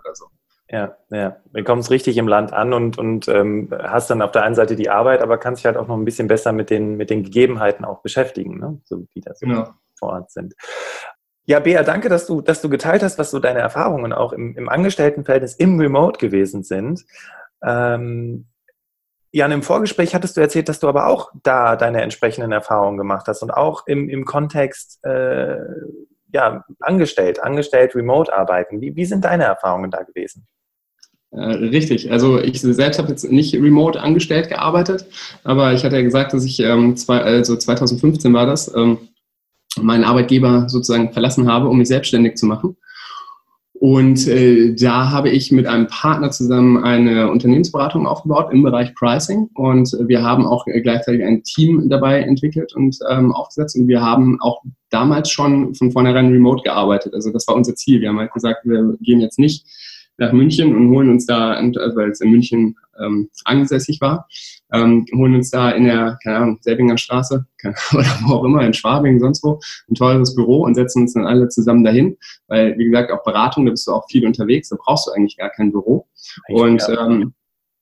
Ja, 0.73 0.97
ja. 1.11 1.37
Du 1.53 1.65
kommst 1.65 1.91
richtig 1.91 2.17
im 2.17 2.29
Land 2.29 2.53
an 2.53 2.73
und, 2.73 2.97
und 2.97 3.27
ähm, 3.29 3.71
hast 3.83 4.09
dann 4.09 4.23
auf 4.23 4.31
der 4.31 4.45
einen 4.45 4.55
Seite 4.55 4.77
die 4.77 4.89
Arbeit, 4.89 5.21
aber 5.21 5.37
kannst 5.37 5.61
dich 5.61 5.67
halt 5.67 5.77
auch 5.77 5.89
noch 5.89 5.97
ein 5.97 6.05
bisschen 6.05 6.29
besser 6.29 6.53
mit 6.53 6.71
den, 6.71 6.97
mit 6.97 7.11
den 7.11 7.25
Gegebenheiten 7.25 7.85
auch 7.85 8.03
beschäftigen, 8.03 8.59
ne? 8.59 8.81
so 8.85 9.05
wie 9.13 9.21
das 9.21 9.41
genau. 9.41 9.71
vor 9.99 10.11
Ort 10.11 10.31
sind. 10.31 10.55
Ja, 11.45 11.59
Bea, 11.59 11.83
danke, 11.83 12.09
dass 12.09 12.27
du, 12.27 12.41
dass 12.41 12.63
du 12.63 12.69
geteilt 12.69 13.03
hast, 13.03 13.19
was 13.19 13.33
so 13.33 13.41
deine 13.41 13.59
Erfahrungen 13.59 14.13
auch 14.13 14.33
im, 14.33 14.57
im 14.57 14.69
Angestelltenverhältnis 14.69 15.55
im 15.55 15.81
Remote 15.81 16.19
gewesen 16.19 16.63
sind. 16.63 17.05
Ähm, 17.65 18.47
Jan, 19.33 19.51
im 19.51 19.63
Vorgespräch 19.63 20.15
hattest 20.15 20.37
du 20.37 20.41
erzählt, 20.41 20.69
dass 20.69 20.79
du 20.79 20.89
aber 20.89 21.09
auch 21.09 21.33
da 21.43 21.75
deine 21.75 22.03
entsprechenden 22.03 22.53
Erfahrungen 22.53 22.99
gemacht 22.99 23.27
hast 23.27 23.43
und 23.43 23.51
auch 23.51 23.87
im, 23.89 24.09
im 24.09 24.25
Kontext 24.25 25.05
äh, 25.05 25.57
ja, 26.33 26.65
angestellt, 26.79 27.43
angestellt, 27.43 27.97
remote 27.97 28.33
arbeiten. 28.33 28.81
Wie, 28.81 28.95
wie 28.95 29.05
sind 29.05 29.25
deine 29.25 29.45
Erfahrungen 29.45 29.91
da 29.91 30.03
gewesen? 30.03 30.47
Äh, 31.33 31.41
richtig. 31.41 32.11
Also 32.11 32.41
ich 32.41 32.61
selbst 32.61 32.99
habe 32.99 33.11
jetzt 33.11 33.31
nicht 33.31 33.55
remote 33.55 34.01
angestellt 34.01 34.49
gearbeitet, 34.49 35.07
aber 35.45 35.73
ich 35.73 35.85
hatte 35.85 35.97
ja 35.97 36.03
gesagt, 36.03 36.33
dass 36.33 36.45
ich 36.45 36.59
ähm, 36.61 36.97
zwei, 36.97 37.21
also 37.21 37.57
2015 37.57 38.33
war 38.33 38.47
das, 38.47 38.75
ähm, 38.75 38.99
meinen 39.81 40.05
Arbeitgeber 40.05 40.69
sozusagen 40.69 41.13
verlassen 41.13 41.49
habe, 41.49 41.69
um 41.69 41.79
mich 41.79 41.89
selbstständig 41.89 42.37
zu 42.37 42.47
machen. 42.47 42.77
Und 43.81 44.29
äh, 44.29 44.75
da 44.75 45.11
habe 45.11 45.31
ich 45.31 45.53
mit 45.53 45.67
einem 45.67 45.87
Partner 45.87 46.31
zusammen 46.31 46.85
eine 46.85 47.31
Unternehmensberatung 47.31 48.07
aufgebaut 48.07 48.53
im 48.53 48.63
Bereich 48.63 48.95
Pricing. 48.95 49.49
Und 49.55 49.97
wir 50.07 50.23
haben 50.23 50.45
auch 50.45 50.67
gleichzeitig 50.67 51.25
ein 51.25 51.43
Team 51.45 51.89
dabei 51.89 52.21
entwickelt 52.21 52.75
und 52.75 52.99
ähm, 53.09 53.33
aufgesetzt. 53.33 53.77
Und 53.77 53.89
wir 53.89 54.03
haben 54.03 54.39
auch 54.43 54.63
damals 54.91 55.31
schon 55.31 55.75
von 55.75 55.93
vornherein 55.93 56.31
remote 56.31 56.63
gearbeitet. 56.63 57.15
Also 57.15 57.31
das 57.31 57.49
war 57.49 57.57
unser 57.57 57.75
Ziel. 57.75 58.03
Wir 58.03 58.11
haben 58.11 58.19
halt 58.19 58.35
gesagt, 58.35 58.67
wir 58.67 58.99
gehen 59.01 59.23
jetzt 59.23 59.39
nicht 59.39 59.65
nach 60.21 60.33
München 60.33 60.77
und 60.77 60.91
holen 60.91 61.11
uns 61.11 61.27
da, 61.27 61.53
also 61.53 61.97
weil 61.97 62.11
es 62.11 62.21
in 62.21 62.31
München 62.31 62.77
ähm, 63.01 63.31
ansässig 63.45 64.01
war, 64.01 64.29
ähm, 64.73 65.07
holen 65.15 65.35
uns 65.35 65.51
da 65.51 65.71
in 65.71 65.85
der, 65.85 66.19
keine 66.23 66.37
Ahnung, 66.37 66.59
Selbinger 66.61 66.99
Straße 66.99 67.47
oder 67.93 68.07
wo 68.27 68.35
auch 68.35 68.45
immer, 68.45 68.65
in 68.65 68.75
Schwabing, 68.75 69.19
sonst 69.19 69.43
wo, 69.43 69.59
ein 69.89 69.95
teures 69.95 70.35
Büro 70.35 70.63
und 70.65 70.75
setzen 70.75 71.03
uns 71.03 71.15
dann 71.15 71.27
alle 71.27 71.49
zusammen 71.49 71.85
dahin, 71.85 72.17
weil, 72.47 72.77
wie 72.79 72.85
gesagt, 72.85 73.11
auch 73.11 73.25
Beratung, 73.25 73.65
da 73.65 73.71
bist 73.71 73.87
du 73.87 73.93
auch 73.93 74.07
viel 74.09 74.27
unterwegs, 74.27 74.69
da 74.69 74.77
brauchst 74.79 75.07
du 75.07 75.13
eigentlich 75.13 75.39
gar 75.39 75.51
kein 75.51 75.73
Büro. 75.73 76.07
Und 76.49 76.83
ähm, 76.89 77.33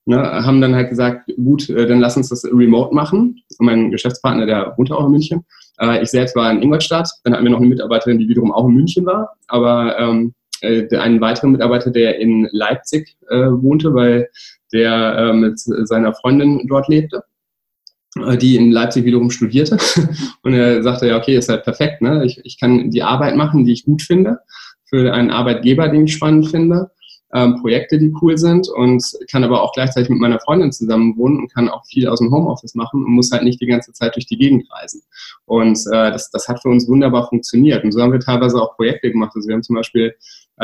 ne, 0.05 0.17
haben 0.17 0.61
dann 0.61 0.75
halt 0.75 0.89
gesagt, 0.89 1.29
gut, 1.35 1.69
äh, 1.69 1.87
dann 1.87 1.99
lass 1.99 2.17
uns 2.17 2.29
das 2.29 2.45
remote 2.45 2.95
machen. 2.95 3.41
Und 3.57 3.65
mein 3.65 3.91
Geschäftspartner, 3.91 4.45
der 4.45 4.73
wohnt 4.77 4.91
auch 4.91 5.05
in 5.05 5.11
München. 5.11 5.45
Äh, 5.79 6.01
ich 6.01 6.09
selbst 6.09 6.35
war 6.35 6.49
in 6.51 6.61
Ingolstadt, 6.61 7.09
dann 7.23 7.33
hatten 7.33 7.43
wir 7.43 7.51
noch 7.51 7.59
eine 7.59 7.67
Mitarbeiterin, 7.67 8.17
die 8.17 8.27
wiederum 8.27 8.51
auch 8.51 8.67
in 8.67 8.75
München 8.75 9.05
war, 9.05 9.35
aber 9.47 9.97
ähm, 9.99 10.33
äh, 10.33 10.38
einen 10.63 11.21
weiteren 11.21 11.51
Mitarbeiter, 11.51 11.91
der 11.91 12.19
in 12.19 12.47
Leipzig 12.51 13.17
äh, 13.29 13.47
wohnte, 13.47 13.93
weil 13.93 14.29
der 14.73 15.17
äh, 15.17 15.33
mit 15.33 15.59
seiner 15.59 16.13
Freundin 16.13 16.67
dort 16.67 16.87
lebte, 16.87 17.23
äh, 18.17 18.37
die 18.37 18.55
in 18.55 18.71
Leipzig 18.71 19.05
wiederum 19.05 19.31
studierte. 19.31 19.77
Und 20.43 20.53
er 20.53 20.83
sagte, 20.83 21.07
ja, 21.07 21.17
okay, 21.17 21.35
ist 21.35 21.49
halt 21.49 21.63
perfekt. 21.63 22.01
Ne? 22.01 22.25
Ich, 22.25 22.39
ich 22.43 22.59
kann 22.59 22.91
die 22.91 23.03
Arbeit 23.03 23.35
machen, 23.35 23.65
die 23.65 23.73
ich 23.73 23.85
gut 23.85 24.01
finde, 24.01 24.39
für 24.85 25.13
einen 25.13 25.31
Arbeitgeber, 25.31 25.87
den 25.89 26.05
ich 26.05 26.13
spannend 26.13 26.49
finde, 26.49 26.91
ähm, 27.33 27.57
Projekte, 27.61 27.99
die 27.99 28.11
cool 28.21 28.37
sind 28.37 28.67
und 28.69 29.03
kann 29.31 29.43
aber 29.43 29.61
auch 29.61 29.71
gleichzeitig 29.73 30.09
mit 30.09 30.19
meiner 30.19 30.39
Freundin 30.39 30.71
zusammen 30.71 31.15
wohnen 31.15 31.37
und 31.37 31.53
kann 31.53 31.69
auch 31.69 31.85
viel 31.85 32.07
aus 32.07 32.19
dem 32.19 32.31
Homeoffice 32.31 32.73
machen 32.73 33.03
und 33.03 33.11
muss 33.11 33.31
halt 33.31 33.43
nicht 33.43 33.61
die 33.61 33.67
ganze 33.67 33.93
Zeit 33.93 34.15
durch 34.15 34.25
die 34.25 34.37
Gegend 34.37 34.67
reisen. 34.71 35.03
Und 35.45 35.77
äh, 35.91 36.11
das, 36.11 36.31
das 36.31 36.47
hat 36.47 36.61
für 36.61 36.69
uns 36.69 36.87
wunderbar 36.87 37.27
funktioniert. 37.27 37.83
Und 37.83 37.91
so 37.91 38.01
haben 38.01 38.11
wir 38.11 38.19
teilweise 38.19 38.59
auch 38.59 38.75
Projekte 38.75 39.11
gemacht. 39.11 39.33
Also 39.35 39.47
wir 39.47 39.55
haben 39.55 39.63
zum 39.63 39.75
Beispiel 39.75 40.07
äh, 40.07 40.13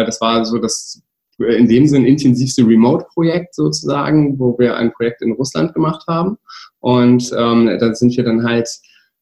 das 0.04 0.20
war 0.20 0.44
so 0.46 0.58
das 0.58 1.02
in 1.38 1.68
dem 1.68 1.86
Sinn 1.88 2.06
intensivste 2.06 2.66
Remote-Projekt 2.66 3.56
sozusagen, 3.56 4.40
wo 4.40 4.58
wir 4.58 4.78
ein 4.78 4.94
Projekt 4.94 5.22
in 5.22 5.34
Russland 5.34 5.74
gemacht 5.74 6.04
haben. 6.08 6.38
Und 6.80 7.32
ähm, 7.38 7.78
da 7.80 7.94
sind 7.94 8.16
wir 8.16 8.24
dann 8.24 8.44
halt 8.44 8.70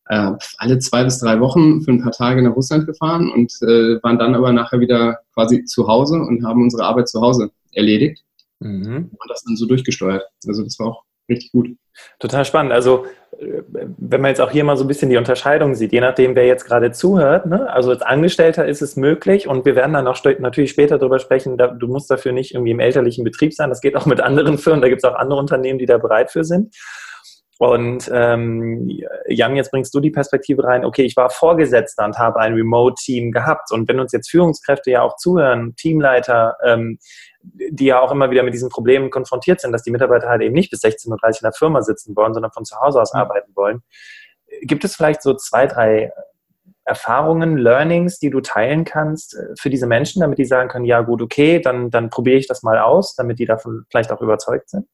äh, 0.10 0.32
alle 0.58 0.80
zwei 0.80 1.04
bis 1.04 1.20
drei 1.20 1.40
Wochen 1.40 1.82
für 1.82 1.92
ein 1.92 2.02
paar 2.02 2.12
Tage 2.12 2.42
nach 2.44 2.56
Russland 2.56 2.86
gefahren 2.86 3.32
und 3.32 3.52
äh, 3.62 4.02
waren 4.04 4.20
dann 4.20 4.36
aber 4.36 4.52
nachher 4.52 4.80
wieder 4.80 5.20
quasi 5.34 5.64
zu 5.66 5.88
Hause 5.88 6.16
und 6.16 6.46
haben 6.46 6.62
unsere 6.62 6.84
Arbeit 6.84 7.08
zu 7.08 7.22
Hause 7.22 7.52
erledigt 7.72 8.24
mhm. 8.60 9.10
und 9.12 9.30
das 9.30 9.44
dann 9.44 9.56
so 9.56 9.66
durchgesteuert. 9.66 10.24
Also 10.46 10.64
das 10.64 10.78
war 10.80 10.88
auch 10.88 11.04
richtig 11.30 11.52
gut. 11.52 11.70
Total 12.20 12.46
spannend. 12.46 12.74
Also 12.74 13.06
äh, 13.40 13.62
wenn 13.70 14.22
man 14.22 14.30
jetzt 14.30 14.42
auch 14.42 14.52
hier 14.52 14.64
mal 14.64 14.78
so 14.78 14.84
ein 14.84 14.88
bisschen 14.88 15.10
die 15.10 15.18
Unterscheidung 15.18 15.76
sieht, 15.76 15.92
je 15.92 16.02
nachdem, 16.02 16.36
wer 16.36 16.46
jetzt 16.46 16.66
gerade 16.66 16.92
zuhört, 16.92 17.46
ne? 17.46 17.72
also 17.72 17.92
als 17.92 18.02
Angestellter 18.02 18.66
ist 18.66 18.82
es 18.82 18.96
möglich 18.96 19.48
und 19.48 19.66
wir 19.66 19.76
werden 19.76 19.94
dann 19.94 20.08
auch 20.08 20.18
natürlich 20.40 20.72
später 20.72 20.98
darüber 20.98 21.20
sprechen, 21.20 21.58
da, 21.58 21.68
du 21.68 21.88
musst 21.88 22.10
dafür 22.10 22.32
nicht 22.32 22.54
irgendwie 22.54 22.72
im 22.72 22.80
elterlichen 22.80 23.24
Betrieb 23.24 23.54
sein, 23.54 23.70
das 23.70 23.82
geht 23.82 23.96
auch 23.96 24.06
mit 24.06 24.22
anderen 24.22 24.58
Firmen, 24.58 24.82
da 24.82 24.90
gibt 24.90 25.04
es 25.04 25.10
auch 25.10 25.16
andere 25.16 25.40
Unternehmen, 25.40 25.80
die 25.80 25.86
da 25.86 25.98
bereit 25.98 26.32
für 26.32 26.44
sind. 26.44 26.76
Und 27.64 28.12
ähm, 28.14 28.90
Jan, 29.26 29.56
jetzt 29.56 29.72
bringst 29.72 29.96
du 29.96 30.02
die 30.02 30.12
Perspektive 30.12 30.66
rein, 30.66 30.84
okay, 30.84 31.04
ich 31.04 31.16
war 31.16 31.30
Vorgesetzter 31.30 32.04
und 32.04 32.20
habe 32.20 32.42
ein 32.42 32.56
Remote-Team 32.56 33.32
gehabt. 33.32 33.72
Und 33.72 33.88
wenn 33.88 34.02
uns 34.02 34.12
jetzt 34.12 34.30
Führungskräfte 34.30 34.92
ja 34.92 35.02
auch 35.02 35.16
zuhören, 35.16 35.74
Teamleiter, 35.78 36.58
ähm, 36.66 37.00
die 37.42 37.86
ja 37.86 38.02
auch 38.02 38.12
immer 38.12 38.32
wieder 38.32 38.44
mit 38.44 38.54
diesen 38.54 38.68
Problemen 38.68 39.10
konfrontiert 39.10 39.62
sind, 39.62 39.72
dass 39.72 39.84
die 39.84 39.92
Mitarbeiter 39.92 40.28
halt 40.28 40.42
eben 40.42 40.54
nicht 40.54 40.72
bis 40.72 40.84
16.30 40.84 41.08
Uhr 41.08 41.16
in 41.16 41.34
der 41.44 41.54
Firma 41.54 41.82
sitzen 41.84 42.14
wollen, 42.18 42.34
sondern 42.34 42.52
von 42.52 42.66
zu 42.66 42.76
Hause 42.82 43.02
aus 43.02 43.14
mhm. 43.14 43.22
arbeiten 43.22 43.56
wollen. 43.56 43.82
Gibt 44.64 44.84
es 44.84 44.98
vielleicht 44.98 45.22
so 45.22 45.34
zwei, 45.34 45.66
drei 45.66 46.12
Erfahrungen, 46.84 47.56
Learnings, 47.56 48.20
die 48.20 48.30
du 48.30 48.42
teilen 48.42 48.84
kannst 48.84 49.38
äh, 49.38 49.54
für 49.58 49.70
diese 49.70 49.88
Menschen, 49.88 50.20
damit 50.20 50.38
die 50.38 50.44
sagen 50.44 50.68
können, 50.68 50.84
ja 50.84 51.00
gut, 51.00 51.22
okay, 51.22 51.62
dann, 51.62 51.92
dann 51.92 52.10
probiere 52.10 52.40
ich 52.40 52.48
das 52.48 52.62
mal 52.62 52.78
aus, 52.78 53.16
damit 53.16 53.40
die 53.40 53.46
davon 53.46 53.86
vielleicht 53.90 54.12
auch 54.12 54.20
überzeugt 54.20 54.70
sind? 54.70 54.86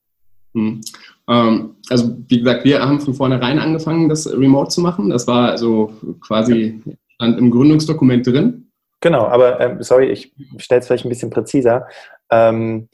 Hm. 0.53 0.81
Ähm, 1.27 1.75
also 1.89 2.17
wie 2.27 2.39
gesagt, 2.39 2.65
wir 2.65 2.81
haben 2.81 2.99
von 2.99 3.13
vornherein 3.13 3.59
angefangen, 3.59 4.09
das 4.09 4.31
Remote 4.31 4.69
zu 4.69 4.81
machen. 4.81 5.09
Das 5.09 5.27
war 5.27 5.51
also 5.51 5.93
quasi 6.21 6.81
stand 7.15 7.37
im 7.37 7.51
Gründungsdokument 7.51 8.25
drin. 8.25 8.71
Genau, 9.01 9.25
aber 9.27 9.59
äh, 9.59 9.77
sorry, 9.83 10.07
ich 10.07 10.33
stelle 10.57 10.81
es 10.81 10.87
vielleicht 10.87 11.05
ein 11.05 11.09
bisschen 11.09 11.29
präziser. 11.29 11.87
Ähm, 12.31 12.89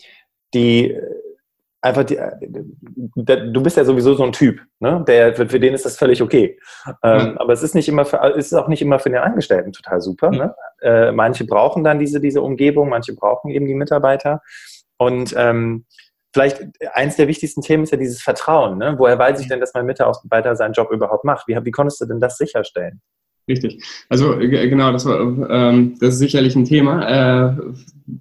die 0.53 0.95
einfach 1.85 2.03
die, 2.03 2.17
äh, 2.17 3.51
du 3.51 3.61
bist 3.61 3.77
ja 3.77 3.85
sowieso 3.85 4.15
so 4.15 4.23
ein 4.23 4.31
Typ, 4.31 4.59
ne? 4.79 5.03
Der, 5.07 5.35
für, 5.35 5.59
den 5.59 5.73
ist 5.73 5.85
das 5.85 5.97
völlig 5.97 6.21
okay. 6.21 6.59
Ähm, 7.03 7.19
ja. 7.19 7.33
Aber 7.37 7.53
es 7.53 7.61
ist 7.61 7.75
nicht 7.75 7.87
immer 7.87 8.05
für, 8.05 8.21
es 8.35 8.47
ist 8.47 8.53
auch 8.53 8.67
nicht 8.67 8.81
immer 8.81 8.99
für 8.99 9.09
den 9.09 9.19
Angestellten 9.19 9.71
total 9.71 10.01
super. 10.01 10.31
Ja. 10.33 10.45
Ne? 10.45 10.55
Äh, 10.81 11.11
manche 11.11 11.45
brauchen 11.45 11.83
dann 11.83 11.99
diese, 11.99 12.19
diese 12.19 12.41
Umgebung, 12.41 12.89
manche 12.89 13.13
brauchen 13.13 13.51
eben 13.51 13.67
die 13.67 13.75
Mitarbeiter. 13.75 14.41
Und 14.97 15.33
ähm, 15.37 15.85
vielleicht 16.35 16.61
eins 16.93 17.15
der 17.15 17.29
wichtigsten 17.29 17.61
Themen 17.61 17.83
ist 17.83 17.91
ja 17.91 17.97
dieses 17.97 18.21
Vertrauen. 18.21 18.77
Ne? 18.77 18.95
Woher 18.97 19.17
weiß 19.17 19.39
ich 19.39 19.47
denn, 19.47 19.61
dass 19.61 19.73
mein 19.73 19.85
Mitarbeiter 19.85 20.53
seinen 20.57 20.73
Job 20.73 20.91
überhaupt 20.91 21.23
macht? 21.23 21.47
Wie, 21.47 21.57
wie 21.63 21.71
konntest 21.71 22.01
du 22.01 22.05
denn 22.05 22.19
das 22.19 22.37
sicherstellen? 22.37 22.99
Richtig. 23.47 23.81
Also 24.09 24.37
genau, 24.37 24.91
das 24.91 25.05
war 25.05 25.17
ähm, 25.21 25.95
das 26.01 26.15
ist 26.15 26.19
sicherlich 26.19 26.57
ein 26.57 26.65
Thema. 26.65 27.53
Äh, 27.53 27.57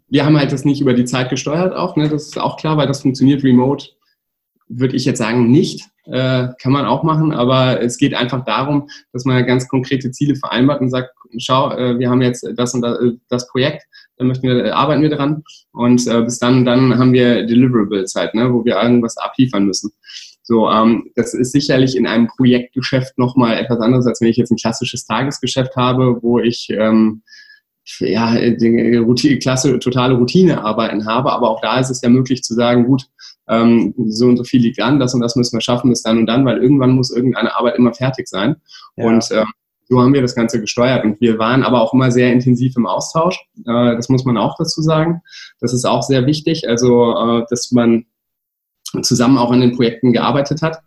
wir 0.09 0.25
haben 0.25 0.39
halt 0.39 0.53
das 0.53 0.65
nicht 0.65 0.81
über 0.81 0.95
die 0.95 1.07
Zeit 1.07 1.29
gesteuert 1.29 1.75
auch, 1.75 1.97
ne? 1.97 2.09
Das 2.09 2.27
ist 2.27 2.39
auch 2.39 2.57
klar, 2.57 2.77
weil 2.77 2.87
das 2.87 3.03
funktioniert 3.03 3.43
remote, 3.43 3.89
würde 4.69 4.95
ich 4.95 5.05
jetzt 5.07 5.19
sagen, 5.19 5.51
nicht. 5.51 5.89
Äh, 6.07 6.49
kann 6.61 6.73
man 6.73 6.85
auch 6.85 7.03
machen, 7.03 7.33
aber 7.33 7.81
es 7.81 7.97
geht 7.97 8.13
einfach 8.13 8.45
darum, 8.45 8.89
dass 9.13 9.25
man 9.25 9.47
ganz 9.47 9.69
konkrete 9.69 10.11
Ziele 10.11 10.37
vereinbart 10.37 10.83
und 10.83 10.91
sagt, 10.91 11.11
schau, 11.39 11.73
äh, 11.73 11.99
wir 11.99 12.11
haben 12.11 12.21
jetzt 12.21 12.47
das 12.57 12.75
und 12.75 12.83
das, 12.83 12.99
äh, 13.01 13.13
das 13.31 13.49
Projekt, 13.49 13.85
dann 14.19 14.27
möchten 14.27 14.47
wir, 14.47 14.67
äh, 14.67 14.71
arbeiten 14.71 15.01
wir 15.01 15.09
dran 15.09 15.43
und 15.73 16.07
äh, 16.07 16.21
bis 16.21 16.39
dann, 16.39 16.67
dann 16.67 16.99
haben 16.99 17.15
wir 17.15 17.47
Deliverables 17.47 18.15
halt, 18.17 18.35
ne, 18.35 18.53
wo 18.53 18.65
wir 18.67 18.77
irgendwas 18.77 19.17
abliefern 19.17 19.65
müssen. 19.65 19.93
So, 20.43 20.71
ähm, 20.71 21.11
das 21.15 21.33
ist 21.33 21.53
sicherlich 21.53 21.97
in 21.97 22.07
einem 22.07 22.27
Projektgeschäft 22.27 23.17
nochmal 23.17 23.57
etwas 23.57 23.81
anderes, 23.81 24.07
als 24.07 24.21
wenn 24.21 24.29
ich 24.29 24.37
jetzt 24.37 24.51
ein 24.51 24.59
klassisches 24.59 25.07
Tagesgeschäft 25.07 25.75
habe, 25.75 26.23
wo 26.23 26.39
ich 26.39 26.69
ähm, 26.71 27.23
ja, 28.01 28.35
die 28.39 28.97
Routine, 28.97 29.39
Klasse, 29.39 29.79
totale 29.79 30.15
Routinearbeiten 30.15 31.07
habe. 31.07 31.33
Aber 31.33 31.51
auch 31.51 31.61
da 31.61 31.81
ist 31.81 31.91
es 31.91 32.03
ja 32.03 32.09
möglich 32.09 32.43
zu 32.43 32.55
sagen, 32.55 32.85
gut, 32.85 33.07
ähm, 33.49 33.95
so 34.09 34.27
und 34.27 34.37
so 34.37 34.45
viel 34.45 34.61
liegt 34.61 34.81
an, 34.81 34.99
das 34.99 35.15
und 35.15 35.21
das 35.21 35.37
müssen 35.37 35.57
wir 35.57 35.61
schaffen 35.61 35.91
bis 35.91 36.03
dann 36.03 36.19
und 36.19 36.27
dann, 36.27 36.45
weil 36.45 36.59
irgendwann 36.59 36.93
muss 36.93 37.11
irgendeine 37.11 37.57
Arbeit 37.57 37.77
immer 37.77 37.93
fertig 37.93 38.29
sein. 38.29 38.57
Ja. 38.97 39.07
Und 39.07 39.29
ähm, 39.33 39.47
so 39.89 40.01
haben 40.01 40.15
wir 40.15 40.23
das 40.23 40.35
Ganze 40.35 40.61
gesteuert. 40.61 41.05
Und 41.05 41.21
wir 41.21 41.39
waren 41.39 41.63
aber 41.63 41.83
auch 41.83 41.93
immer 41.93 42.11
sehr 42.11 42.33
intensiv 42.33 42.77
im 42.77 42.87
Austausch. 42.87 43.39
Äh, 43.67 43.97
das 43.97 44.09
muss 44.09 44.25
man 44.25 44.39
auch 44.39 44.57
dazu 44.57 44.81
sagen. 44.83 45.21
Das 45.61 45.75
ist 45.75 45.85
auch 45.85 46.03
sehr 46.03 46.27
wichtig. 46.27 46.69
Also, 46.69 47.13
äh, 47.13 47.45
dass 47.51 47.71
man 47.71 48.07
zusammen 49.03 49.39
auch 49.39 49.51
an 49.51 49.61
den 49.61 49.77
Projekten 49.77 50.13
gearbeitet 50.13 50.63
hat. 50.63 50.79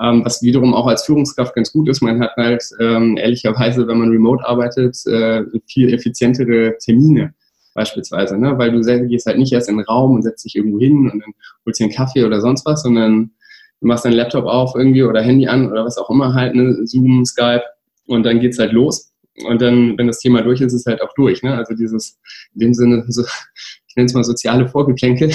Ähm, 0.00 0.24
was 0.24 0.42
wiederum 0.42 0.74
auch 0.74 0.86
als 0.86 1.04
Führungskraft 1.04 1.54
ganz 1.56 1.72
gut 1.72 1.88
ist. 1.88 2.02
Man 2.02 2.20
hat 2.20 2.36
halt 2.36 2.64
ähm, 2.80 3.16
ehrlicherweise, 3.16 3.86
wenn 3.88 3.98
man 3.98 4.10
remote 4.10 4.46
arbeitet, 4.46 4.96
äh, 5.06 5.42
viel 5.66 5.92
effizientere 5.92 6.76
Termine 6.78 7.34
beispielsweise, 7.78 8.36
ne? 8.36 8.58
weil 8.58 8.72
du 8.72 8.80
gehst 9.08 9.26
halt 9.26 9.38
nicht 9.38 9.52
erst 9.52 9.68
in 9.68 9.76
den 9.76 9.86
Raum 9.86 10.16
und 10.16 10.22
setzt 10.22 10.44
dich 10.44 10.56
irgendwo 10.56 10.80
hin 10.80 11.08
und 11.10 11.20
dann 11.20 11.32
holst 11.64 11.78
dir 11.78 11.84
einen 11.84 11.92
Kaffee 11.92 12.24
oder 12.24 12.40
sonst 12.40 12.66
was, 12.66 12.82
sondern 12.82 13.30
du 13.80 13.86
machst 13.86 14.04
deinen 14.04 14.14
Laptop 14.14 14.46
auf 14.46 14.74
irgendwie 14.74 15.04
oder 15.04 15.22
Handy 15.22 15.46
an 15.46 15.70
oder 15.70 15.84
was 15.84 15.96
auch 15.96 16.10
immer 16.10 16.34
halt, 16.34 16.56
ne? 16.56 16.76
Zoom, 16.86 17.24
Skype 17.24 17.62
und 18.06 18.24
dann 18.24 18.40
geht's 18.40 18.58
halt 18.58 18.72
los. 18.72 19.12
Und 19.46 19.62
dann, 19.62 19.96
wenn 19.96 20.08
das 20.08 20.18
Thema 20.18 20.42
durch 20.42 20.60
ist, 20.60 20.72
ist 20.72 20.80
es 20.80 20.86
halt 20.86 21.00
auch 21.00 21.14
durch. 21.14 21.44
Ne? 21.44 21.54
Also 21.54 21.72
dieses, 21.74 22.18
in 22.54 22.60
dem 22.60 22.74
Sinne, 22.74 23.04
so, 23.06 23.22
nenne 23.98 24.06
es 24.06 24.14
mal 24.14 24.24
soziale 24.24 24.66
Vorgeplänkel. 24.68 25.28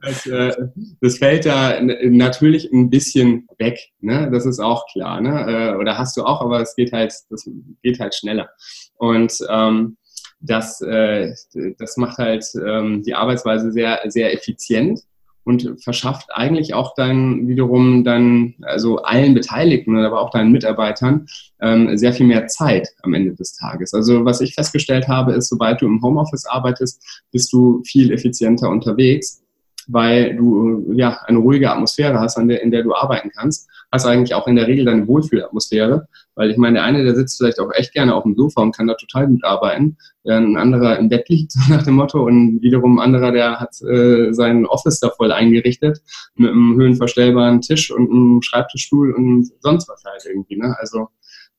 das, 0.00 0.26
äh, 0.26 0.52
das, 1.00 1.18
fällt 1.18 1.46
da 1.46 1.80
natürlich 1.80 2.70
ein 2.72 2.90
bisschen 2.90 3.48
weg. 3.58 3.78
Ne? 4.00 4.30
Das 4.30 4.46
ist 4.46 4.60
auch 4.60 4.84
klar. 4.92 5.20
Ne? 5.20 5.46
Äh, 5.48 5.74
oder 5.76 5.98
hast 5.98 6.16
du 6.16 6.22
auch, 6.22 6.40
aber 6.42 6.60
es 6.60 6.76
geht 6.76 6.92
halt, 6.92 7.12
das 7.30 7.50
geht 7.82 7.98
halt 7.98 8.14
schneller. 8.14 8.50
Und 8.96 9.34
ähm, 9.50 9.96
das, 10.44 10.80
äh, 10.82 11.34
das 11.78 11.96
macht 11.96 12.18
halt 12.18 12.44
ähm, 12.54 13.02
die 13.02 13.14
Arbeitsweise 13.14 13.72
sehr, 13.72 14.00
sehr 14.08 14.34
effizient 14.34 15.00
und 15.44 15.76
verschafft 15.82 16.28
eigentlich 16.32 16.74
auch 16.74 16.94
dann 16.94 17.46
wiederum 17.48 18.02
dann, 18.04 18.54
also 18.62 18.98
allen 19.02 19.34
Beteiligten, 19.34 19.96
aber 19.98 20.20
auch 20.20 20.30
deinen 20.30 20.52
Mitarbeitern 20.52 21.26
ähm, 21.60 21.96
sehr 21.96 22.12
viel 22.12 22.26
mehr 22.26 22.46
Zeit 22.46 22.88
am 23.02 23.14
Ende 23.14 23.34
des 23.34 23.54
Tages. 23.54 23.92
Also 23.94 24.24
was 24.24 24.40
ich 24.40 24.54
festgestellt 24.54 25.08
habe, 25.08 25.32
ist, 25.32 25.48
sobald 25.48 25.82
du 25.82 25.86
im 25.86 26.02
Homeoffice 26.02 26.46
arbeitest, 26.46 27.24
bist 27.30 27.52
du 27.52 27.82
viel 27.84 28.12
effizienter 28.12 28.70
unterwegs 28.70 29.43
weil 29.88 30.36
du 30.36 30.92
ja 30.92 31.18
eine 31.26 31.38
ruhige 31.38 31.70
Atmosphäre 31.70 32.18
hast, 32.20 32.36
der, 32.38 32.62
in 32.62 32.70
der 32.70 32.82
du 32.82 32.94
arbeiten 32.94 33.30
kannst. 33.34 33.68
Hast 33.92 34.06
eigentlich 34.06 34.34
auch 34.34 34.46
in 34.48 34.56
der 34.56 34.66
Regel 34.66 34.84
deine 34.84 35.06
Wohlfühlatmosphäre, 35.06 36.08
weil 36.34 36.50
ich 36.50 36.56
meine, 36.56 36.74
der 36.74 36.84
eine, 36.84 37.04
der 37.04 37.14
sitzt 37.14 37.38
vielleicht 37.38 37.60
auch 37.60 37.70
echt 37.72 37.92
gerne 37.92 38.14
auf 38.14 38.24
dem 38.24 38.34
Sofa 38.34 38.60
und 38.62 38.74
kann 38.74 38.86
da 38.86 38.94
total 38.94 39.28
gut 39.28 39.44
arbeiten, 39.44 39.96
während 40.24 40.48
ein 40.48 40.56
anderer 40.56 40.98
im 40.98 41.08
Bett 41.08 41.28
liegt, 41.28 41.54
nach 41.68 41.82
dem 41.82 41.94
Motto, 41.94 42.24
und 42.24 42.60
wiederum 42.62 42.98
ein 42.98 43.04
anderer, 43.04 43.30
der 43.30 43.60
hat 43.60 43.80
äh, 43.82 44.32
sein 44.32 44.66
Office 44.66 45.00
da 45.00 45.10
voll 45.10 45.32
eingerichtet, 45.32 46.00
mit 46.34 46.50
einem 46.50 46.76
höhenverstellbaren 46.76 47.60
Tisch 47.60 47.90
und 47.90 48.10
einem 48.10 48.42
Schreibtischstuhl 48.42 49.12
und 49.12 49.50
sonst 49.60 49.88
was 49.88 50.02
halt 50.04 50.24
irgendwie. 50.26 50.56
Ne? 50.56 50.74
Also 50.78 51.08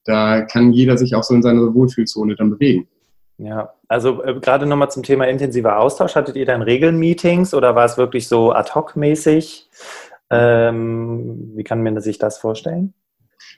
da 0.03 0.41
kann 0.41 0.71
jeder 0.73 0.97
sich 0.97 1.15
auch 1.15 1.23
so 1.23 1.33
in 1.33 1.41
seiner 1.41 1.73
Wohlfühlzone 1.73 2.35
dann 2.35 2.51
bewegen. 2.51 2.87
Ja, 3.37 3.73
also 3.87 4.23
äh, 4.23 4.39
gerade 4.39 4.65
nochmal 4.65 4.91
zum 4.91 5.03
Thema 5.03 5.27
intensiver 5.27 5.79
Austausch. 5.79 6.15
Hattet 6.15 6.35
ihr 6.35 6.45
dann 6.45 6.61
Regelmeetings 6.61 7.53
oder 7.53 7.75
war 7.75 7.85
es 7.85 7.97
wirklich 7.97 8.27
so 8.27 8.53
ad-hoc-mäßig? 8.53 9.69
Ähm, 10.29 11.51
wie 11.55 11.63
kann 11.63 11.83
man 11.83 11.99
sich 12.01 12.17
das 12.17 12.37
vorstellen? 12.37 12.93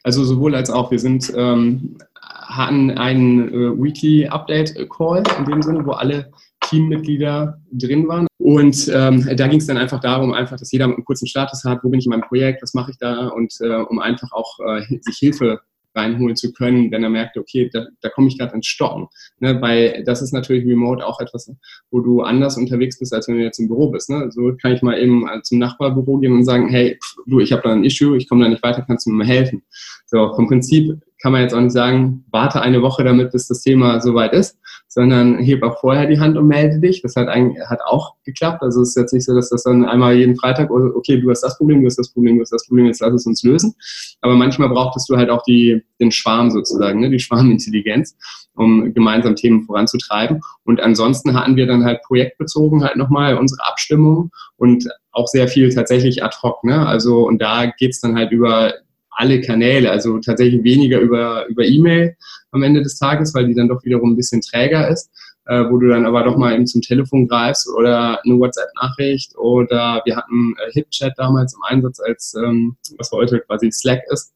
Also 0.04 0.24
sowohl 0.24 0.56
als 0.56 0.70
auch. 0.70 0.90
Wir 0.90 1.00
sind, 1.00 1.32
ähm, 1.36 1.98
hatten 2.22 2.92
einen 2.92 3.50
äh, 3.50 3.84
Weekly 3.84 4.28
Update 4.28 4.90
Call 4.90 5.24
in 5.38 5.46
dem 5.46 5.62
Sinne, 5.62 5.86
wo 5.86 5.92
alle 5.92 6.32
Teammitglieder 6.62 7.60
drin 7.72 8.08
waren. 8.08 8.28
Und 8.40 8.90
ähm, 8.94 9.30
da 9.36 9.48
ging 9.48 9.60
es 9.60 9.68
dann 9.68 9.78
einfach 9.78 10.00
darum, 10.00 10.34
einfach, 10.34 10.58
dass 10.58 10.72
jeder 10.72 10.86
einen 10.86 11.06
kurzen 11.06 11.28
Status 11.28 11.63
hat, 11.66 11.84
wo 11.84 11.90
bin 11.90 12.00
ich 12.00 12.06
in 12.06 12.12
meinem 12.12 12.22
Projekt, 12.22 12.63
was 12.63 12.74
mache 12.74 12.92
ich 12.92 12.98
da 12.98 13.28
und 13.28 13.54
äh, 13.62 13.76
um 13.76 14.00
einfach 14.00 14.32
auch 14.32 14.60
äh, 14.60 14.82
sich 15.02 15.18
Hilfe 15.18 15.60
reinholen 15.98 16.36
zu 16.36 16.54
können, 16.54 16.92
wenn 16.92 17.04
er 17.04 17.10
merkt, 17.10 17.38
okay, 17.38 17.70
da, 17.74 17.86
da 18.02 18.10
komme 18.10 18.28
ich 18.28 18.38
gerade 18.38 18.56
ins 18.56 18.68
Stocken. 18.68 19.08
Ne, 19.40 19.62
weil 19.62 20.04
das 20.06 20.22
ist 20.22 20.32
natürlich 20.32 20.66
remote 20.66 21.06
auch 21.06 21.20
etwas, 21.20 21.52
wo 21.92 22.00
du 22.00 22.22
anders 22.22 22.58
unterwegs 22.58 23.00
bist, 23.00 23.14
als 23.14 23.28
wenn 23.28 23.36
du 23.36 23.44
jetzt 23.44 23.60
im 23.60 23.68
Büro 23.68 23.90
bist. 23.90 24.10
Ne? 24.10 24.32
So 24.32 24.54
kann 24.62 24.74
ich 24.74 24.82
mal 24.82 25.00
eben 25.00 25.26
zum 25.44 25.60
Nachbarbüro 25.60 26.20
gehen 26.20 26.34
und 26.34 26.46
sagen, 26.46 26.70
hey, 26.70 26.98
pff, 27.02 27.16
du, 27.26 27.40
ich 27.40 27.52
habe 27.52 27.64
da 27.64 27.74
ein 27.74 27.84
Issue, 27.84 28.18
ich 28.18 28.30
komme 28.30 28.44
da 28.44 28.50
nicht 28.50 28.64
weiter, 28.64 28.84
kannst 28.88 29.06
du 29.06 29.12
mir 29.12 29.18
mal 29.18 29.28
helfen? 29.28 29.64
So, 30.10 30.34
vom 30.34 30.48
Prinzip 30.48 31.02
kann 31.22 31.32
man 31.32 31.41
jetzt 31.41 31.54
auch 31.54 31.60
nicht 31.60 31.74
sagen, 31.74 32.24
warte 32.32 32.62
eine 32.62 32.82
Woche 32.82 33.04
damit, 33.04 33.32
bis 33.32 33.48
das 33.48 33.62
Thema 33.62 34.00
soweit 34.00 34.34
ist, 34.34 34.58
sondern 34.88 35.39
heb 35.39 35.63
auch 35.63 35.80
vorher 35.80 36.06
die 36.06 36.20
Hand 36.20 36.38
und 36.38 36.48
melde 36.48 36.80
dich. 36.80 37.02
Das 37.02 37.15
hat, 37.15 37.28
eigentlich, 37.28 37.62
hat 37.67 37.80
auch 37.86 38.15
geklappt. 38.24 38.62
Also 38.62 38.82
es 38.82 38.89
ist 38.89 38.96
jetzt 38.96 39.13
nicht 39.13 39.26
so, 39.26 39.36
dass 39.36 39.50
das 39.50 39.63
dann 39.63 39.84
einmal 39.84 40.15
jeden 40.15 40.36
Freitag, 40.36 40.70
oh, 40.70 40.91
okay, 40.96 41.20
du 41.20 41.30
hast 41.30 41.41
das 41.41 41.58
Problem, 41.58 41.82
du 41.82 41.88
hast 41.88 41.98
das 41.98 42.13
Problem, 42.13 42.38
du 42.38 42.43
hast 42.43 42.52
das 42.52 42.67
Problem, 42.67 42.86
jetzt 42.86 43.02
lass 43.02 43.13
es 43.13 43.26
uns 43.26 43.43
lösen. 43.43 43.76
Aber 44.22 44.36
manchmal 44.36 44.70
brauchtest 44.70 45.10
du 45.10 45.17
halt 45.17 45.30
auch 45.30 45.43
die, 45.43 45.84
den 46.00 46.12
Schwarm 46.12 46.52
sozusagen, 46.52 47.00
ne, 47.00 47.10
die 47.10 47.20
Schwarmintelligenz, 47.20 48.15
um 48.56 48.93
gemeinsam 48.93 49.36
Themen 49.36 49.63
voranzutreiben. 49.63 50.39
Und 50.63 50.82
ansonsten 50.82 51.34
hatten 51.34 51.56
wir 51.56 51.67
dann 51.67 51.84
halt 51.84 52.02
projektbezogen 52.04 52.84
halt 52.84 52.96
nochmal 52.96 53.38
unsere 53.38 53.65
Abstimmung 53.67 54.32
und 54.56 54.88
auch 55.12 55.28
sehr 55.28 55.48
viel 55.48 55.74
tatsächlich 55.74 56.24
ad 56.24 56.38
hoc. 56.43 56.63
Ne? 56.63 56.86
Also 56.88 57.28
und 57.28 57.41
da 57.41 57.65
geht's 57.65 58.02
dann 58.02 58.15
halt 58.15 58.32
über 58.32 58.74
alle 59.17 59.41
Kanäle, 59.41 59.89
also 59.91 60.19
tatsächlich 60.19 60.63
weniger 60.63 60.99
über, 60.99 61.47
über 61.47 61.65
E-Mail 61.65 62.15
am 62.51 62.63
Ende 62.63 62.84
des 62.84 62.97
Tages, 62.97 63.34
weil 63.34 63.47
die 63.47 63.56
dann 63.56 63.67
doch 63.67 63.84
wiederum 63.84 64.12
ein 64.12 64.15
bisschen 64.15 64.41
träger 64.41 64.88
ist, 64.88 65.10
äh, 65.45 65.63
wo 65.69 65.77
du 65.77 65.89
dann 65.89 66.06
aber 66.06 66.23
doch 66.23 66.38
mal 66.38 66.53
eben 66.53 66.67
zum 66.67 66.82
Telefon 66.82 67.27
greifst 67.27 67.67
oder 67.67 68.23
eine 68.23 68.39
WhatsApp-Nachricht 68.39 69.36
oder 69.38 70.01
wir 70.06 70.15
hatten 70.15 70.53
äh, 70.60 70.71
HipChat 70.71 71.13
damals 71.17 71.56
im 71.56 71.62
Einsatz 71.63 71.99
als, 71.99 72.36
ähm, 72.36 72.77
was 72.97 73.12
heute 73.12 73.39
quasi 73.39 73.71
Slack 73.71 74.01
ist, 74.12 74.34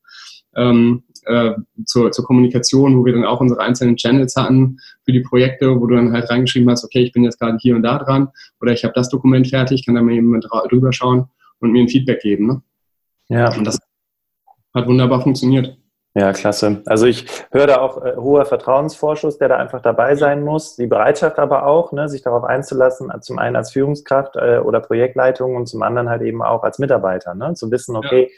ähm, 0.56 1.04
äh, 1.26 1.52
zur, 1.86 2.12
zur 2.12 2.26
Kommunikation, 2.26 2.98
wo 2.98 3.06
wir 3.06 3.14
dann 3.14 3.26
auch 3.26 3.40
unsere 3.40 3.62
einzelnen 3.62 3.98
Channels 3.98 4.36
hatten 4.36 4.80
für 5.06 5.12
die 5.12 5.22
Projekte, 5.22 5.80
wo 5.80 5.86
du 5.86 5.96
dann 5.96 6.12
halt 6.12 6.28
reingeschrieben 6.30 6.70
hast, 6.72 6.84
okay, 6.84 7.04
ich 7.04 7.12
bin 7.12 7.24
jetzt 7.24 7.40
gerade 7.40 7.60
hier 7.62 7.76
und 7.76 7.84
da 7.84 8.00
dran 8.00 8.30
oder 8.60 8.72
ich 8.72 8.84
habe 8.84 8.96
das 8.96 9.10
Dokument 9.10 9.48
fertig, 9.48 9.86
kann 9.86 9.94
da 9.94 10.02
mal 10.02 10.14
jemand 10.14 10.48
drüber 10.70 10.92
schauen 10.92 11.26
und 11.60 11.72
mir 11.72 11.84
ein 11.84 11.90
Feedback 11.90 12.22
geben. 12.22 12.48
Ne? 12.48 12.62
Ja. 13.30 13.56
Und 13.56 13.66
das 13.66 13.78
hat 14.74 14.88
wunderbar 14.88 15.22
funktioniert. 15.22 15.78
Ja, 16.14 16.34
klasse. 16.34 16.82
Also 16.88 17.06
ich 17.06 17.26
höre 17.52 17.68
da 17.68 17.80
auch 17.80 18.04
äh, 18.04 18.16
hoher 18.18 18.44
Vertrauensvorschuss, 18.44 19.38
der 19.38 19.48
da 19.48 19.58
einfach 19.58 19.82
dabei 19.82 20.16
sein 20.16 20.44
muss. 20.44 20.76
Die 20.76 20.88
Bereitschaft 20.88 21.40
aber 21.40 21.66
auch, 21.66 21.94
ne, 21.94 22.10
sich 22.10 22.22
darauf 22.22 22.44
einzulassen, 22.44 23.10
zum 23.22 23.40
einen 23.40 23.56
als 23.56 23.72
Führungskraft 23.72 24.36
äh, 24.36 24.58
oder 24.58 24.82
Projektleitung 24.82 25.56
und 25.56 25.68
zum 25.68 25.84
anderen 25.84 26.10
halt 26.10 26.22
eben 26.22 26.42
auch 26.42 26.64
als 26.64 26.80
Mitarbeiter, 26.80 27.34
ne, 27.34 27.54
zu 27.54 27.72
wissen, 27.72 27.96
okay, 27.96 28.24
ja. 28.24 28.38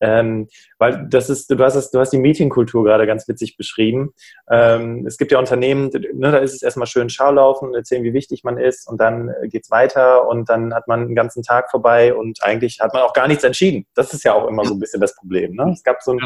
Ähm, 0.00 0.48
weil 0.78 1.06
das 1.08 1.28
ist, 1.28 1.50
du 1.50 1.58
hast 1.58 1.74
es, 1.74 1.90
du 1.90 1.98
hast 1.98 2.10
die 2.10 2.18
Meetingkultur 2.18 2.84
gerade 2.84 3.06
ganz 3.06 3.26
witzig 3.26 3.56
beschrieben. 3.56 4.14
Ähm, 4.50 5.04
es 5.06 5.18
gibt 5.18 5.32
ja 5.32 5.38
Unternehmen, 5.38 5.90
ne, 5.92 6.30
da 6.30 6.38
ist 6.38 6.54
es 6.54 6.62
erstmal 6.62 6.86
schön 6.86 7.10
Schaulaufen, 7.10 7.74
erzählen, 7.74 8.04
wie 8.04 8.12
wichtig 8.12 8.44
man 8.44 8.58
ist 8.58 8.88
und 8.88 9.00
dann 9.00 9.28
äh, 9.28 9.48
geht's 9.48 9.70
weiter 9.70 10.28
und 10.28 10.48
dann 10.48 10.74
hat 10.74 10.86
man 10.86 11.00
einen 11.00 11.14
ganzen 11.14 11.42
Tag 11.42 11.70
vorbei 11.70 12.14
und 12.14 12.42
eigentlich 12.42 12.80
hat 12.80 12.94
man 12.94 13.02
auch 13.02 13.12
gar 13.12 13.28
nichts 13.28 13.44
entschieden. 13.44 13.86
Das 13.94 14.14
ist 14.14 14.24
ja 14.24 14.34
auch 14.34 14.46
immer 14.46 14.64
so 14.64 14.74
ein 14.74 14.80
bisschen 14.80 15.00
das 15.00 15.14
Problem. 15.16 15.54
Ne? 15.54 15.72
Es 15.72 15.82
gab 15.82 16.02
so 16.02 16.12
ein, 16.12 16.20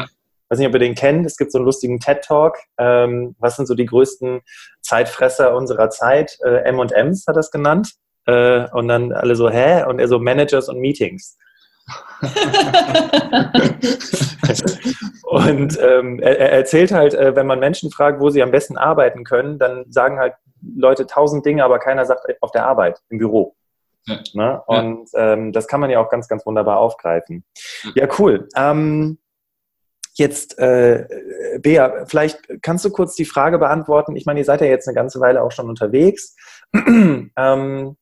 weiß 0.49 0.59
nicht, 0.59 0.67
ob 0.67 0.73
ihr 0.73 0.79
den 0.79 0.95
kennt, 0.95 1.25
es 1.25 1.37
gibt 1.37 1.51
so 1.51 1.57
einen 1.57 1.65
lustigen 1.65 1.99
TED-Talk. 1.99 2.57
Ähm, 2.77 3.35
was 3.39 3.55
sind 3.55 3.65
so 3.65 3.73
die 3.73 3.85
größten 3.85 4.41
Zeitfresser 4.81 5.55
unserer 5.55 5.89
Zeit? 5.89 6.37
Äh, 6.45 6.63
M&M's 6.69 7.25
hat 7.27 7.35
das 7.35 7.49
genannt. 7.49 7.93
Äh, 8.25 8.69
und 8.71 8.87
dann 8.87 9.11
alle 9.11 9.35
so, 9.35 9.49
hä? 9.49 9.83
Und 9.83 9.99
er 9.99 10.07
so 10.07 10.19
Managers 10.19 10.69
und 10.69 10.79
Meetings. 10.79 11.37
und 15.23 15.77
ähm, 15.81 16.19
er, 16.19 16.39
er, 16.39 16.53
erzählt 16.53 16.91
halt, 16.91 17.13
äh, 17.13 17.35
wenn 17.35 17.47
man 17.47 17.59
Menschen 17.59 17.91
fragt, 17.91 18.21
wo 18.21 18.29
sie 18.29 18.41
am 18.41 18.51
besten 18.51 18.77
arbeiten 18.77 19.25
können, 19.25 19.59
dann 19.59 19.91
sagen 19.91 20.19
halt 20.19 20.35
Leute 20.75 21.07
tausend 21.07 21.45
Dinge, 21.45 21.65
aber 21.65 21.79
keiner 21.79 22.05
sagt 22.05 22.25
auf 22.41 22.51
der 22.51 22.65
Arbeit, 22.65 23.01
im 23.09 23.17
Büro. 23.17 23.55
Ja. 24.05 24.19
Ne? 24.33 24.61
Und 24.65 25.09
ähm, 25.15 25.51
das 25.51 25.67
kann 25.67 25.81
man 25.81 25.89
ja 25.89 25.99
auch 25.99 26.09
ganz, 26.09 26.27
ganz 26.27 26.45
wunderbar 26.45 26.77
aufgreifen. 26.77 27.43
Ja, 27.95 28.07
cool. 28.17 28.47
Ähm, 28.55 29.17
Jetzt, 30.15 30.59
äh, 30.59 31.07
Bea, 31.59 32.05
vielleicht 32.05 32.39
kannst 32.61 32.85
du 32.85 32.91
kurz 32.91 33.15
die 33.15 33.25
Frage 33.25 33.57
beantworten. 33.57 34.15
Ich 34.15 34.27
meine, 34.27 34.39
ihr 34.39 34.45
seid 34.45 34.61
ja 34.61 34.67
jetzt 34.67 34.87
eine 34.87 34.93
ganze 34.93 35.19
Weile 35.19 35.41
auch 35.41 35.51
schon 35.51 35.67
unterwegs. 35.67 36.35
ähm, 36.73 37.97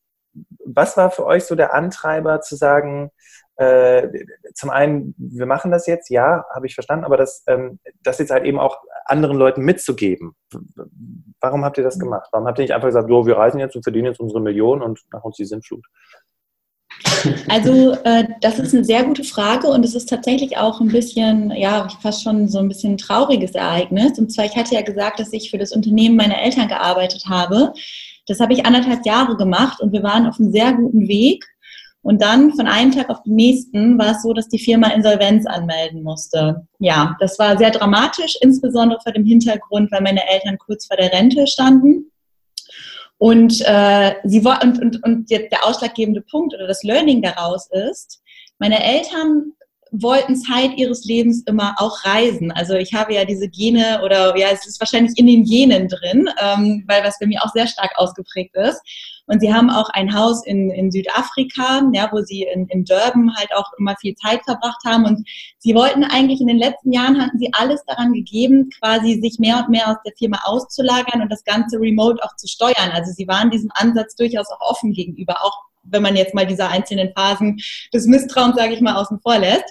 was 0.66 0.98
war 0.98 1.12
für 1.12 1.26
euch 1.26 1.46
so 1.46 1.56
der 1.56 1.74
Antreiber 1.74 2.42
zu 2.42 2.58
sagen, 2.58 3.12
äh, 3.58 4.08
zum 4.54 4.70
einen, 4.70 5.14
wir 5.18 5.46
machen 5.46 5.72
das 5.72 5.86
jetzt, 5.88 6.10
ja, 6.10 6.46
habe 6.54 6.66
ich 6.66 6.74
verstanden, 6.74 7.06
aber 7.06 7.18
das, 7.18 7.44
ähm, 7.48 7.80
das 8.02 8.20
jetzt 8.20 8.32
halt 8.32 8.46
eben 8.46 8.60
auch 8.60 8.78
anderen 9.06 9.38
Leuten 9.38 9.62
mitzugeben. 9.62 10.36
Warum 11.40 11.66
habt 11.66 11.78
ihr 11.78 11.84
das 11.84 12.00
gemacht? 12.00 12.30
Warum 12.32 12.48
habt 12.48 12.60
ihr 12.60 12.64
nicht 12.64 12.74
einfach 12.74 12.88
gesagt, 12.88 13.10
jo, 13.10 13.26
wir 13.26 13.38
reisen 13.38 13.60
jetzt 13.60 13.76
und 13.76 13.84
verdienen 13.84 14.06
jetzt 14.06 14.20
unsere 14.20 14.42
Millionen 14.42 14.82
und 14.82 15.02
nach 15.12 15.24
uns 15.24 15.38
die 15.38 15.46
Sintflut? 15.46 15.86
Also 17.50 17.94
äh, 18.04 18.26
das 18.42 18.60
ist 18.60 18.74
eine 18.74 18.84
sehr 18.84 19.04
gute 19.04 19.24
Frage 19.24 19.68
und 19.68 19.86
es 19.86 19.96
ist 19.96 20.10
tatsächlich 20.10 20.58
auch 20.58 20.82
ein 20.82 20.90
bisschen, 20.90 21.52
ja, 21.52 21.88
fast 22.02 22.24
schon 22.24 22.48
so 22.48 22.60
ein 22.60 22.68
bisschen 22.68 22.94
ein 22.94 22.98
trauriges 22.98 23.52
Ereignis. 23.52 24.18
Und 24.18 24.32
zwar, 24.32 24.46
ich 24.46 24.56
hatte 24.56 24.76
ja 24.76 24.82
gesagt, 24.82 25.20
dass 25.20 25.34
ich 25.34 25.52
für 25.52 25.58
das 25.58 25.72
Unternehmen 25.72 26.16
meiner 26.16 26.42
Eltern 26.42 26.68
gearbeitet 26.68 27.26
habe. 27.30 27.74
Das 28.28 28.40
habe 28.40 28.54
ich 28.54 28.66
anderthalb 28.66 29.06
Jahre 29.06 29.36
gemacht 29.36 29.82
und 29.82 29.92
wir 29.92 30.04
waren 30.04 30.28
auf 30.28 30.40
einem 30.40 30.52
sehr 30.52 30.74
guten 30.74 31.08
Weg. 31.08 31.46
Und 32.04 32.22
dann 32.22 32.54
von 32.54 32.68
einem 32.68 32.92
Tag 32.92 33.10
auf 33.10 33.22
den 33.24 33.36
nächsten 33.36 33.98
war 34.00 34.12
es 34.12 34.24
so, 34.24 34.34
dass 34.34 34.48
die 34.48 34.60
Firma 34.60 34.88
Insolvenz 34.90 35.46
anmelden 35.46 36.02
musste. 36.02 36.68
Ja, 36.80 37.16
das 37.20 37.38
war 37.38 37.58
sehr 37.58 37.70
dramatisch, 37.70 38.38
insbesondere 38.42 39.00
vor 39.02 39.12
dem 39.12 39.26
Hintergrund, 39.26 39.92
weil 39.92 40.02
meine 40.02 40.28
Eltern 40.28 40.58
kurz 40.58 40.88
vor 40.88 40.98
der 40.98 41.14
Rente 41.14 41.46
standen. 41.46 42.12
Und, 43.20 43.62
äh, 43.66 44.16
sie, 44.24 44.40
und, 44.40 44.82
und, 44.82 45.04
und 45.04 45.30
der 45.30 45.64
ausschlaggebende 45.64 46.22
Punkt 46.22 46.56
oder 46.56 46.66
das 46.66 46.82
Learning 46.82 47.22
daraus 47.22 47.70
ist, 47.72 48.20
meine 48.58 48.84
Eltern 48.84 49.54
wollten 49.92 50.36
Zeit 50.38 50.78
ihres 50.78 51.06
Lebens 51.06 51.44
immer 51.46 51.76
auch 51.78 52.04
reisen. 52.06 52.52
Also 52.52 52.76
ich 52.76 52.94
habe 52.94 53.14
ja 53.14 53.26
diese 53.26 53.50
Gene 53.50 54.02
oder 54.04 54.36
ja, 54.38 54.48
es 54.52 54.66
ist 54.66 54.80
wahrscheinlich 54.80 55.18
in 55.18 55.28
den 55.28 55.44
Genen 55.44 55.88
drin, 55.88 56.30
ähm, 56.42 56.84
weil 56.88 57.04
was 57.04 57.20
bei 57.20 57.28
mir 57.28 57.44
auch 57.44 57.52
sehr 57.52 57.68
stark 57.68 57.92
ausgeprägt 57.96 58.56
ist. 58.56 58.82
Und 59.32 59.40
sie 59.40 59.54
haben 59.54 59.70
auch 59.70 59.90
ein 59.92 60.14
Haus 60.14 60.46
in, 60.46 60.70
in 60.72 60.92
Südafrika, 60.92 61.90
ja, 61.94 62.10
wo 62.12 62.20
sie 62.20 62.44
in, 62.44 62.68
in 62.68 62.84
Durban 62.84 63.34
halt 63.38 63.56
auch 63.56 63.72
immer 63.80 63.96
viel 63.96 64.14
Zeit 64.16 64.44
verbracht 64.44 64.84
haben. 64.86 65.06
Und 65.06 65.26
sie 65.58 65.74
wollten 65.74 66.04
eigentlich 66.04 66.42
in 66.42 66.48
den 66.48 66.58
letzten 66.58 66.92
Jahren 66.92 67.22
hatten 67.22 67.40
sie 67.40 67.50
alles 67.54 67.82
daran 67.86 68.12
gegeben, 68.12 68.70
quasi 68.78 69.22
sich 69.22 69.40
mehr 69.40 69.60
und 69.60 69.70
mehr 69.70 69.88
aus 69.88 69.96
der 70.06 70.12
Firma 70.18 70.40
auszulagern 70.44 71.22
und 71.22 71.32
das 71.32 71.46
Ganze 71.46 71.78
remote 71.80 72.22
auch 72.22 72.36
zu 72.36 72.46
steuern. 72.50 72.92
Also 72.92 73.14
sie 73.14 73.26
waren 73.26 73.50
diesem 73.50 73.72
Ansatz 73.74 74.16
durchaus 74.16 74.48
auch 74.52 74.70
offen 74.70 74.92
gegenüber, 74.92 75.38
auch 75.42 75.58
wenn 75.84 76.04
man 76.04 76.18
jetzt 76.18 76.34
mal 76.34 76.46
diese 76.46 76.68
einzelnen 76.68 77.14
Phasen 77.16 77.58
des 77.94 78.08
Misstrauens, 78.08 78.58
sage 78.58 78.74
ich 78.74 78.82
mal, 78.82 78.96
außen 78.96 79.22
vor 79.22 79.38
lässt. 79.38 79.64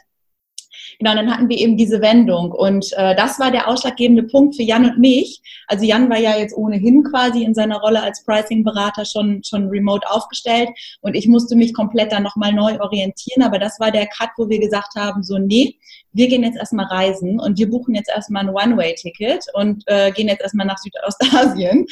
Genau, 1.01 1.15
dann 1.15 1.33
hatten 1.33 1.49
wir 1.49 1.57
eben 1.57 1.79
diese 1.79 2.03
Wendung. 2.03 2.53
Und 2.53 2.93
äh, 2.93 3.17
das 3.17 3.41
war 3.41 3.51
der 3.51 3.69
ausschlaggebende 3.69 4.23
Punkt 4.25 4.55
für 4.55 4.63
Jan 4.63 4.85
und 4.85 4.99
mich. 4.99 5.41
Also 5.67 5.87
Jan 5.87 6.11
war 6.11 6.19
ja 6.19 6.37
jetzt 6.37 6.55
ohnehin 6.55 7.03
quasi 7.05 7.43
in 7.43 7.55
seiner 7.55 7.79
Rolle 7.79 8.03
als 8.03 8.23
Pricing-Berater 8.27 9.07
schon, 9.07 9.43
schon 9.43 9.69
remote 9.69 10.07
aufgestellt. 10.11 10.69
Und 11.01 11.15
ich 11.15 11.27
musste 11.27 11.57
mich 11.57 11.73
komplett 11.73 12.13
dann 12.13 12.23
nochmal 12.23 12.53
neu 12.53 12.79
orientieren. 12.79 13.43
Aber 13.43 13.59
das 13.59 13.81
war 13.81 13.91
der 13.91 14.09
Cut, 14.09 14.29
wo 14.37 14.51
wir 14.51 14.61
gesagt 14.61 14.95
haben, 14.95 15.23
so, 15.23 15.39
nee, 15.39 15.79
wir 16.13 16.29
gehen 16.29 16.43
jetzt 16.43 16.59
erstmal 16.59 16.85
reisen 16.85 17.41
und 17.41 17.59
wir 17.59 17.71
buchen 17.71 17.95
jetzt 17.95 18.11
erstmal 18.11 18.47
ein 18.47 18.55
One-Way-Ticket 18.55 19.47
und 19.55 19.83
äh, 19.87 20.13
gehen 20.13 20.29
jetzt 20.29 20.43
erstmal 20.43 20.67
nach 20.67 20.79
Südostasien. 20.79 21.87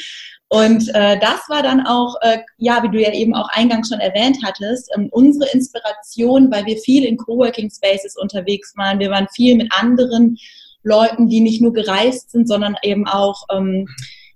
Und 0.51 0.89
äh, 0.95 1.19
das 1.21 1.41
war 1.49 1.63
dann 1.63 1.87
auch, 1.87 2.17
äh, 2.23 2.39
ja, 2.57 2.83
wie 2.83 2.89
du 2.89 3.01
ja 3.01 3.13
eben 3.13 3.35
auch 3.35 3.49
eingangs 3.51 3.89
schon 3.89 4.01
erwähnt 4.01 4.39
hattest, 4.43 4.91
ähm, 4.97 5.09
unsere 5.11 5.51
Inspiration, 5.53 6.51
weil 6.51 6.65
wir 6.65 6.79
viel 6.79 7.05
in 7.05 7.19
Coworking 7.19 7.71
Spaces 7.71 8.17
unterwegs 8.17 8.75
waren. 8.77 8.99
Wir 8.99 9.11
waren 9.11 9.29
viel 9.35 9.57
mit 9.57 9.71
anderen 9.73 10.39
Leuten, 10.83 11.29
die 11.29 11.41
nicht 11.41 11.61
nur 11.61 11.75
gereist 11.75 12.31
sind, 12.31 12.49
sondern 12.49 12.77
eben 12.83 13.07
auch 13.07 13.45
ähm, 13.53 13.87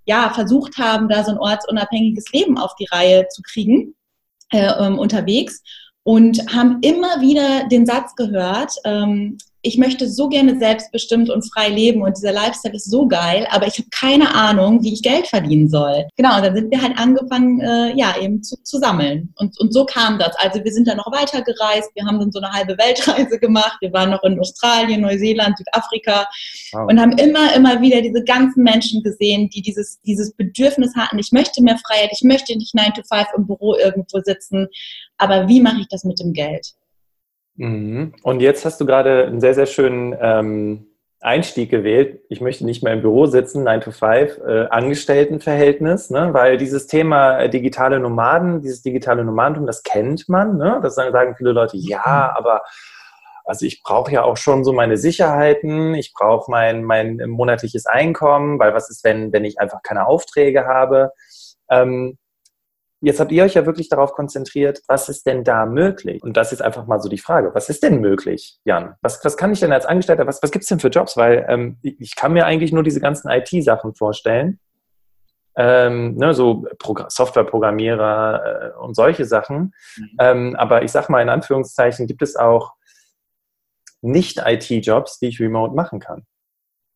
ja, 0.05 0.31
versucht 0.35 0.77
haben, 0.79 1.09
da 1.09 1.25
so 1.25 1.33
ein 1.33 1.39
ortsunabhängiges 1.39 2.31
Leben 2.33 2.59
auf 2.59 2.75
die 2.75 2.89
Reihe 2.91 3.27
zu 3.29 3.41
kriegen 3.43 3.95
äh, 4.53 4.71
ähm, 4.85 4.99
unterwegs 4.99 5.63
und 6.03 6.41
haben 6.53 6.79
immer 6.83 7.21
wieder 7.21 7.69
den 7.69 7.87
Satz 7.87 8.15
gehört, 8.17 8.75
ähm, 8.85 9.39
ich 9.63 9.79
möchte 9.79 10.09
so 10.09 10.29
gerne 10.29 10.59
selbstbestimmt 10.59 11.31
und 11.31 11.43
frei 11.53 11.69
leben 11.69 12.03
und 12.03 12.17
dieser 12.17 12.33
Lifestyle 12.33 12.75
ist 12.75 12.91
so 12.91 13.07
geil, 13.07 13.47
aber 13.51 13.69
ich 13.69 13.79
habe 13.79 13.89
keine 13.91 14.35
Ahnung, 14.35 14.83
wie 14.83 14.93
ich 14.93 15.03
Geld 15.03 15.29
verdienen 15.29 15.69
soll. 15.69 16.09
Genau, 16.17 16.37
und 16.37 16.45
dann 16.45 16.55
sind 16.57 16.71
wir 16.73 16.83
halt 16.83 16.99
angefangen, 16.99 17.61
äh, 17.61 17.97
ja, 17.97 18.15
eben 18.21 18.43
zu, 18.43 18.57
zu 18.65 18.79
sammeln. 18.79 19.33
Und, 19.39 19.59
und 19.61 19.73
so 19.73 19.87
kam 19.87 20.19
das. 20.19 20.35
Also 20.39 20.65
wir 20.65 20.73
sind 20.73 20.89
dann 20.89 20.97
noch 20.97 21.13
weiter 21.13 21.43
gereist, 21.43 21.91
wir 21.95 22.05
haben 22.05 22.19
dann 22.19 22.33
so 22.33 22.41
eine 22.41 22.53
halbe 22.53 22.77
Weltreise 22.77 23.39
gemacht, 23.39 23.79
wir 23.81 23.93
waren 23.93 24.11
noch 24.11 24.25
in 24.25 24.39
Australien, 24.41 25.03
Neuseeland, 25.03 25.57
Südafrika 25.57 26.27
wow. 26.73 26.89
und 26.91 27.01
haben 27.01 27.13
immer, 27.13 27.55
immer 27.55 27.81
wieder 27.81 28.03
diese 28.03 28.25
ganzen 28.25 28.65
Menschen 28.65 29.03
gesehen, 29.05 29.49
die 29.49 29.63
dieses, 29.63 30.01
dieses 30.03 30.33
Bedürfnis 30.35 30.95
hatten, 30.97 31.21
ich 31.21 31.31
möchte 31.31 31.63
mehr 31.63 31.79
Freiheit, 31.79 32.11
ich 32.13 32.23
möchte 32.23 32.57
nicht 32.57 32.75
9 32.75 32.95
to 32.95 33.03
5 33.09 33.27
im 33.37 33.47
Büro 33.47 33.77
irgendwo 33.77 34.21
sitzen, 34.25 34.67
aber 35.19 35.47
wie 35.47 35.61
mache 35.61 35.81
ich 35.81 35.89
das 35.89 36.03
mit 36.03 36.19
dem 36.19 36.33
Geld? 36.33 36.75
Mhm. 37.57 38.15
Und 38.23 38.41
jetzt 38.41 38.65
hast 38.65 38.81
du 38.81 38.87
gerade 38.87 39.27
einen 39.27 39.41
sehr, 39.41 39.55
sehr 39.55 39.67
schönen 39.67 40.17
ähm, 40.21 40.87
Einstieg 41.21 41.71
gewählt. 41.71 42.21
Ich 42.29 42.41
möchte 42.41 42.65
nicht 42.65 42.83
mehr 42.83 42.93
im 42.93 43.03
Büro 43.03 43.27
sitzen, 43.27 43.63
9 43.63 43.81
to 43.81 43.91
5, 43.93 44.39
äh, 44.39 44.67
Angestelltenverhältnis, 44.71 46.11
ne? 46.11 46.31
weil 46.33 46.57
dieses 46.57 46.89
Thema 46.89 47.39
äh, 47.39 47.49
digitale 47.49 48.01
Nomaden, 48.01 48.61
dieses 48.61 48.83
digitale 48.83 49.25
Nomadentum, 49.25 49.67
das 49.67 49.83
kennt 49.85 50.29
man. 50.29 50.57
Ne? 50.57 50.81
Das 50.83 50.97
sagen 50.97 51.37
viele 51.37 51.53
Leute, 51.53 51.77
ja, 51.77 52.35
aber 52.37 52.63
also 53.45 53.67
ich 53.67 53.83
brauche 53.83 54.13
ja 54.13 54.23
auch 54.23 54.37
schon 54.37 54.65
so 54.65 54.73
meine 54.73 54.97
Sicherheiten, 54.97 55.95
ich 55.95 56.13
brauche 56.13 56.51
mein, 56.51 56.85
mein 56.85 57.19
monatliches 57.29 57.87
Einkommen, 57.87 58.59
weil 58.59 58.75
was 58.75 58.91
ist, 58.91 59.05
wenn, 59.05 59.33
wenn 59.33 59.45
ich 59.45 59.61
einfach 59.61 59.83
keine 59.83 60.07
Aufträge 60.07 60.67
habe? 60.67 61.13
Ähm, 61.71 62.19
Jetzt 63.05 63.19
habt 63.19 63.33
ihr 63.33 63.43
euch 63.43 63.55
ja 63.55 63.67
wirklich 63.67 63.89
darauf 63.89 64.13
konzentriert, 64.13 64.81
was 64.87 65.09
ist 65.09 65.27
denn 65.27 65.43
da 65.43 65.67
möglich? 65.67 66.23
Und 66.23 66.37
das 66.37 66.53
ist 66.53 66.63
einfach 66.63 66.87
mal 66.87 67.01
so 67.01 67.09
die 67.09 67.19
Frage. 67.19 67.51
Was 67.53 67.69
ist 67.69 67.83
denn 67.83 68.01
möglich, 68.01 68.61
Jan? 68.65 68.95
Was, 69.03 69.25
was 69.25 69.37
kann 69.37 69.53
ich 69.53 69.59
denn 69.59 69.73
als 69.73 69.87
Angestellter, 69.87 70.27
was, 70.29 70.41
was 70.41 70.53
gibt 70.53 70.63
es 70.63 70.69
denn 70.69 70.79
für 70.79 70.89
Jobs? 70.89 71.17
Weil 71.17 71.45
ähm, 71.49 71.79
ich 71.83 72.15
kann 72.15 72.33
mir 72.33 72.47
eigentlich 72.47 72.73
nur 72.73 72.85
diese 72.85 73.01
ganzen 73.01 73.29
IT-Sachen 73.29 73.97
vorstellen. 73.97 74.61
Ähm, 75.57 76.15
ne, 76.15 76.33
so 76.33 76.65
Softwareprogrammierer 77.09 78.73
äh, 78.77 78.79
und 78.79 78.95
solche 78.95 79.25
Sachen. 79.25 79.75
Mhm. 79.97 80.17
Ähm, 80.21 80.57
aber 80.57 80.85
ich 80.85 80.93
sag 80.93 81.09
mal 81.09 81.21
in 81.21 81.29
Anführungszeichen, 81.29 82.07
gibt 82.07 82.23
es 82.23 82.37
auch 82.37 82.73
Nicht-IT-Jobs, 84.01 85.19
die 85.19 85.27
ich 85.27 85.41
remote 85.41 85.75
machen 85.75 85.99
kann. 85.99 86.25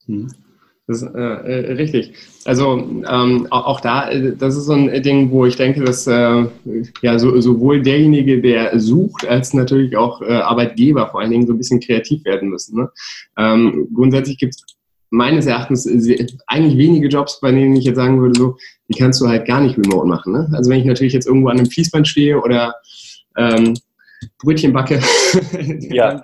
Mhm. 0.06 0.45
Das 0.88 1.02
ist 1.02 1.14
äh, 1.14 1.18
äh, 1.18 1.72
richtig. 1.72 2.12
Also 2.44 2.78
ähm, 3.10 3.48
auch, 3.50 3.66
auch, 3.66 3.80
da, 3.80 4.08
äh, 4.08 4.36
das 4.36 4.56
ist 4.56 4.66
so 4.66 4.72
ein 4.72 5.02
Ding, 5.02 5.32
wo 5.32 5.44
ich 5.44 5.56
denke, 5.56 5.82
dass 5.82 6.06
äh, 6.06 6.44
ja 7.02 7.18
so, 7.18 7.40
sowohl 7.40 7.82
derjenige, 7.82 8.40
der 8.40 8.78
sucht, 8.78 9.26
als 9.26 9.52
natürlich 9.52 9.96
auch 9.96 10.22
äh, 10.22 10.32
Arbeitgeber 10.32 11.08
vor 11.08 11.20
allen 11.20 11.32
Dingen 11.32 11.46
so 11.46 11.54
ein 11.54 11.58
bisschen 11.58 11.80
kreativ 11.80 12.24
werden 12.24 12.50
müssen. 12.50 12.78
Ne? 12.78 12.90
Ähm, 13.36 13.88
grundsätzlich 13.92 14.38
gibt 14.38 14.54
es 14.54 14.62
meines 15.10 15.46
Erachtens 15.46 15.88
eigentlich 16.46 16.78
wenige 16.78 17.08
Jobs, 17.08 17.40
bei 17.40 17.50
denen 17.50 17.74
ich 17.74 17.84
jetzt 17.84 17.96
sagen 17.96 18.20
würde, 18.20 18.38
so, 18.38 18.56
die 18.88 18.98
kannst 18.98 19.20
du 19.20 19.26
halt 19.26 19.44
gar 19.46 19.60
nicht 19.60 19.76
remote 19.76 20.06
machen. 20.06 20.32
Ne? 20.32 20.48
Also 20.52 20.70
wenn 20.70 20.78
ich 20.78 20.86
natürlich 20.86 21.14
jetzt 21.14 21.26
irgendwo 21.26 21.48
an 21.48 21.58
einem 21.58 21.70
Fließband 21.70 22.06
stehe 22.06 22.40
oder 22.40 22.74
ähm, 23.36 23.74
Brötchen 24.38 24.72
backe, 24.72 25.00
ja 25.90 26.22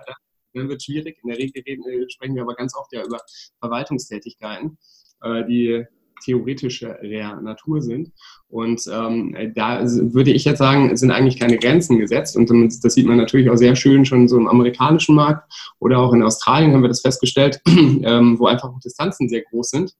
dann 0.54 0.68
wird 0.68 0.78
es 0.78 0.84
schwierig. 0.84 1.18
In 1.22 1.28
der 1.28 1.38
Regel 1.38 1.62
reden, 1.66 1.84
äh, 1.84 2.08
sprechen 2.08 2.34
wir 2.34 2.42
aber 2.42 2.54
ganz 2.54 2.74
oft 2.76 2.92
ja 2.92 3.04
über 3.04 3.18
Verwaltungstätigkeiten, 3.60 4.78
äh, 5.22 5.44
die 5.46 5.84
theoretischer 6.24 6.98
Natur 7.42 7.82
sind. 7.82 8.12
Und 8.48 8.86
ähm, 8.92 9.36
da 9.56 9.80
würde 9.82 10.30
ich 10.30 10.44
jetzt 10.44 10.58
sagen, 10.58 10.96
sind 10.96 11.10
eigentlich 11.10 11.40
keine 11.40 11.58
Grenzen 11.58 11.98
gesetzt. 11.98 12.36
Und 12.36 12.48
das 12.48 12.94
sieht 12.94 13.06
man 13.06 13.16
natürlich 13.16 13.50
auch 13.50 13.56
sehr 13.56 13.74
schön 13.74 14.04
schon 14.04 14.28
so 14.28 14.36
im 14.36 14.46
amerikanischen 14.46 15.16
Markt 15.16 15.52
oder 15.80 15.98
auch 15.98 16.12
in 16.12 16.22
Australien 16.22 16.72
haben 16.72 16.82
wir 16.82 16.88
das 16.88 17.00
festgestellt, 17.00 17.60
ähm, 17.66 18.38
wo 18.38 18.46
einfach 18.46 18.70
Distanzen 18.78 19.28
sehr 19.28 19.42
groß 19.42 19.70
sind 19.70 19.96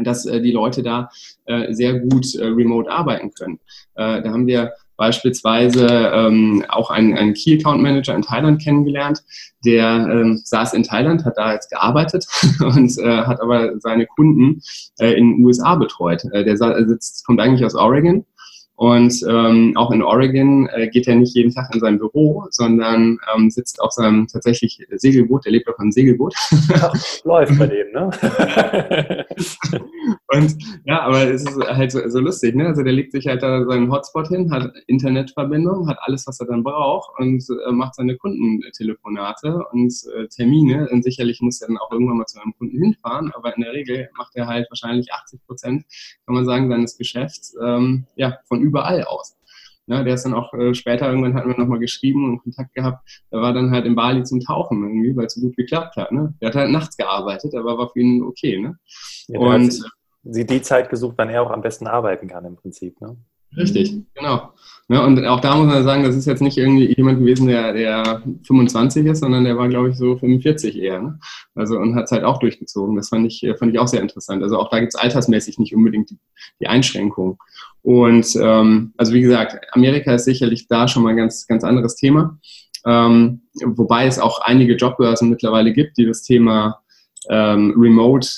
dass 0.00 0.26
äh, 0.26 0.40
die 0.40 0.52
Leute 0.52 0.82
da 0.82 1.10
äh, 1.44 1.72
sehr 1.72 2.00
gut 2.00 2.34
äh, 2.34 2.46
remote 2.46 2.90
arbeiten 2.90 3.32
können. 3.32 3.60
Äh, 3.94 4.22
da 4.22 4.30
haben 4.30 4.46
wir 4.46 4.72
beispielsweise 5.02 6.12
ähm, 6.14 6.64
auch 6.68 6.88
einen, 6.88 7.18
einen 7.18 7.34
Key 7.34 7.58
Account 7.58 7.82
Manager 7.82 8.14
in 8.14 8.22
Thailand 8.22 8.62
kennengelernt, 8.62 9.20
der 9.64 9.84
ähm, 9.84 10.40
saß 10.44 10.74
in 10.74 10.84
Thailand, 10.84 11.24
hat 11.24 11.36
da 11.36 11.54
jetzt 11.54 11.70
gearbeitet 11.70 12.24
und 12.60 12.96
äh, 12.98 13.22
hat 13.24 13.40
aber 13.40 13.80
seine 13.80 14.06
Kunden 14.06 14.62
äh, 15.00 15.14
in 15.14 15.38
den 15.38 15.44
USA 15.44 15.74
betreut. 15.74 16.22
Äh, 16.30 16.44
der 16.44 16.56
sitzt, 16.56 17.26
kommt 17.26 17.40
eigentlich 17.40 17.64
aus 17.64 17.74
Oregon 17.74 18.24
und 18.82 19.14
ähm, 19.28 19.76
auch 19.76 19.92
in 19.92 20.02
Oregon 20.02 20.66
äh, 20.66 20.88
geht 20.88 21.06
er 21.06 21.14
nicht 21.14 21.36
jeden 21.36 21.54
Tag 21.54 21.72
in 21.72 21.78
sein 21.78 22.00
Büro, 22.00 22.46
sondern 22.50 23.16
ähm, 23.32 23.48
sitzt 23.48 23.80
auf 23.80 23.92
seinem 23.92 24.26
tatsächlich 24.26 24.84
Segelboot. 24.90 25.44
Der 25.44 25.52
lebt 25.52 25.68
auf 25.68 25.78
einem 25.78 25.92
Segelboot. 25.92 26.34
Ja, 26.68 26.92
läuft 27.22 27.56
bei 27.60 27.68
dem, 27.68 27.92
ne? 27.92 28.10
Und 30.34 30.56
ja, 30.84 31.02
aber 31.02 31.30
es 31.30 31.42
ist 31.44 31.56
halt 31.58 31.92
so, 31.92 32.08
so, 32.08 32.18
lustig, 32.18 32.56
ne? 32.56 32.66
Also 32.66 32.82
der 32.82 32.92
legt 32.92 33.12
sich 33.12 33.28
halt 33.28 33.44
da 33.44 33.64
seinen 33.66 33.92
Hotspot 33.92 34.26
hin, 34.26 34.50
hat 34.50 34.72
Internetverbindung, 34.88 35.88
hat 35.88 35.98
alles, 36.00 36.26
was 36.26 36.40
er 36.40 36.46
dann 36.46 36.64
braucht 36.64 37.20
und 37.20 37.44
äh, 37.68 37.70
macht 37.70 37.94
seine 37.94 38.16
Kundentelefonate 38.16 39.64
und 39.70 39.94
äh, 40.16 40.26
Termine. 40.26 40.88
Und 40.90 41.04
sicherlich 41.04 41.40
muss 41.40 41.60
er 41.60 41.68
dann 41.68 41.78
auch 41.78 41.92
irgendwann 41.92 42.16
mal 42.16 42.26
zu 42.26 42.40
einem 42.40 42.52
Kunden 42.58 42.82
hinfahren, 42.82 43.30
aber 43.36 43.54
in 43.54 43.62
der 43.62 43.74
Regel 43.74 44.08
macht 44.18 44.34
er 44.34 44.48
halt 44.48 44.68
wahrscheinlich 44.70 45.12
80 45.12 45.46
Prozent, 45.46 45.84
kann 46.26 46.34
man 46.34 46.46
sagen, 46.46 46.68
seines 46.68 46.98
Geschäfts 46.98 47.54
ähm, 47.62 48.06
ja, 48.16 48.38
von 48.48 48.71
überall 48.72 49.04
aus. 49.04 49.36
Ja, 49.86 50.02
der 50.02 50.14
ist 50.14 50.24
dann 50.24 50.32
auch 50.32 50.54
äh, 50.54 50.74
später, 50.74 51.08
irgendwann 51.08 51.34
hatten 51.34 51.50
wir 51.50 51.58
nochmal 51.58 51.80
geschrieben 51.80 52.24
und 52.24 52.38
Kontakt 52.38 52.72
gehabt, 52.74 53.06
der 53.30 53.40
war 53.40 53.52
dann 53.52 53.70
halt 53.70 53.84
in 53.84 53.94
Bali 53.94 54.22
zum 54.22 54.40
Tauchen 54.40 54.82
irgendwie, 54.82 55.14
weil 55.14 55.26
es 55.26 55.34
so 55.34 55.40
gut 55.40 55.56
geklappt 55.56 55.96
hat. 55.96 56.12
Ne? 56.12 56.32
Der 56.40 56.48
hat 56.48 56.54
halt 56.54 56.70
nachts 56.70 56.96
gearbeitet, 56.96 57.54
aber 57.54 57.76
war 57.76 57.90
für 57.90 58.00
ihn 58.00 58.22
okay. 58.22 58.58
Ne? 58.58 58.78
Ja, 59.26 59.40
und 59.40 59.82
sie 60.22 60.46
die 60.46 60.62
Zeit 60.62 60.88
gesucht, 60.88 61.14
wann 61.18 61.28
er 61.28 61.42
auch 61.42 61.50
am 61.50 61.62
besten 61.62 61.86
arbeiten 61.88 62.28
kann 62.28 62.44
im 62.44 62.56
Prinzip. 62.56 63.00
Ne? 63.00 63.16
Richtig, 63.56 63.94
genau. 64.14 64.52
Ja, 64.88 65.04
und 65.04 65.24
auch 65.24 65.40
da 65.40 65.56
muss 65.56 65.68
man 65.68 65.84
sagen, 65.84 66.02
das 66.02 66.16
ist 66.16 66.26
jetzt 66.26 66.42
nicht 66.42 66.58
irgendwie 66.58 66.94
jemand 66.94 67.20
gewesen, 67.20 67.46
der, 67.46 67.72
der 67.72 68.22
25 68.46 69.06
ist, 69.06 69.20
sondern 69.20 69.44
der 69.44 69.56
war, 69.56 69.68
glaube 69.68 69.90
ich, 69.90 69.96
so 69.96 70.18
45 70.18 70.76
eher. 70.78 71.00
Ne? 71.00 71.18
Also 71.54 71.78
und 71.78 71.94
hat 71.94 72.04
es 72.04 72.10
halt 72.10 72.24
auch 72.24 72.38
durchgezogen. 72.38 72.96
Das 72.96 73.08
fand 73.08 73.26
ich, 73.26 73.46
fand 73.58 73.72
ich 73.72 73.78
auch 73.78 73.88
sehr 73.88 74.02
interessant. 74.02 74.42
Also 74.42 74.58
auch 74.58 74.68
da 74.70 74.80
gibt 74.80 74.92
es 74.94 75.00
altersmäßig 75.00 75.58
nicht 75.58 75.74
unbedingt 75.74 76.10
die, 76.10 76.18
die 76.60 76.66
Einschränkungen. 76.66 77.38
Und 77.82 78.36
ähm, 78.36 78.92
also 78.98 79.14
wie 79.14 79.22
gesagt, 79.22 79.56
Amerika 79.72 80.14
ist 80.14 80.24
sicherlich 80.24 80.68
da 80.68 80.88
schon 80.88 81.04
mal 81.04 81.10
ein 81.10 81.16
ganz, 81.16 81.46
ganz 81.46 81.64
anderes 81.64 81.96
Thema. 81.96 82.38
Ähm, 82.84 83.42
wobei 83.64 84.06
es 84.06 84.18
auch 84.18 84.40
einige 84.40 84.74
Jobbörsen 84.74 85.30
mittlerweile 85.30 85.72
gibt, 85.72 85.96
die 85.96 86.06
das 86.06 86.22
Thema 86.22 86.80
ähm, 87.30 87.74
Remote, 87.78 88.28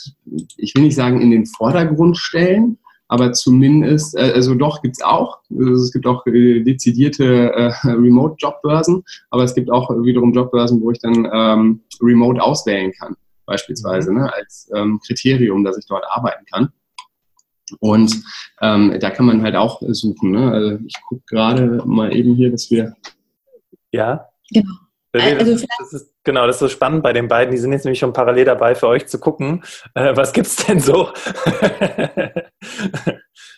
ich 0.57 0.75
will 0.75 0.85
nicht 0.85 0.95
sagen 0.95 1.21
in 1.21 1.31
den 1.31 1.47
Vordergrund 1.47 2.19
stellen, 2.19 2.79
aber 3.15 3.33
zumindest, 3.33 4.17
äh, 4.17 4.33
also 4.35 4.57
doch 4.57 4.83
gibt 4.83 4.97
es 4.97 5.03
auch. 5.03 5.39
Also 5.57 5.85
es 5.85 5.93
gibt 5.93 6.05
auch 6.05 6.27
äh, 6.27 6.65
dezidierte 6.65 7.53
äh, 7.55 7.73
Remote-Jobbörsen, 7.85 9.05
aber 9.31 9.45
es 9.45 9.55
gibt 9.55 9.71
auch 9.71 9.89
wiederum 10.03 10.33
Jobbörsen, 10.33 10.81
wo 10.81 10.91
ich 10.91 10.99
dann 10.99 11.29
ähm, 11.33 11.81
Remote 12.03 12.43
auswählen 12.43 12.91
kann, 12.99 13.15
beispielsweise, 13.47 14.11
mhm. 14.11 14.19
ne, 14.19 14.35
als 14.35 14.69
ähm, 14.75 14.99
Kriterium, 15.07 15.63
dass 15.63 15.79
ich 15.79 15.87
dort 15.87 16.05
arbeiten 16.09 16.45
kann. 16.53 16.71
Und 17.79 18.21
ähm, 18.61 18.99
da 19.01 19.11
kann 19.11 19.27
man 19.27 19.43
halt 19.43 19.55
auch 19.55 19.81
suchen. 19.87 20.33
Ne? 20.33 20.51
Also 20.51 20.79
ich 20.85 20.97
gucke 21.09 21.23
gerade 21.29 21.83
mal 21.87 22.15
eben 22.15 22.35
hier, 22.35 22.51
dass 22.51 22.69
wir. 22.71 22.97
Ja. 23.93 24.27
Genau. 24.51 24.75
Also 25.13 25.53
das 25.79 25.93
ist, 25.93 26.14
genau, 26.25 26.47
das 26.47 26.57
ist 26.57 26.61
so 26.61 26.69
spannend 26.69 27.03
bei 27.03 27.13
den 27.13 27.29
beiden. 27.29 27.53
Die 27.53 27.59
sind 27.59 27.73
jetzt 27.73 27.85
nämlich 27.85 27.99
schon 27.99 28.13
parallel 28.13 28.47
dabei 28.47 28.75
für 28.75 28.89
euch 28.89 29.07
zu 29.07 29.21
gucken. 29.21 29.63
Äh, 29.95 30.17
was 30.17 30.33
es 30.37 30.57
denn 30.57 30.81
so? 30.81 31.11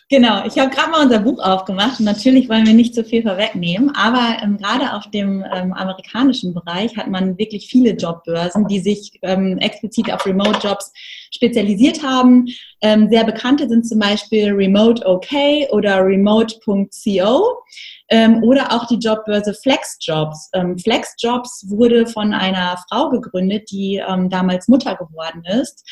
Genau, 0.09 0.45
ich 0.45 0.57
habe 0.57 0.69
gerade 0.69 0.89
mal 0.89 1.03
unser 1.03 1.19
Buch 1.19 1.37
aufgemacht 1.39 1.99
natürlich 1.99 2.47
wollen 2.47 2.65
wir 2.65 2.73
nicht 2.73 2.95
zu 2.95 3.03
viel 3.03 3.23
vorwegnehmen, 3.23 3.93
aber 3.93 4.41
ähm, 4.41 4.57
gerade 4.57 4.93
auf 4.93 5.11
dem 5.11 5.43
ähm, 5.53 5.73
amerikanischen 5.73 6.53
Bereich 6.53 6.95
hat 6.95 7.09
man 7.09 7.37
wirklich 7.37 7.67
viele 7.67 7.91
Jobbörsen, 7.91 8.69
die 8.69 8.79
sich 8.79 9.19
ähm, 9.21 9.57
explizit 9.57 10.13
auf 10.13 10.25
Remote-Jobs 10.25 10.93
spezialisiert 11.31 12.03
haben. 12.03 12.47
Ähm, 12.79 13.09
sehr 13.09 13.25
bekannte 13.25 13.67
sind 13.67 13.85
zum 13.85 13.99
Beispiel 13.99 14.53
Remote 14.53 15.05
OK 15.05 15.27
oder 15.71 16.05
Remote.co 16.05 17.63
ähm, 18.07 18.43
oder 18.43 18.71
auch 18.71 18.87
die 18.87 18.99
Jobbörse 18.99 19.53
FlexJobs. 19.53 20.51
Ähm, 20.53 20.77
FlexJobs 20.77 21.65
wurde 21.67 22.07
von 22.07 22.33
einer 22.33 22.77
Frau 22.87 23.09
gegründet, 23.09 23.69
die 23.71 24.01
damals 24.29 24.69
Mutter 24.69 24.95
geworden 24.95 25.43
ist 25.61 25.83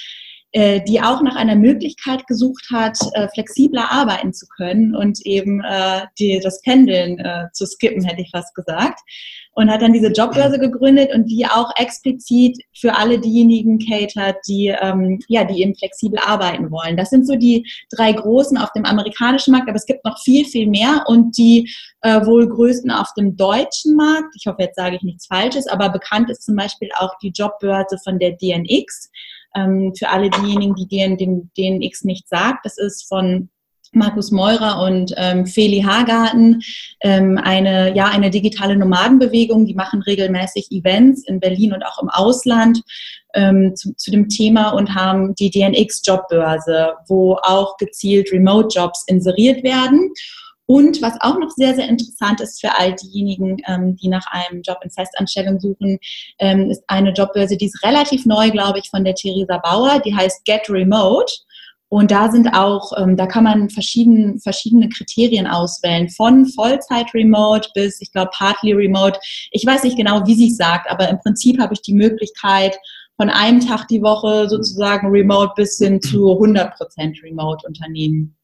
die 0.56 1.02
auch 1.02 1.22
nach 1.22 1.36
einer 1.36 1.58
Möglichkeit 1.58 2.28
gesucht 2.28 2.68
hat, 2.72 2.98
äh, 3.14 3.28
flexibler 3.34 3.92
arbeiten 3.92 4.34
zu 4.34 4.46
können 4.48 4.96
und 4.96 5.20
eben 5.26 5.62
äh, 5.62 6.02
die, 6.18 6.40
das 6.42 6.62
Pendeln 6.62 7.20
äh, 7.20 7.48
zu 7.52 7.66
skippen, 7.66 8.06
hätte 8.06 8.22
ich 8.22 8.32
fast 8.32 8.56
gesagt. 8.56 9.02
Und 9.58 9.70
hat 9.70 9.82
dann 9.82 9.94
diese 9.94 10.12
Jobbörse 10.12 10.60
gegründet 10.60 11.14
und 11.14 11.28
die 11.28 11.46
auch 11.46 11.72
explizit 11.78 12.58
für 12.74 12.96
alle 12.96 13.20
diejenigen 13.20 13.80
catert, 13.80 14.36
die, 14.48 14.68
ähm, 14.82 15.20
ja, 15.30 15.46
die 15.46 15.62
eben 15.62 15.76
flexibel 15.76 16.20
arbeiten 16.20 16.72
wollen. 16.72 16.98
Das 16.98 17.10
sind 17.10 17.26
so 17.26 17.36
die 17.36 17.66
drei 17.90 18.12
großen 18.12 18.58
auf 18.58 18.72
dem 18.74 18.84
amerikanischen 18.84 19.52
Markt, 19.52 19.70
aber 19.70 19.78
es 19.78 19.86
gibt 19.86 20.04
noch 20.04 20.20
viel, 20.20 20.46
viel 20.46 20.68
mehr 20.68 21.04
und 21.08 21.38
die 21.38 21.70
äh, 22.02 22.26
wohl 22.26 22.48
größten 22.48 22.92
auf 22.92 23.08
dem 23.18 23.36
deutschen 23.36 23.96
Markt. 23.96 24.36
Ich 24.38 24.46
hoffe, 24.46 24.62
jetzt 24.62 24.76
sage 24.76 24.98
ich 24.98 25.04
nichts 25.04 25.28
Falsches, 25.28 25.68
aber 25.68 25.90
bekannt 25.90 26.30
ist 26.30 26.44
zum 26.44 26.56
Beispiel 26.56 26.90
auch 26.98 27.12
die 27.22 27.32
Jobbörse 27.34 27.98
von 28.04 28.20
der 28.20 28.34
DNX. 28.34 29.10
Ähm, 29.56 29.94
für 29.98 30.10
alle 30.10 30.30
diejenigen, 30.30 30.76
die 30.76 30.88
den, 30.88 31.18
den 31.18 31.52
DNX 31.58 32.04
nicht 32.04 32.28
sagt, 32.28 32.66
das 32.66 32.78
ist 32.78 33.08
von 33.08 33.50
Markus 33.96 34.32
Meurer 34.32 34.82
und 34.82 35.14
ähm, 35.18 35.46
Feli 35.46 35.82
Hagarten, 35.82 36.62
ähm, 37.02 37.40
eine, 37.42 37.96
ja, 37.96 38.06
eine 38.06 38.30
digitale 38.30 38.76
Nomadenbewegung. 38.76 39.66
Die 39.66 39.74
machen 39.74 40.02
regelmäßig 40.02 40.72
Events 40.72 41.26
in 41.28 41.40
Berlin 41.40 41.74
und 41.74 41.84
auch 41.84 42.02
im 42.02 42.10
Ausland 42.10 42.82
ähm, 43.34 43.76
zu, 43.76 43.96
zu 43.96 44.12
dem 44.12 44.28
Thema 44.30 44.70
und 44.72 44.94
haben 44.94 45.34
die 45.36 45.50
DNX 45.50 46.02
Jobbörse, 46.06 46.94
wo 47.08 47.36
auch 47.42 47.78
gezielt 47.78 48.32
Remote 48.32 48.68
Jobs 48.78 49.04
inseriert 49.08 49.64
werden. 49.64 50.12
Und 50.68 51.02
was 51.02 51.14
auch 51.22 51.38
noch 51.38 51.52
sehr, 51.52 51.76
sehr 51.76 51.88
interessant 51.88 52.42
ist 52.42 52.60
für 52.60 52.76
all 52.78 52.94
diejenigen, 52.96 53.58
ähm, 53.68 53.96
die 53.98 54.08
nach 54.08 54.26
einem 54.32 54.62
Job 54.64 54.80
in 54.84 54.90
Festanstellung 54.90 55.60
suchen, 55.60 56.00
ähm, 56.40 56.72
ist 56.72 56.84
eine 56.88 57.12
Jobbörse, 57.12 57.58
die 57.58 57.68
ist 57.68 57.84
relativ 57.84 58.26
neu, 58.26 58.50
glaube 58.50 58.80
ich, 58.80 58.90
von 58.90 59.04
der 59.04 59.14
Theresa 59.14 59.58
Bauer, 59.60 60.00
die 60.00 60.16
heißt 60.16 60.44
Get 60.46 60.70
Remote. 60.70 61.32
Und 61.88 62.10
da 62.10 62.32
sind 62.32 62.50
auch, 62.54 62.94
ähm, 62.98 63.16
da 63.16 63.28
kann 63.28 63.44
man 63.44 63.70
verschieden, 63.70 64.40
verschiedene 64.40 64.90
Kriterien 64.90 65.46
auswählen, 65.46 66.10
von 66.10 66.48
Vollzeit-Remote 66.48 67.70
bis, 67.76 68.02
ich 68.02 68.12
glaube, 68.12 68.32
Partly 68.34 68.74
Remote. 68.74 69.20
Ich 69.52 69.66
weiß 69.66 69.84
nicht 69.84 69.96
genau, 69.96 70.26
wie 70.26 70.34
sie 70.34 70.50
es 70.50 70.58
sagt, 70.58 70.90
aber 70.90 71.08
im 71.10 71.20
Prinzip 71.20 71.60
habe 71.60 71.74
ich 71.74 71.82
die 71.82 71.94
Möglichkeit, 71.94 72.76
von 73.18 73.30
einem 73.30 73.62
Tag 73.62 73.88
die 73.88 74.02
Woche 74.02 74.50
sozusagen 74.50 75.08
Remote 75.08 75.54
bis 75.56 75.78
hin 75.78 76.02
zu 76.02 76.32
100% 76.32 77.24
Remote-Unternehmen. 77.24 78.35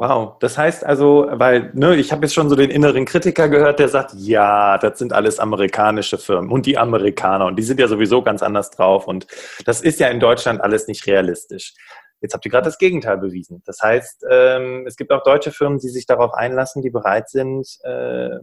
Wow, 0.00 0.38
das 0.38 0.56
heißt 0.56 0.86
also, 0.86 1.26
weil 1.30 1.72
ne, 1.74 1.94
ich 1.94 2.10
habe 2.10 2.22
jetzt 2.22 2.32
schon 2.32 2.48
so 2.48 2.56
den 2.56 2.70
inneren 2.70 3.04
Kritiker 3.04 3.50
gehört, 3.50 3.80
der 3.80 3.90
sagt, 3.90 4.14
ja, 4.16 4.78
das 4.78 4.98
sind 4.98 5.12
alles 5.12 5.38
amerikanische 5.38 6.16
Firmen 6.16 6.50
und 6.50 6.64
die 6.64 6.78
Amerikaner 6.78 7.44
und 7.44 7.56
die 7.56 7.62
sind 7.62 7.78
ja 7.78 7.86
sowieso 7.86 8.22
ganz 8.22 8.42
anders 8.42 8.70
drauf 8.70 9.06
und 9.06 9.26
das 9.66 9.82
ist 9.82 10.00
ja 10.00 10.08
in 10.08 10.18
Deutschland 10.18 10.62
alles 10.62 10.88
nicht 10.88 11.06
realistisch. 11.06 11.74
Jetzt 12.22 12.32
habt 12.32 12.46
ihr 12.46 12.50
gerade 12.50 12.64
das 12.64 12.78
Gegenteil 12.78 13.18
bewiesen. 13.18 13.62
Das 13.66 13.82
heißt, 13.82 14.24
ähm, 14.30 14.86
es 14.86 14.96
gibt 14.96 15.12
auch 15.12 15.22
deutsche 15.22 15.52
Firmen, 15.52 15.78
die 15.78 15.90
sich 15.90 16.06
darauf 16.06 16.32
einlassen, 16.32 16.80
die 16.80 16.88
bereit 16.88 17.28
sind, 17.28 17.68
äh, 17.82 18.38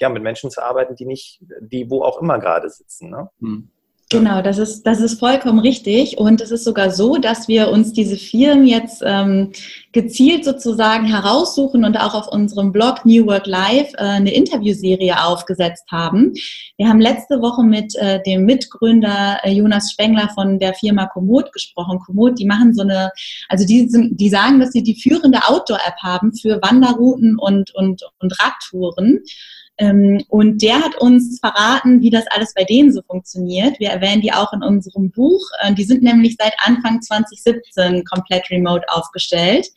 ja, 0.00 0.08
mit 0.08 0.24
Menschen 0.24 0.50
zu 0.50 0.64
arbeiten, 0.64 0.96
die 0.96 1.06
nicht, 1.06 1.44
die 1.60 1.88
wo 1.90 2.02
auch 2.02 2.20
immer 2.20 2.40
gerade 2.40 2.68
sitzen. 2.68 3.08
Ne? 3.08 3.30
Hm. 3.38 3.70
Genau, 4.12 4.42
das 4.42 4.58
ist, 4.58 4.82
das 4.82 5.00
ist 5.00 5.18
vollkommen 5.18 5.58
richtig. 5.58 6.18
Und 6.18 6.42
es 6.42 6.50
ist 6.50 6.64
sogar 6.64 6.90
so, 6.90 7.16
dass 7.16 7.48
wir 7.48 7.70
uns 7.70 7.94
diese 7.94 8.16
Firmen 8.16 8.66
jetzt 8.66 9.02
ähm, 9.04 9.52
gezielt 9.92 10.44
sozusagen 10.44 11.06
heraussuchen 11.06 11.82
und 11.84 11.96
auch 11.96 12.14
auf 12.14 12.28
unserem 12.28 12.72
Blog 12.72 13.06
New 13.06 13.26
Work 13.26 13.46
Live 13.46 13.92
äh, 13.94 14.02
eine 14.02 14.34
Interviewserie 14.34 15.18
aufgesetzt 15.24 15.84
haben. 15.90 16.34
Wir 16.76 16.88
haben 16.88 17.00
letzte 17.00 17.40
Woche 17.40 17.62
mit 17.64 17.94
äh, 17.96 18.22
dem 18.22 18.44
Mitgründer 18.44 19.38
äh, 19.44 19.50
Jonas 19.50 19.92
Spengler 19.92 20.28
von 20.34 20.58
der 20.58 20.74
Firma 20.74 21.06
Komoot 21.06 21.50
gesprochen. 21.50 21.98
Komoot, 22.04 22.38
die 22.38 22.46
machen 22.46 22.74
so 22.74 22.82
eine, 22.82 23.10
also 23.48 23.66
die, 23.66 23.88
die 24.10 24.28
sagen, 24.28 24.60
dass 24.60 24.72
sie 24.72 24.82
die 24.82 25.00
führende 25.00 25.38
Outdoor-App 25.48 25.96
haben 26.02 26.34
für 26.34 26.60
Wanderrouten 26.60 27.38
und, 27.38 27.74
und, 27.74 28.02
und 28.18 28.34
Radtouren. 28.42 29.20
Ähm, 29.78 30.22
und 30.28 30.62
der 30.62 30.80
hat 30.80 30.96
uns 31.00 31.40
verraten, 31.40 32.02
wie 32.02 32.10
das 32.10 32.26
alles 32.30 32.52
bei 32.54 32.64
denen 32.64 32.92
so 32.92 33.00
funktioniert. 33.02 33.80
Wir 33.80 33.90
erwähnen 33.90 34.20
die 34.20 34.32
auch 34.32 34.52
in 34.52 34.62
unserem 34.62 35.10
Buch. 35.10 35.42
Äh, 35.60 35.74
die 35.74 35.84
sind 35.84 36.02
nämlich 36.02 36.36
seit 36.38 36.54
Anfang 36.64 37.00
2017 37.00 38.04
komplett 38.04 38.50
remote 38.50 38.84
aufgestellt. 38.88 39.68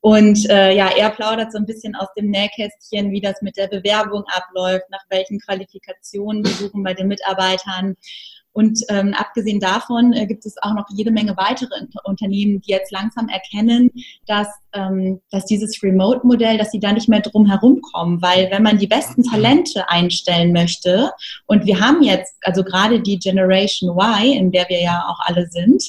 Und 0.00 0.50
äh, 0.50 0.74
ja, 0.74 0.88
er 0.88 1.10
plaudert 1.10 1.52
so 1.52 1.58
ein 1.58 1.66
bisschen 1.66 1.94
aus 1.94 2.08
dem 2.16 2.28
Nähkästchen, 2.28 3.12
wie 3.12 3.20
das 3.20 3.40
mit 3.40 3.56
der 3.56 3.68
Bewerbung 3.68 4.24
abläuft, 4.26 4.90
nach 4.90 5.04
welchen 5.10 5.38
Qualifikationen 5.38 6.44
wir 6.44 6.50
suchen 6.50 6.82
bei 6.82 6.92
den 6.92 7.06
Mitarbeitern. 7.06 7.96
Und 8.52 8.80
ähm, 8.88 9.14
abgesehen 9.16 9.60
davon 9.60 10.12
äh, 10.12 10.26
gibt 10.26 10.44
es 10.44 10.56
auch 10.62 10.74
noch 10.74 10.86
jede 10.94 11.10
Menge 11.10 11.36
weitere 11.36 11.70
Unternehmen, 12.04 12.60
die 12.60 12.70
jetzt 12.70 12.92
langsam 12.92 13.28
erkennen, 13.28 13.90
dass, 14.26 14.48
ähm, 14.74 15.20
dass 15.30 15.46
dieses 15.46 15.82
Remote-Modell, 15.82 16.58
dass 16.58 16.70
sie 16.70 16.80
da 16.80 16.92
nicht 16.92 17.08
mehr 17.08 17.20
drum 17.20 17.46
herumkommen, 17.46 18.20
weil 18.20 18.50
wenn 18.50 18.62
man 18.62 18.78
die 18.78 18.86
besten 18.86 19.22
Talente 19.22 19.88
einstellen 19.88 20.52
möchte, 20.52 21.12
und 21.46 21.64
wir 21.66 21.80
haben 21.80 22.02
jetzt, 22.02 22.34
also 22.42 22.62
gerade 22.62 23.00
die 23.00 23.18
Generation 23.18 23.96
Y, 23.98 24.32
in 24.32 24.52
der 24.52 24.68
wir 24.68 24.82
ja 24.82 25.04
auch 25.08 25.18
alle 25.26 25.46
sind, 25.48 25.82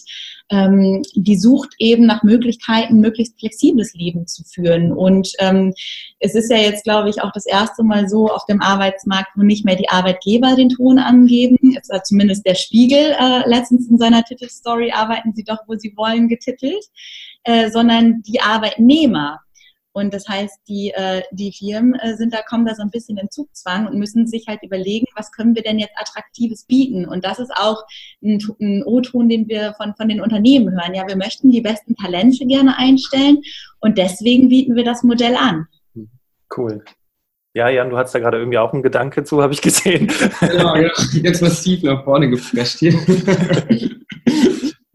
ähm, 0.50 1.02
die 1.16 1.38
sucht 1.38 1.74
eben 1.80 2.06
nach 2.06 2.24
Möglichkeiten, 2.24 3.00
möglichst 3.00 3.40
flexibles 3.40 3.94
Leben 3.94 4.28
zu 4.28 4.44
führen. 4.44 4.92
Und 4.92 5.32
ähm, 5.40 5.74
es 6.20 6.36
ist 6.36 6.52
ja 6.52 6.58
jetzt, 6.58 6.84
glaube 6.84 7.10
ich, 7.10 7.22
auch 7.22 7.32
das 7.32 7.46
erste 7.46 7.84
Mal 7.84 8.10
so 8.10 8.28
auf 8.28 8.46
dem 8.46 8.62
Arbeitsmarkt, 8.62 9.32
wo 9.36 9.44
nicht 9.44 9.66
mehr 9.66 9.76
die 9.76 9.90
Arbeitgeber 9.90 10.56
den 10.56 10.70
Ton 10.70 11.00
angeben. 11.00 11.58
Jetzt 11.74 11.90
war 11.90 12.04
zumindest 12.04 12.46
der 12.46 12.56
Spiegel 12.56 13.16
äh, 13.20 13.48
letztens 13.48 13.90
in 13.90 13.98
seiner 13.98 14.24
Titelstory, 14.24 14.92
arbeiten 14.92 15.34
Sie 15.34 15.44
doch, 15.44 15.60
wo 15.68 15.76
Sie 15.76 15.94
wollen, 15.96 16.28
getitelt, 16.28 16.84
äh, 17.44 17.70
sondern 17.72 18.22
die 18.24 18.42
Arbeitnehmer. 18.42 19.40
Und 19.94 20.14
das 20.14 20.28
heißt, 20.28 20.62
die, 20.68 20.92
äh, 20.96 21.22
die 21.32 21.52
Firmen 21.52 21.94
äh, 21.96 22.16
sind 22.16 22.34
da, 22.34 22.42
kommen 22.42 22.66
da 22.66 22.74
so 22.74 22.82
ein 22.82 22.90
bisschen 22.90 23.18
in 23.18 23.30
Zugzwang 23.30 23.88
und 23.88 24.00
müssen 24.00 24.26
sich 24.26 24.48
halt 24.48 24.64
überlegen, 24.64 25.06
was 25.16 25.32
können 25.32 25.56
wir 25.56 25.62
denn 25.62 25.78
jetzt 25.78 25.94
Attraktives 25.96 26.66
bieten? 26.66 27.08
Und 27.08 27.24
das 27.24 27.40
ist 27.40 27.52
auch 27.56 27.84
ein, 28.24 28.40
ein 28.60 28.84
O-Ton, 28.84 29.30
den 29.30 29.48
wir 29.48 29.76
von, 29.76 29.94
von 29.96 30.10
den 30.10 30.20
Unternehmen 30.20 30.72
hören. 30.72 30.96
Ja, 30.96 31.08
wir 31.08 31.16
möchten 31.16 31.52
die 31.52 31.62
besten 31.62 31.96
Talente 31.96 32.46
gerne 32.46 32.78
einstellen 32.78 33.42
und 33.80 34.00
deswegen 34.00 34.50
bieten 34.50 34.76
wir 34.76 34.84
das 34.84 35.04
Modell 35.04 35.36
an. 35.36 35.68
Cool. 36.56 36.84
Ja, 37.56 37.70
Jan, 37.70 37.92
du 37.92 37.98
hast 37.98 38.16
da 38.16 38.20
gerade 38.20 38.40
irgendwie 38.40 38.58
auch 38.58 38.74
einen 38.74 38.82
Gedanke 38.82 39.24
zu, 39.24 39.44
habe 39.44 39.54
ich 39.54 39.62
gesehen. 39.62 40.12
Genau, 40.40 40.76
ja, 40.76 40.90
jetzt 41.14 41.42
massiv 41.42 41.84
nach 41.84 42.04
vorne 42.04 42.28
gefresht 42.30 42.80
hier. 42.80 42.94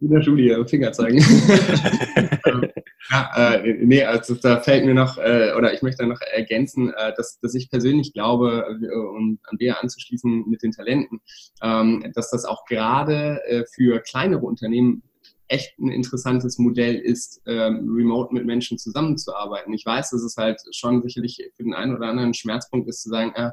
In 0.08 0.14
der 0.14 0.22
Studie, 0.22 0.56
Finger 0.66 0.90
zeigen. 0.92 1.18
ja, 3.10 3.30
äh, 3.36 3.74
nee, 3.74 4.02
also 4.02 4.36
da 4.36 4.58
fällt 4.58 4.86
mir 4.86 4.94
noch, 4.94 5.18
äh, 5.18 5.52
oder 5.54 5.74
ich 5.74 5.82
möchte 5.82 6.06
noch 6.06 6.22
ergänzen, 6.22 6.94
äh, 6.94 7.12
dass, 7.14 7.38
dass 7.40 7.54
ich 7.54 7.68
persönlich 7.68 8.14
glaube, 8.14 8.78
äh, 8.80 8.96
um 8.96 9.38
an 9.42 9.58
Bea 9.58 9.74
anzuschließen 9.74 10.48
mit 10.48 10.62
den 10.62 10.72
Talenten, 10.72 11.20
ähm, 11.62 12.10
dass 12.14 12.30
das 12.30 12.46
auch 12.46 12.64
gerade 12.64 13.42
äh, 13.48 13.64
für 13.74 14.00
kleinere 14.00 14.46
Unternehmen 14.46 15.02
echt 15.48 15.78
ein 15.78 15.90
interessantes 15.90 16.58
Modell 16.58 16.94
ist, 16.94 17.42
ähm, 17.46 17.92
remote 17.94 18.32
mit 18.32 18.46
Menschen 18.46 18.78
zusammenzuarbeiten. 18.78 19.74
Ich 19.74 19.84
weiß, 19.84 20.08
dass 20.08 20.22
es 20.22 20.38
halt 20.38 20.58
schon 20.72 21.02
sicherlich 21.02 21.36
für 21.54 21.64
den 21.64 21.74
einen 21.74 21.94
oder 21.94 22.06
anderen 22.06 22.32
Schmerzpunkt 22.32 22.88
ist, 22.88 23.02
zu 23.02 23.10
sagen, 23.10 23.32
äh, 23.34 23.50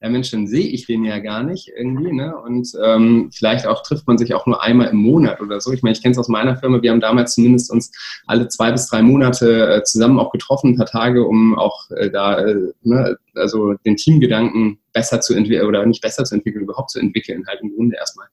ja 0.00 0.08
Mensch, 0.08 0.30
dann 0.30 0.46
sehe 0.46 0.68
ich 0.68 0.86
den 0.86 1.04
ja 1.04 1.18
gar 1.18 1.42
nicht 1.42 1.72
irgendwie, 1.76 2.12
ne? 2.12 2.36
Und 2.36 2.70
ähm, 2.84 3.30
vielleicht 3.32 3.66
auch 3.66 3.82
trifft 3.82 4.06
man 4.06 4.16
sich 4.16 4.32
auch 4.34 4.46
nur 4.46 4.62
einmal 4.62 4.88
im 4.88 4.98
Monat 4.98 5.40
oder 5.40 5.60
so. 5.60 5.72
Ich 5.72 5.82
meine, 5.82 5.94
ich 5.94 6.02
kenne 6.02 6.12
es 6.12 6.18
aus 6.18 6.28
meiner 6.28 6.56
Firma, 6.56 6.80
wir 6.82 6.92
haben 6.92 7.00
damals 7.00 7.34
zumindest 7.34 7.70
uns 7.72 7.90
alle 8.26 8.48
zwei 8.48 8.70
bis 8.70 8.88
drei 8.88 9.02
Monate 9.02 9.68
äh, 9.68 9.82
zusammen 9.82 10.20
auch 10.20 10.30
getroffen, 10.30 10.70
ein 10.70 10.76
paar 10.76 10.86
Tage, 10.86 11.24
um 11.24 11.58
auch 11.58 11.90
äh, 11.90 12.10
da, 12.10 12.38
äh, 12.38 12.72
ne, 12.82 13.18
also 13.34 13.74
den 13.84 13.96
Teamgedanken 13.96 14.78
besser 14.92 15.20
zu 15.20 15.34
entwickeln 15.34 15.66
oder 15.66 15.84
nicht 15.84 16.02
besser 16.02 16.24
zu 16.24 16.36
entwickeln, 16.36 16.62
überhaupt 16.62 16.90
zu 16.90 17.00
entwickeln, 17.00 17.44
halt 17.48 17.60
im 17.60 17.74
Grunde 17.74 17.96
erstmal. 17.96 18.28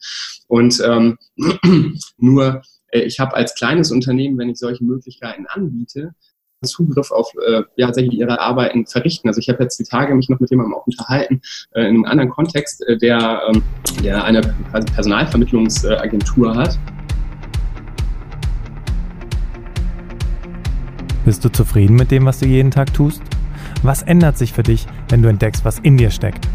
Und 0.47 0.80
ähm, 0.86 1.18
nur 2.18 2.61
äh, 2.91 3.01
ich 3.01 3.20
habe 3.20 3.36
als 3.36 3.55
kleines 3.55 3.91
Unternehmen, 3.91 4.38
wenn 4.38 4.49
ich 4.49 4.57
solche 4.57 4.84
Möglichkeiten 4.84 5.45
anbiete, 5.47 6.13
Zugriff 6.63 7.11
auf 7.11 7.31
äh, 7.47 7.63
ja, 7.75 7.87
tatsächlich 7.87 8.19
ihre 8.19 8.39
Arbeiten 8.39 8.85
verrichten. 8.85 9.27
Also 9.27 9.39
ich 9.39 9.49
habe 9.49 9.63
jetzt 9.63 9.77
die 9.79 9.83
Tage 9.83 10.13
mich 10.15 10.29
noch 10.29 10.39
mit 10.39 10.49
jemandem 10.49 10.75
auch 10.75 10.87
unterhalten, 10.87 11.41
äh, 11.73 11.81
in 11.81 11.87
einem 11.87 12.05
anderen 12.05 12.29
Kontext, 12.29 12.85
äh, 12.87 12.97
der, 12.97 13.41
ähm, 13.47 13.63
der 14.03 14.23
eine 14.23 14.41
Personalvermittlungsagentur 14.71 16.55
hat. 16.55 16.79
Bist 21.25 21.43
du 21.43 21.49
zufrieden 21.49 21.95
mit 21.95 22.11
dem, 22.11 22.25
was 22.25 22.39
du 22.39 22.45
jeden 22.45 22.71
Tag 22.71 22.93
tust? 22.93 23.21
Was 23.81 24.03
ändert 24.03 24.37
sich 24.37 24.53
für 24.53 24.63
dich, 24.63 24.85
wenn 25.09 25.21
du 25.21 25.29
entdeckst, 25.29 25.65
was 25.65 25.79
in 25.79 25.97
dir 25.97 26.11
steckt? 26.11 26.47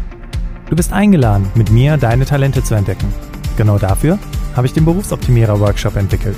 Du 0.69 0.75
bist 0.75 0.93
eingeladen, 0.93 1.47
mit 1.55 1.69
mir 1.69 1.97
deine 1.97 2.25
Talente 2.25 2.63
zu 2.63 2.75
entdecken. 2.75 3.13
Genau 3.57 3.77
dafür 3.77 4.17
habe 4.55 4.67
ich 4.67 4.73
den 4.73 4.85
Berufsoptimierer 4.85 5.59
Workshop 5.59 5.97
entwickelt. 5.97 6.37